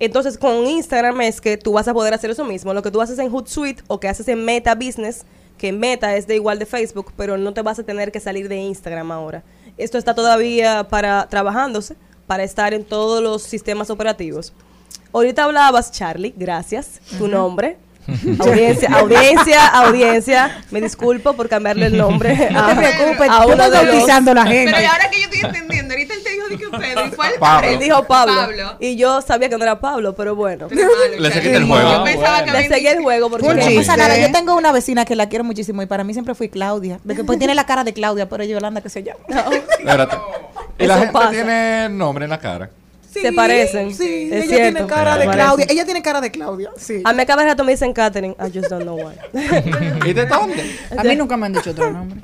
[0.00, 3.00] entonces con Instagram es que tú vas a poder hacer eso mismo, lo que tú
[3.00, 5.24] haces en Hootsuite o que haces en Meta Business,
[5.58, 8.48] que Meta es de igual de Facebook, pero no te vas a tener que salir
[8.48, 9.42] de Instagram ahora.
[9.76, 14.52] Esto está todavía para trabajándose para estar en todos los sistemas operativos.
[15.12, 17.78] Ahorita hablabas, Charlie, gracias, tu nombre.
[18.38, 20.62] Audiencia, audiencia, audiencia.
[20.70, 22.28] Me disculpo por cambiarle el nombre.
[22.50, 24.72] No te preocupes, a uno estás de los- bautizando la gente.
[24.74, 27.32] Pero ahora que yo estoy entendiendo, ahorita él te dijo de que Pedro, ¿y cuál
[27.38, 27.68] Pablo.
[27.68, 28.34] Él dijo Pablo.
[28.34, 28.76] Pablo.
[28.80, 30.68] Y yo sabía que no era Pablo, pero bueno.
[31.18, 31.90] Le seguiste el juego.
[31.90, 35.04] Yo pensaba que Le seguí el juego porque No pasa nada, yo tengo una vecina
[35.04, 36.98] que la quiero muchísimo y para mí siempre fui Claudia.
[37.06, 39.18] Porque pues tiene la cara de Claudia, pero Yolanda que se llama.
[39.78, 40.16] Espérate.
[40.78, 41.30] Y la gente pasa.
[41.30, 42.70] tiene nombre en la cara.
[43.22, 43.94] Se parecen.
[43.94, 44.72] Sí, es ella cierto.
[44.78, 45.46] tiene cara de Claudia.
[45.46, 45.70] parecen.
[45.70, 46.70] Ella tiene cara de Claudia.
[46.76, 47.02] Sí.
[47.04, 48.36] A mí cada rato me dicen Katherine.
[48.38, 49.14] I just don't know why.
[50.08, 50.76] ¿Y de dónde?
[50.96, 52.20] A mí nunca me han dicho otro nombre.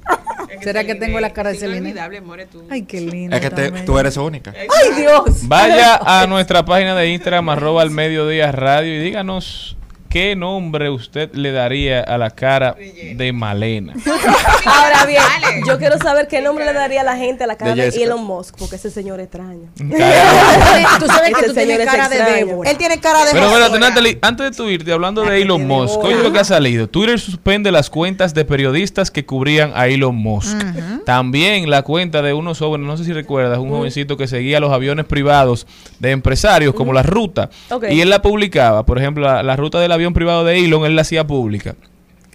[0.63, 2.65] ¿Será que tengo la cara de tú.
[2.71, 3.37] Ay, qué lindo.
[3.37, 4.53] Es que te- tú eres única.
[4.57, 5.47] Ay, Dios.
[5.49, 9.77] Vaya a nuestra página de Instagram, arroba al mediodía radio, y díganos
[10.15, 12.77] qué nombre usted le daría a la cara
[13.17, 13.95] de Malena.
[14.65, 15.21] Ahora bien,
[15.67, 17.89] yo quiero saber qué nombre le daría a la gente a la cara De.
[17.89, 19.69] Elon Musk, porque ese señor es extraño.
[19.75, 22.23] Tú sabes que tú tienes cara de.
[22.23, 22.71] Débora.
[22.71, 25.99] Él tiene cara de Pero espérate, Natalie, antes de tu irte, hablando de Elon Musk,
[25.99, 26.87] oye lo que ha salido.
[26.87, 30.63] Twitter suspende las cuentas de periodistas que cubrían a Elon Musk.
[31.05, 34.71] También la cuenta de unos jóvenes, no sé si recuerdas, un jovencito que seguía los
[34.71, 35.67] aviones privados
[35.99, 37.51] de empresarios como la ruta.
[37.91, 40.97] Y él la publicaba, por ejemplo, la, la ruta del avión privado de Elon, él
[40.97, 41.75] la hacía pública.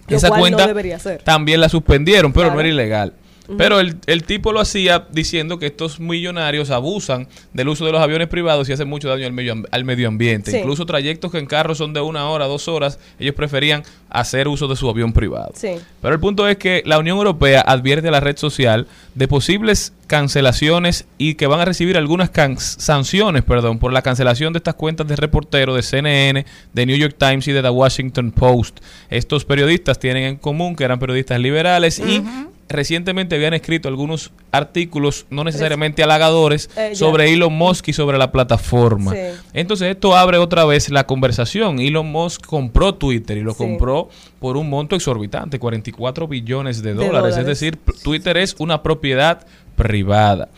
[0.08, 1.22] Lo Esa cual no cuenta debería ser.
[1.22, 3.12] también la suspendieron, pero no era ilegal.
[3.56, 8.00] Pero el, el tipo lo hacía diciendo que estos millonarios abusan del uso de los
[8.00, 10.50] aviones privados y hacen mucho daño al medio, al medio ambiente.
[10.50, 10.58] Sí.
[10.58, 14.68] Incluso trayectos que en carro son de una hora, dos horas, ellos preferían hacer uso
[14.68, 15.52] de su avión privado.
[15.54, 15.76] Sí.
[16.00, 19.92] Pero el punto es que la Unión Europea advierte a la red social de posibles
[20.06, 25.06] cancelaciones y que van a recibir algunas sanciones, perdón, por la cancelación de estas cuentas
[25.06, 28.80] de reportero de CNN, de New York Times y de The Washington Post.
[29.08, 32.24] Estos periodistas tienen en común que eran periodistas liberales y
[32.70, 38.32] recientemente habían escrito algunos artículos no necesariamente halagadores Eh, sobre Elon Musk y sobre la
[38.32, 39.12] plataforma.
[39.12, 39.18] Sí.
[39.52, 41.80] Entonces esto abre otra vez la conversación.
[41.80, 43.58] Elon Musk compró Twitter y lo Sí.
[43.58, 47.36] compró por un monto exorbitante, 44 billones de De dólares.
[47.36, 50.48] Es decir, Twitter es una propiedad privada.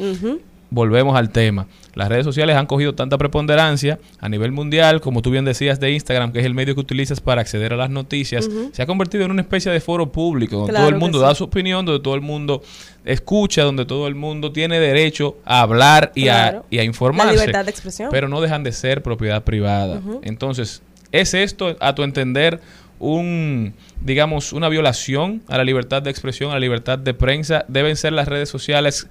[0.71, 1.67] Volvemos al tema.
[1.95, 5.91] Las redes sociales han cogido tanta preponderancia a nivel mundial, como tú bien decías de
[5.93, 9.25] Instagram, que es el medio que utilizas para acceder a las noticias, se ha convertido
[9.25, 11.25] en una especie de foro público, donde Claro todo el mundo sí.
[11.25, 12.63] da su opinión, donde todo el mundo
[13.05, 16.61] escucha, donde todo el mundo tiene derecho a hablar y, Claro.
[16.61, 17.35] a, y a informarse.
[17.35, 18.09] La libertad de expresión.
[18.11, 20.01] Pero no dejan de ser propiedad privada.
[20.23, 22.61] Entonces, ¿es esto, a tu entender,
[22.99, 27.65] un, digamos, una violación a la libertad de expresión, a la libertad de prensa?
[27.69, 29.09] ¿Deben ser las redes sociales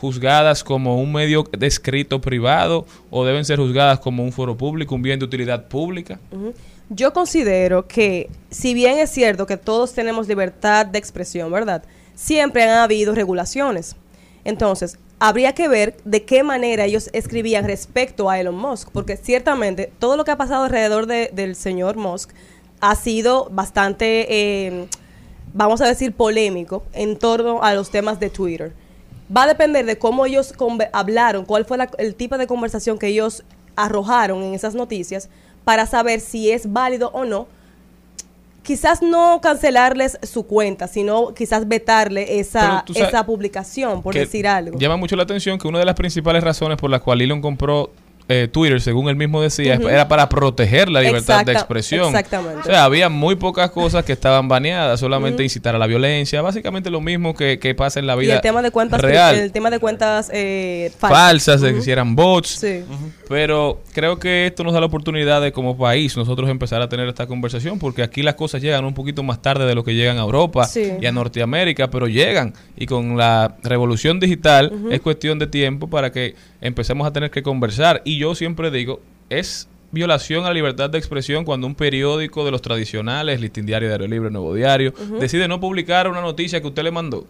[0.00, 4.94] juzgadas como un medio de escrito privado o deben ser juzgadas como un foro público,
[4.94, 6.18] un bien de utilidad pública?
[6.90, 11.82] Yo considero que, si bien es cierto que todos tenemos libertad de expresión, ¿verdad?
[12.14, 13.96] Siempre han habido regulaciones.
[14.44, 19.90] Entonces, habría que ver de qué manera ellos escribían respecto a Elon Musk, porque ciertamente
[19.98, 22.30] todo lo que ha pasado alrededor de- del señor Musk
[22.80, 24.86] ha sido bastante, eh,
[25.54, 28.72] vamos a decir, polémico en torno a los temas de Twitter.
[29.36, 30.54] Va a depender de cómo ellos
[30.92, 33.42] hablaron, cuál fue la- el tipo de conversación que ellos
[33.76, 35.28] arrojaron en esas noticias
[35.64, 37.46] para saber si es válido o no.
[38.62, 44.78] Quizás no cancelarles su cuenta, sino quizás vetarle esa, esa publicación, por decir algo.
[44.78, 47.90] Llama mucho la atención que una de las principales razones por las cuales Elon compró
[48.28, 52.06] eh, Twitter, según él mismo decía, era para proteger la libertad de expresión.
[52.06, 52.60] exactamente.
[52.60, 56.90] O sea, había muy pocas cosas que estaban baneadas, solamente incitar a la violencia, básicamente
[56.90, 59.36] lo mismo que, que pasa en la y vida el tema de cuentas, real.
[59.36, 62.48] el tema de cuentas eh, falsas, de que hicieran bots.
[62.60, 62.82] Sí.
[63.28, 67.08] Pero creo que esto nos da la oportunidad de como país nosotros empezar a tener
[67.08, 70.18] esta conversación porque aquí las cosas llegan un poquito más tarde de lo que llegan
[70.18, 70.92] a Europa Sí.
[71.00, 76.10] y a Norteamérica, pero llegan y con la revolución digital es cuestión de tiempo para
[76.10, 79.00] que empecemos a tener que conversar y yo siempre digo,
[79.30, 83.88] es violación a la libertad de expresión cuando un periódico de los tradicionales, Listín Diario,
[83.88, 87.26] Diario Libre, Nuevo Diario, decide no publicar una noticia que usted le mandó.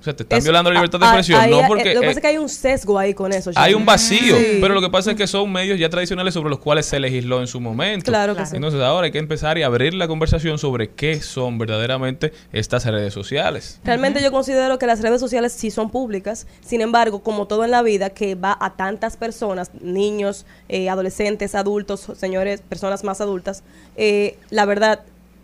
[0.00, 1.94] O sea, te están Eso- violando la libertad de expresión, ahí- no eh, porque...
[1.94, 3.50] lo que eh, pasa es que hay un sesgo ahí con eso.
[3.54, 4.58] hay un vacío, Sí.
[4.60, 7.40] pero lo que pasa es que son medios ya tradicionales sobre los cuales se legisló
[7.40, 8.10] en su momento.
[8.10, 8.56] Claro que sí.
[8.56, 13.12] Entonces ahora hay que empezar y abrir la conversación sobre qué son verdaderamente estas redes
[13.12, 13.78] sociales.
[13.84, 17.70] Realmente yo considero que las redes sociales sí son públicas, sin embargo, como todo en
[17.70, 23.62] la vida que va a tantas personas, niños, eh, adolescentes, adultos, señores, personas más adultas,
[23.96, 25.00] eh, la verdad,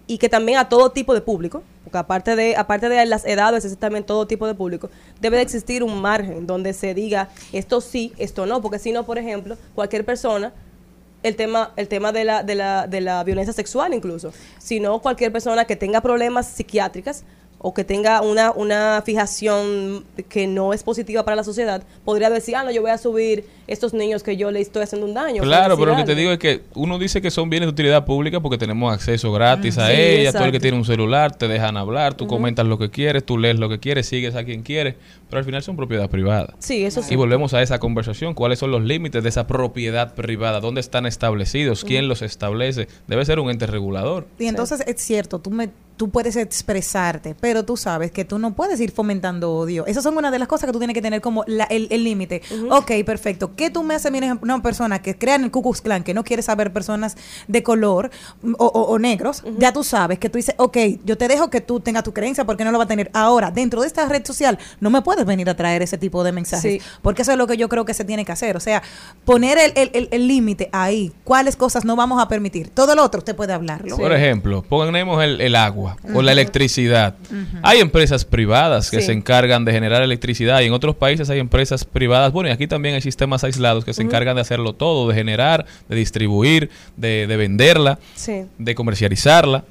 [0.06, 3.64] y que también a todo tipo de público, porque aparte de, aparte de las edades,
[3.64, 4.88] es también todo tipo de público,
[5.20, 9.04] debe de existir un margen donde se diga esto sí, esto no, porque si no,
[9.04, 10.52] por ejemplo, cualquier persona
[11.22, 15.32] el tema el tema de la, de la, de la violencia sexual incluso, sino cualquier
[15.32, 17.24] persona que tenga problemas psiquiátricas
[17.58, 22.54] o que tenga una, una fijación que no es positiva para la sociedad, podría decir,
[22.56, 25.42] ah, no, yo voy a subir estos niños que yo le estoy haciendo un daño.
[25.42, 28.04] Claro, pero lo que te digo es que uno dice que son bienes de utilidad
[28.04, 30.62] pública porque tenemos acceso gratis a Sí, ella, todo el que exacto.
[30.62, 33.80] tiene un celular te dejan hablar, tú comentas lo que quieres, tú lees lo que
[33.80, 34.94] quieres, sigues a quien quieres,
[35.28, 36.54] pero al final son propiedad privada.
[36.58, 37.14] Sí, eso sí.
[37.14, 40.60] Y volvemos a esa conversación, ¿cuáles son los límites de esa propiedad privada?
[40.60, 41.84] ¿Dónde están establecidos?
[41.84, 42.86] ¿Quién los establece?
[43.08, 44.26] Debe ser un ente regulador.
[44.38, 48.54] Y entonces es cierto, tú me tú puedes expresarte, pero tú sabes que tú no
[48.54, 49.86] puedes ir fomentando odio.
[49.86, 52.04] Esas son una de las cosas que tú tienes que tener como la- el el
[52.04, 52.42] límite.
[52.70, 53.52] Ok, perfecto.
[53.56, 56.12] ¿Qué tú me haces, mira, una persona que crea en el Ku Klux Klan, que
[56.14, 57.16] no quiere saber personas
[57.48, 58.10] de color
[58.42, 59.42] mm, o, o- o negros?
[59.58, 62.44] Ya tú sabes que tú dices, ok, yo te dejo que tú tengas tu creencia
[62.44, 63.10] porque no lo va a tener.
[63.14, 66.32] Ahora, dentro de esta red social, no me puedes venir a traer ese tipo de
[66.32, 66.82] mensajes.
[66.82, 66.88] Sí.
[67.02, 68.56] Porque eso es lo que yo creo que se tiene que hacer.
[68.56, 68.82] O sea,
[69.24, 71.12] poner el- el- el el límite ahí.
[71.24, 72.68] ¿Cuáles cosas no vamos a permitir?
[72.70, 73.96] Todo lo otro usted puede hablarlo.
[73.96, 77.14] Por ejemplo, ponemos el, el agua o la electricidad.
[77.62, 79.06] Hay empresas privadas que Sí.
[79.06, 82.32] se encargan de generar electricidad y en otros países hay empresas privadas.
[82.32, 85.66] Bueno, y aquí también hay sistemas aislados que se encargan de hacerlo todo, de generar,
[85.88, 88.42] de distribuir, de, de venderla, Sí.
[88.58, 89.64] de comercializarla.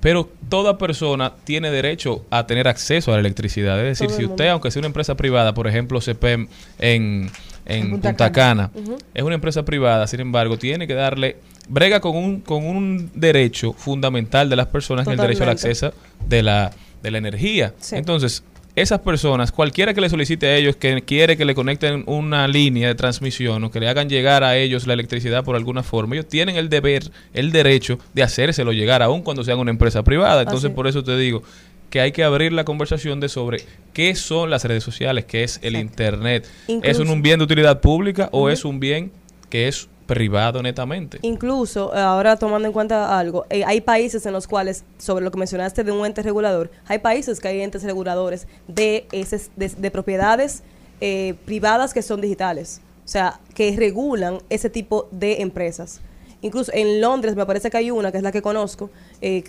[0.00, 3.78] Pero toda persona tiene derecho a tener acceso a la electricidad.
[3.86, 6.48] Es decir, si usted, aunque sea una empresa privada, por ejemplo, CPEM
[6.78, 7.30] en,
[7.66, 8.70] en Punta Punta, Cana.
[8.72, 8.96] Cana.
[9.14, 11.36] Es una empresa privada, sin embargo, tiene que darle,
[11.68, 15.50] brega con un, con un derecho fundamental de las personas, que es el derecho al
[15.50, 15.92] acceso
[16.26, 16.72] de la,
[17.02, 17.74] de la energía.
[17.78, 17.96] Sí.
[17.96, 18.42] Entonces,
[18.76, 22.88] esas personas, cualquiera que le solicite a ellos que quiere que le conecten una línea
[22.88, 26.28] de transmisión o que le hagan llegar a ellos la electricidad por alguna forma, ellos
[26.28, 30.42] tienen el deber, el derecho de hacérselo llegar, aun cuando sean una empresa privada.
[30.42, 30.74] Entonces, Así.
[30.74, 31.42] por eso te digo
[31.90, 33.58] que hay que abrir la conversación de sobre
[33.92, 36.48] qué son las redes sociales, qué es el Internet.
[36.82, 39.12] ¿Es un bien de utilidad pública o es un bien
[39.50, 41.18] que es privado netamente?
[41.22, 45.30] Incluso, eh, ahora tomando en cuenta algo, eh, hay países en los cuales, sobre lo
[45.30, 49.68] que mencionaste de un ente regulador, hay países que hay entes reguladores de, ese, de,
[49.68, 50.62] de propiedades
[51.00, 56.00] eh, privadas que son digitales, o sea, que regulan ese tipo de empresas.
[56.42, 58.88] Incluso en Londres me parece que hay una, que es la que conozco,
[59.20, 59.44] eh,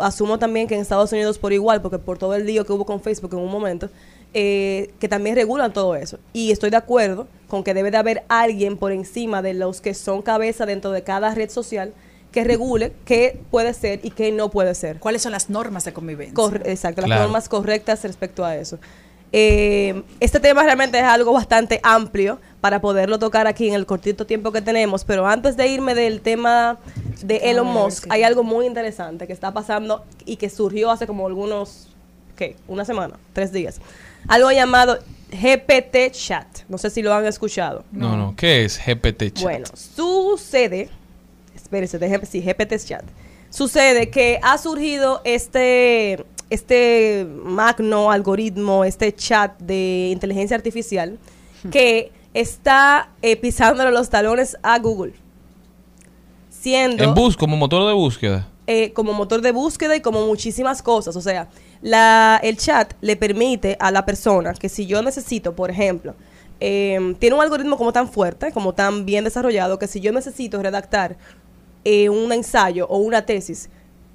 [0.00, 2.84] asumo también que en Estados Unidos por igual, porque por todo el lío que hubo
[2.84, 3.88] con Facebook en un momento,
[4.34, 6.18] eh, que también regulan todo eso.
[6.32, 9.94] Y estoy de acuerdo con que debe de haber alguien por encima de los que
[9.94, 11.92] son cabeza dentro de cada red social
[12.32, 14.98] que regule qué puede ser y qué no puede ser.
[14.98, 16.34] ¿Cuáles son las normas de convivencia?
[16.34, 17.22] Corre- exacto, las Claro.
[17.24, 18.78] normas correctas respecto a eso.
[19.32, 24.26] Eh, este tema realmente es algo bastante amplio para poderlo tocar aquí en el cortito
[24.26, 26.78] tiempo que tenemos, pero antes de irme del tema
[27.22, 31.26] de Elon Musk, hay algo muy interesante que está pasando y que surgió hace como
[31.26, 31.88] algunos,
[32.36, 32.56] ¿qué?
[32.68, 33.80] Una semana, tres días.
[34.28, 34.98] Algo llamado
[35.30, 36.46] GPT Chat.
[36.68, 37.84] No sé si lo han escuchado.
[37.90, 38.34] No, no.
[38.36, 39.42] ¿Qué es GPT chat?
[39.42, 40.90] Bueno, sucede,
[41.56, 43.04] espérese, déjeme, sí, GPT Chat.
[43.48, 51.18] Sucede que ha surgido este, este magno algoritmo, este chat de inteligencia artificial
[51.70, 55.14] que está eh, pisándole los talones a Google.
[56.50, 58.48] Siendo En bus, como motor de búsqueda.
[58.66, 61.16] eh, como motor de búsqueda y como muchísimas cosas.
[61.16, 61.48] O sea,
[61.80, 66.14] la, el chat le permite a la persona que si yo necesito, por ejemplo,
[66.60, 70.62] eh, tiene un algoritmo como tan fuerte, como tan bien desarrollado, que si yo necesito
[70.62, 71.16] redactar
[71.84, 73.68] eh, un ensayo o una tesis,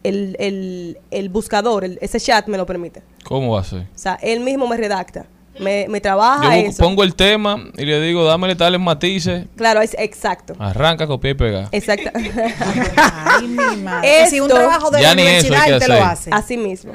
[0.03, 3.01] el, el- el buscador, el- ese chat me lo permite.
[3.23, 3.79] ¿Cómo va a ser?
[3.81, 5.25] O sea, él mismo me redacta,
[5.59, 6.83] me, me trabaja Yo eso.
[6.83, 10.55] pongo el tema y le digo, dámele tales matices, Claro, es exacto.
[10.59, 11.69] arranca, copia y pega.
[11.71, 12.09] Exacto.
[12.17, 14.25] Ay, mi madre.
[14.29, 16.29] Si un trabajo de Ya la ni eso universidad, él te lo hace.
[16.33, 16.93] Así mismo.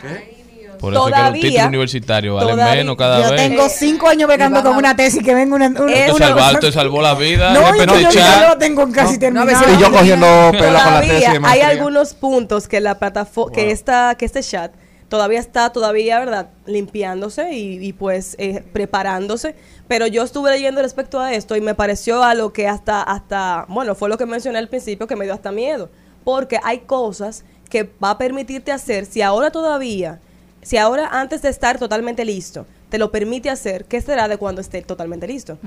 [0.82, 3.36] Por eso es que Todavía- los títulos universitarios valen todavía- menos cada Yo vez.
[3.48, 5.68] tengo cinco años pegando con una tesis que venga una.
[5.68, 7.54] una, Te una- salvó, te salvó la vida.
[7.54, 9.48] No, yo ya lo tengo casi terminado.
[9.50, 11.68] Y yo cogiendo pela con la tesis Todavía hay maestría.
[11.68, 14.72] algunos puntos que la plataforma, que esta, que este chat
[15.09, 16.48] todavía está todavía, ¿verdad?
[16.66, 19.54] Limpiándose y, y, pues eh, preparándose.
[19.86, 23.94] Pero yo estuve leyendo respecto a esto y me pareció algo que hasta, hasta, bueno,
[23.94, 25.90] fue lo que mencioné al principio que me dio hasta miedo.
[26.24, 30.20] Porque hay cosas que va a permitirte hacer si ahora todavía,
[30.62, 34.60] si ahora antes de estar totalmente listo, te lo permite hacer, ¿qué será de cuando
[34.60, 35.59] esté totalmente listo?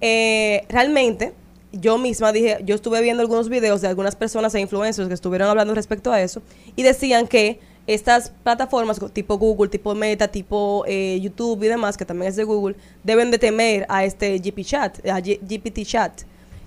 [0.00, 1.32] Eh, realmente,
[1.72, 5.48] yo misma dije, yo estuve viendo algunos videos de algunas personas e influencers que estuvieron
[5.48, 6.40] hablando respecto a eso
[6.76, 12.04] y decían que estas plataformas tipo Google, tipo Meta, tipo eh, YouTube y demás, que
[12.04, 16.22] también es de Google, deben de temer a este GP Chat, a G- GPT Chat.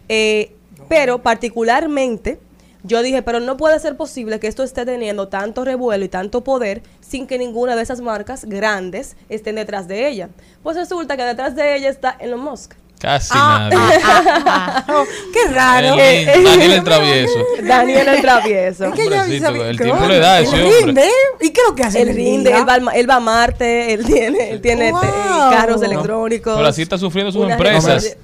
[0.09, 0.51] Eh,
[0.89, 2.39] pero particularmente,
[2.83, 6.43] yo dije, pero no puede ser posible que esto esté teniendo tanto revuelo y tanto
[6.43, 10.29] poder sin que ninguna de esas marcas grandes estén detrás de ella.
[10.63, 12.73] Pues resulta que detrás de ella está Elon Musk.
[12.99, 15.05] Casi Ah, nadie.
[15.33, 15.95] Qué raro.
[15.99, 17.39] El- Daniel el travieso.
[17.63, 18.85] Daniel el travieso.
[18.85, 20.79] Es que yo Pobrecito, el ¿qué tiempo le da a Él ese hombre.
[20.85, 21.09] rinde.
[21.41, 22.01] ¿Y qué es lo que hace?
[22.03, 25.01] Él rinde, él va, él va a Marte, él tiene, él tiene Wow.
[25.01, 26.55] este, carros electrónicos.
[26.55, 28.17] Pero así está sufriendo sus empresas.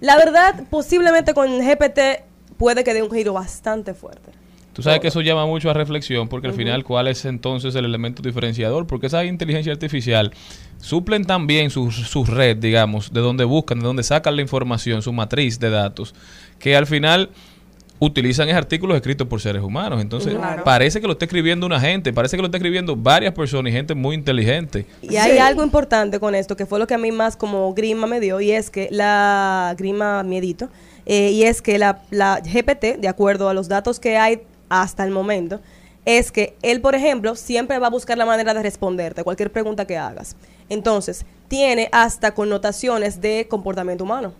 [0.00, 1.98] La verdad, posiblemente con GPT
[2.62, 4.30] puede que dé un giro bastante fuerte.
[4.72, 7.84] Tú sabes que eso llama mucho a reflexión porque al final, ¿cuál es entonces el
[7.84, 8.86] elemento diferenciador?
[8.86, 10.30] Porque esa inteligencia artificial
[10.78, 15.12] suplen también su, su red, digamos, de donde buscan, de donde sacan la información, su
[15.12, 16.14] matriz de datos,
[16.60, 17.30] que al final
[17.98, 20.00] utilizan esos artículos escritos por seres humanos.
[20.00, 20.62] Entonces, Claro.
[20.62, 23.74] parece que lo está escribiendo una gente, parece que lo está escribiendo varias personas y
[23.74, 24.86] gente muy inteligente.
[25.02, 28.06] Y hay algo importante con esto, que fue lo que a mí más como grima
[28.06, 30.68] me dio, y es que la grima miedito,
[31.06, 35.04] eh, y es que la, la GPT, de acuerdo a los datos que hay hasta
[35.04, 35.60] el momento,
[36.04, 39.86] es que él, por ejemplo, siempre va a buscar la manera de responderte cualquier pregunta
[39.86, 40.36] que hagas.
[40.68, 44.32] Entonces, tiene hasta connotaciones de comportamiento humano.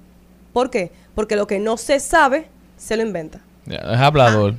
[0.53, 0.91] ¿Por qué?
[1.15, 2.47] Porque lo que no se sabe,
[2.79, 3.41] se lo inventa.
[3.67, 4.55] Ya, Es hablador.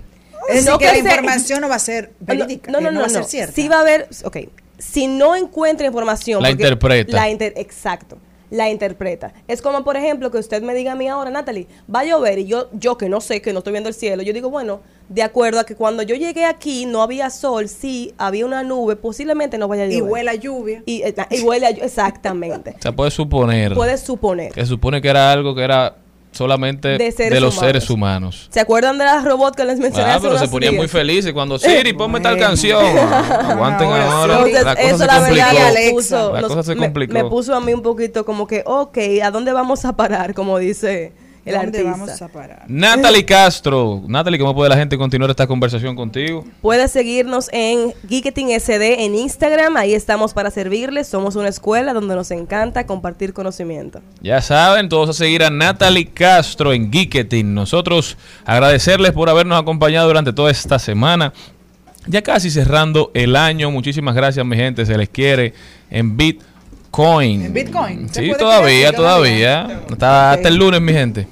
[0.49, 2.89] Es decir, No que que la se- información no va a ser verídica, No, no,
[2.89, 3.13] eh, no, va a no.
[3.13, 3.53] ser cierta.
[3.53, 4.37] Sí va a haber, ok,
[4.77, 6.41] si no encuentra información.
[6.43, 7.11] La interpreta.
[7.15, 8.17] La inter- exacto.
[8.53, 9.33] La interpreta.
[9.47, 12.37] Es como, por ejemplo, que usted me diga a mí ahora, Natalie, va a llover
[12.39, 14.81] y yo, yo que no sé, que no estoy viendo el cielo, yo digo, bueno,
[15.09, 18.95] de acuerdo a que cuando yo llegué aquí no había sol, sí, había una nube,
[18.95, 19.97] posiblemente no vaya a llover.
[19.97, 20.83] Y huele a lluvia.
[20.85, 22.75] Y, eh, y huele a llu- exactamente.
[22.79, 24.51] O sea, puedes suponer Puedes suponer.
[24.51, 25.95] que supone que era algo que era
[26.33, 27.55] solamente De de, los humanos.
[27.55, 28.47] seres humanos.
[28.51, 30.81] ¿Se acuerdan de las robots que les mencioné Ah, hace pero se ponían días?
[30.81, 32.83] muy felices cuando Siri, ponme tal canción.
[32.85, 34.33] Aguanten ahora.
[34.35, 35.73] Entonces, la cosa eso se la verdad complicó.
[35.73, 37.13] me puso, La cosa se me- complicó.
[37.13, 40.33] Me, puso a mí un poquito como que, ok, ¿a dónde vamos a parar?
[40.33, 41.13] Como dice
[41.45, 41.91] el ¿Dónde artista.
[41.91, 42.63] vamos a parar?
[42.67, 44.01] Natalie Castro.
[44.07, 46.45] Natalie, ¿cómo puede la gente continuar esta conversación contigo?
[46.61, 51.07] Puedes seguirnos en Geeketing SD en Instagram, ahí estamos para servirles.
[51.07, 54.01] Somos una escuela donde nos encanta compartir conocimiento.
[54.21, 57.53] Ya saben, todos a seguir a Natalie Castro en Geeketing.
[57.53, 61.33] Nosotros agradecerles por habernos acompañado durante toda esta semana.
[62.05, 63.71] Ya casi cerrando el año.
[63.71, 64.85] Muchísimas gracias, mi gente.
[64.85, 65.53] Se les quiere
[65.89, 66.17] en
[66.93, 67.45] Bitcoin.
[67.45, 68.07] ¿En Bitcoin?
[68.07, 69.81] ¿Se Sí, todavía, todavía.
[69.91, 71.27] Hasta, hasta el lunes, mi gente.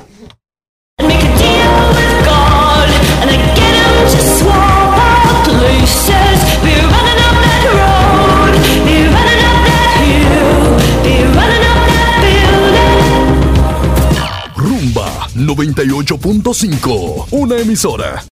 [14.55, 18.23] Rumba 98.5, una emisora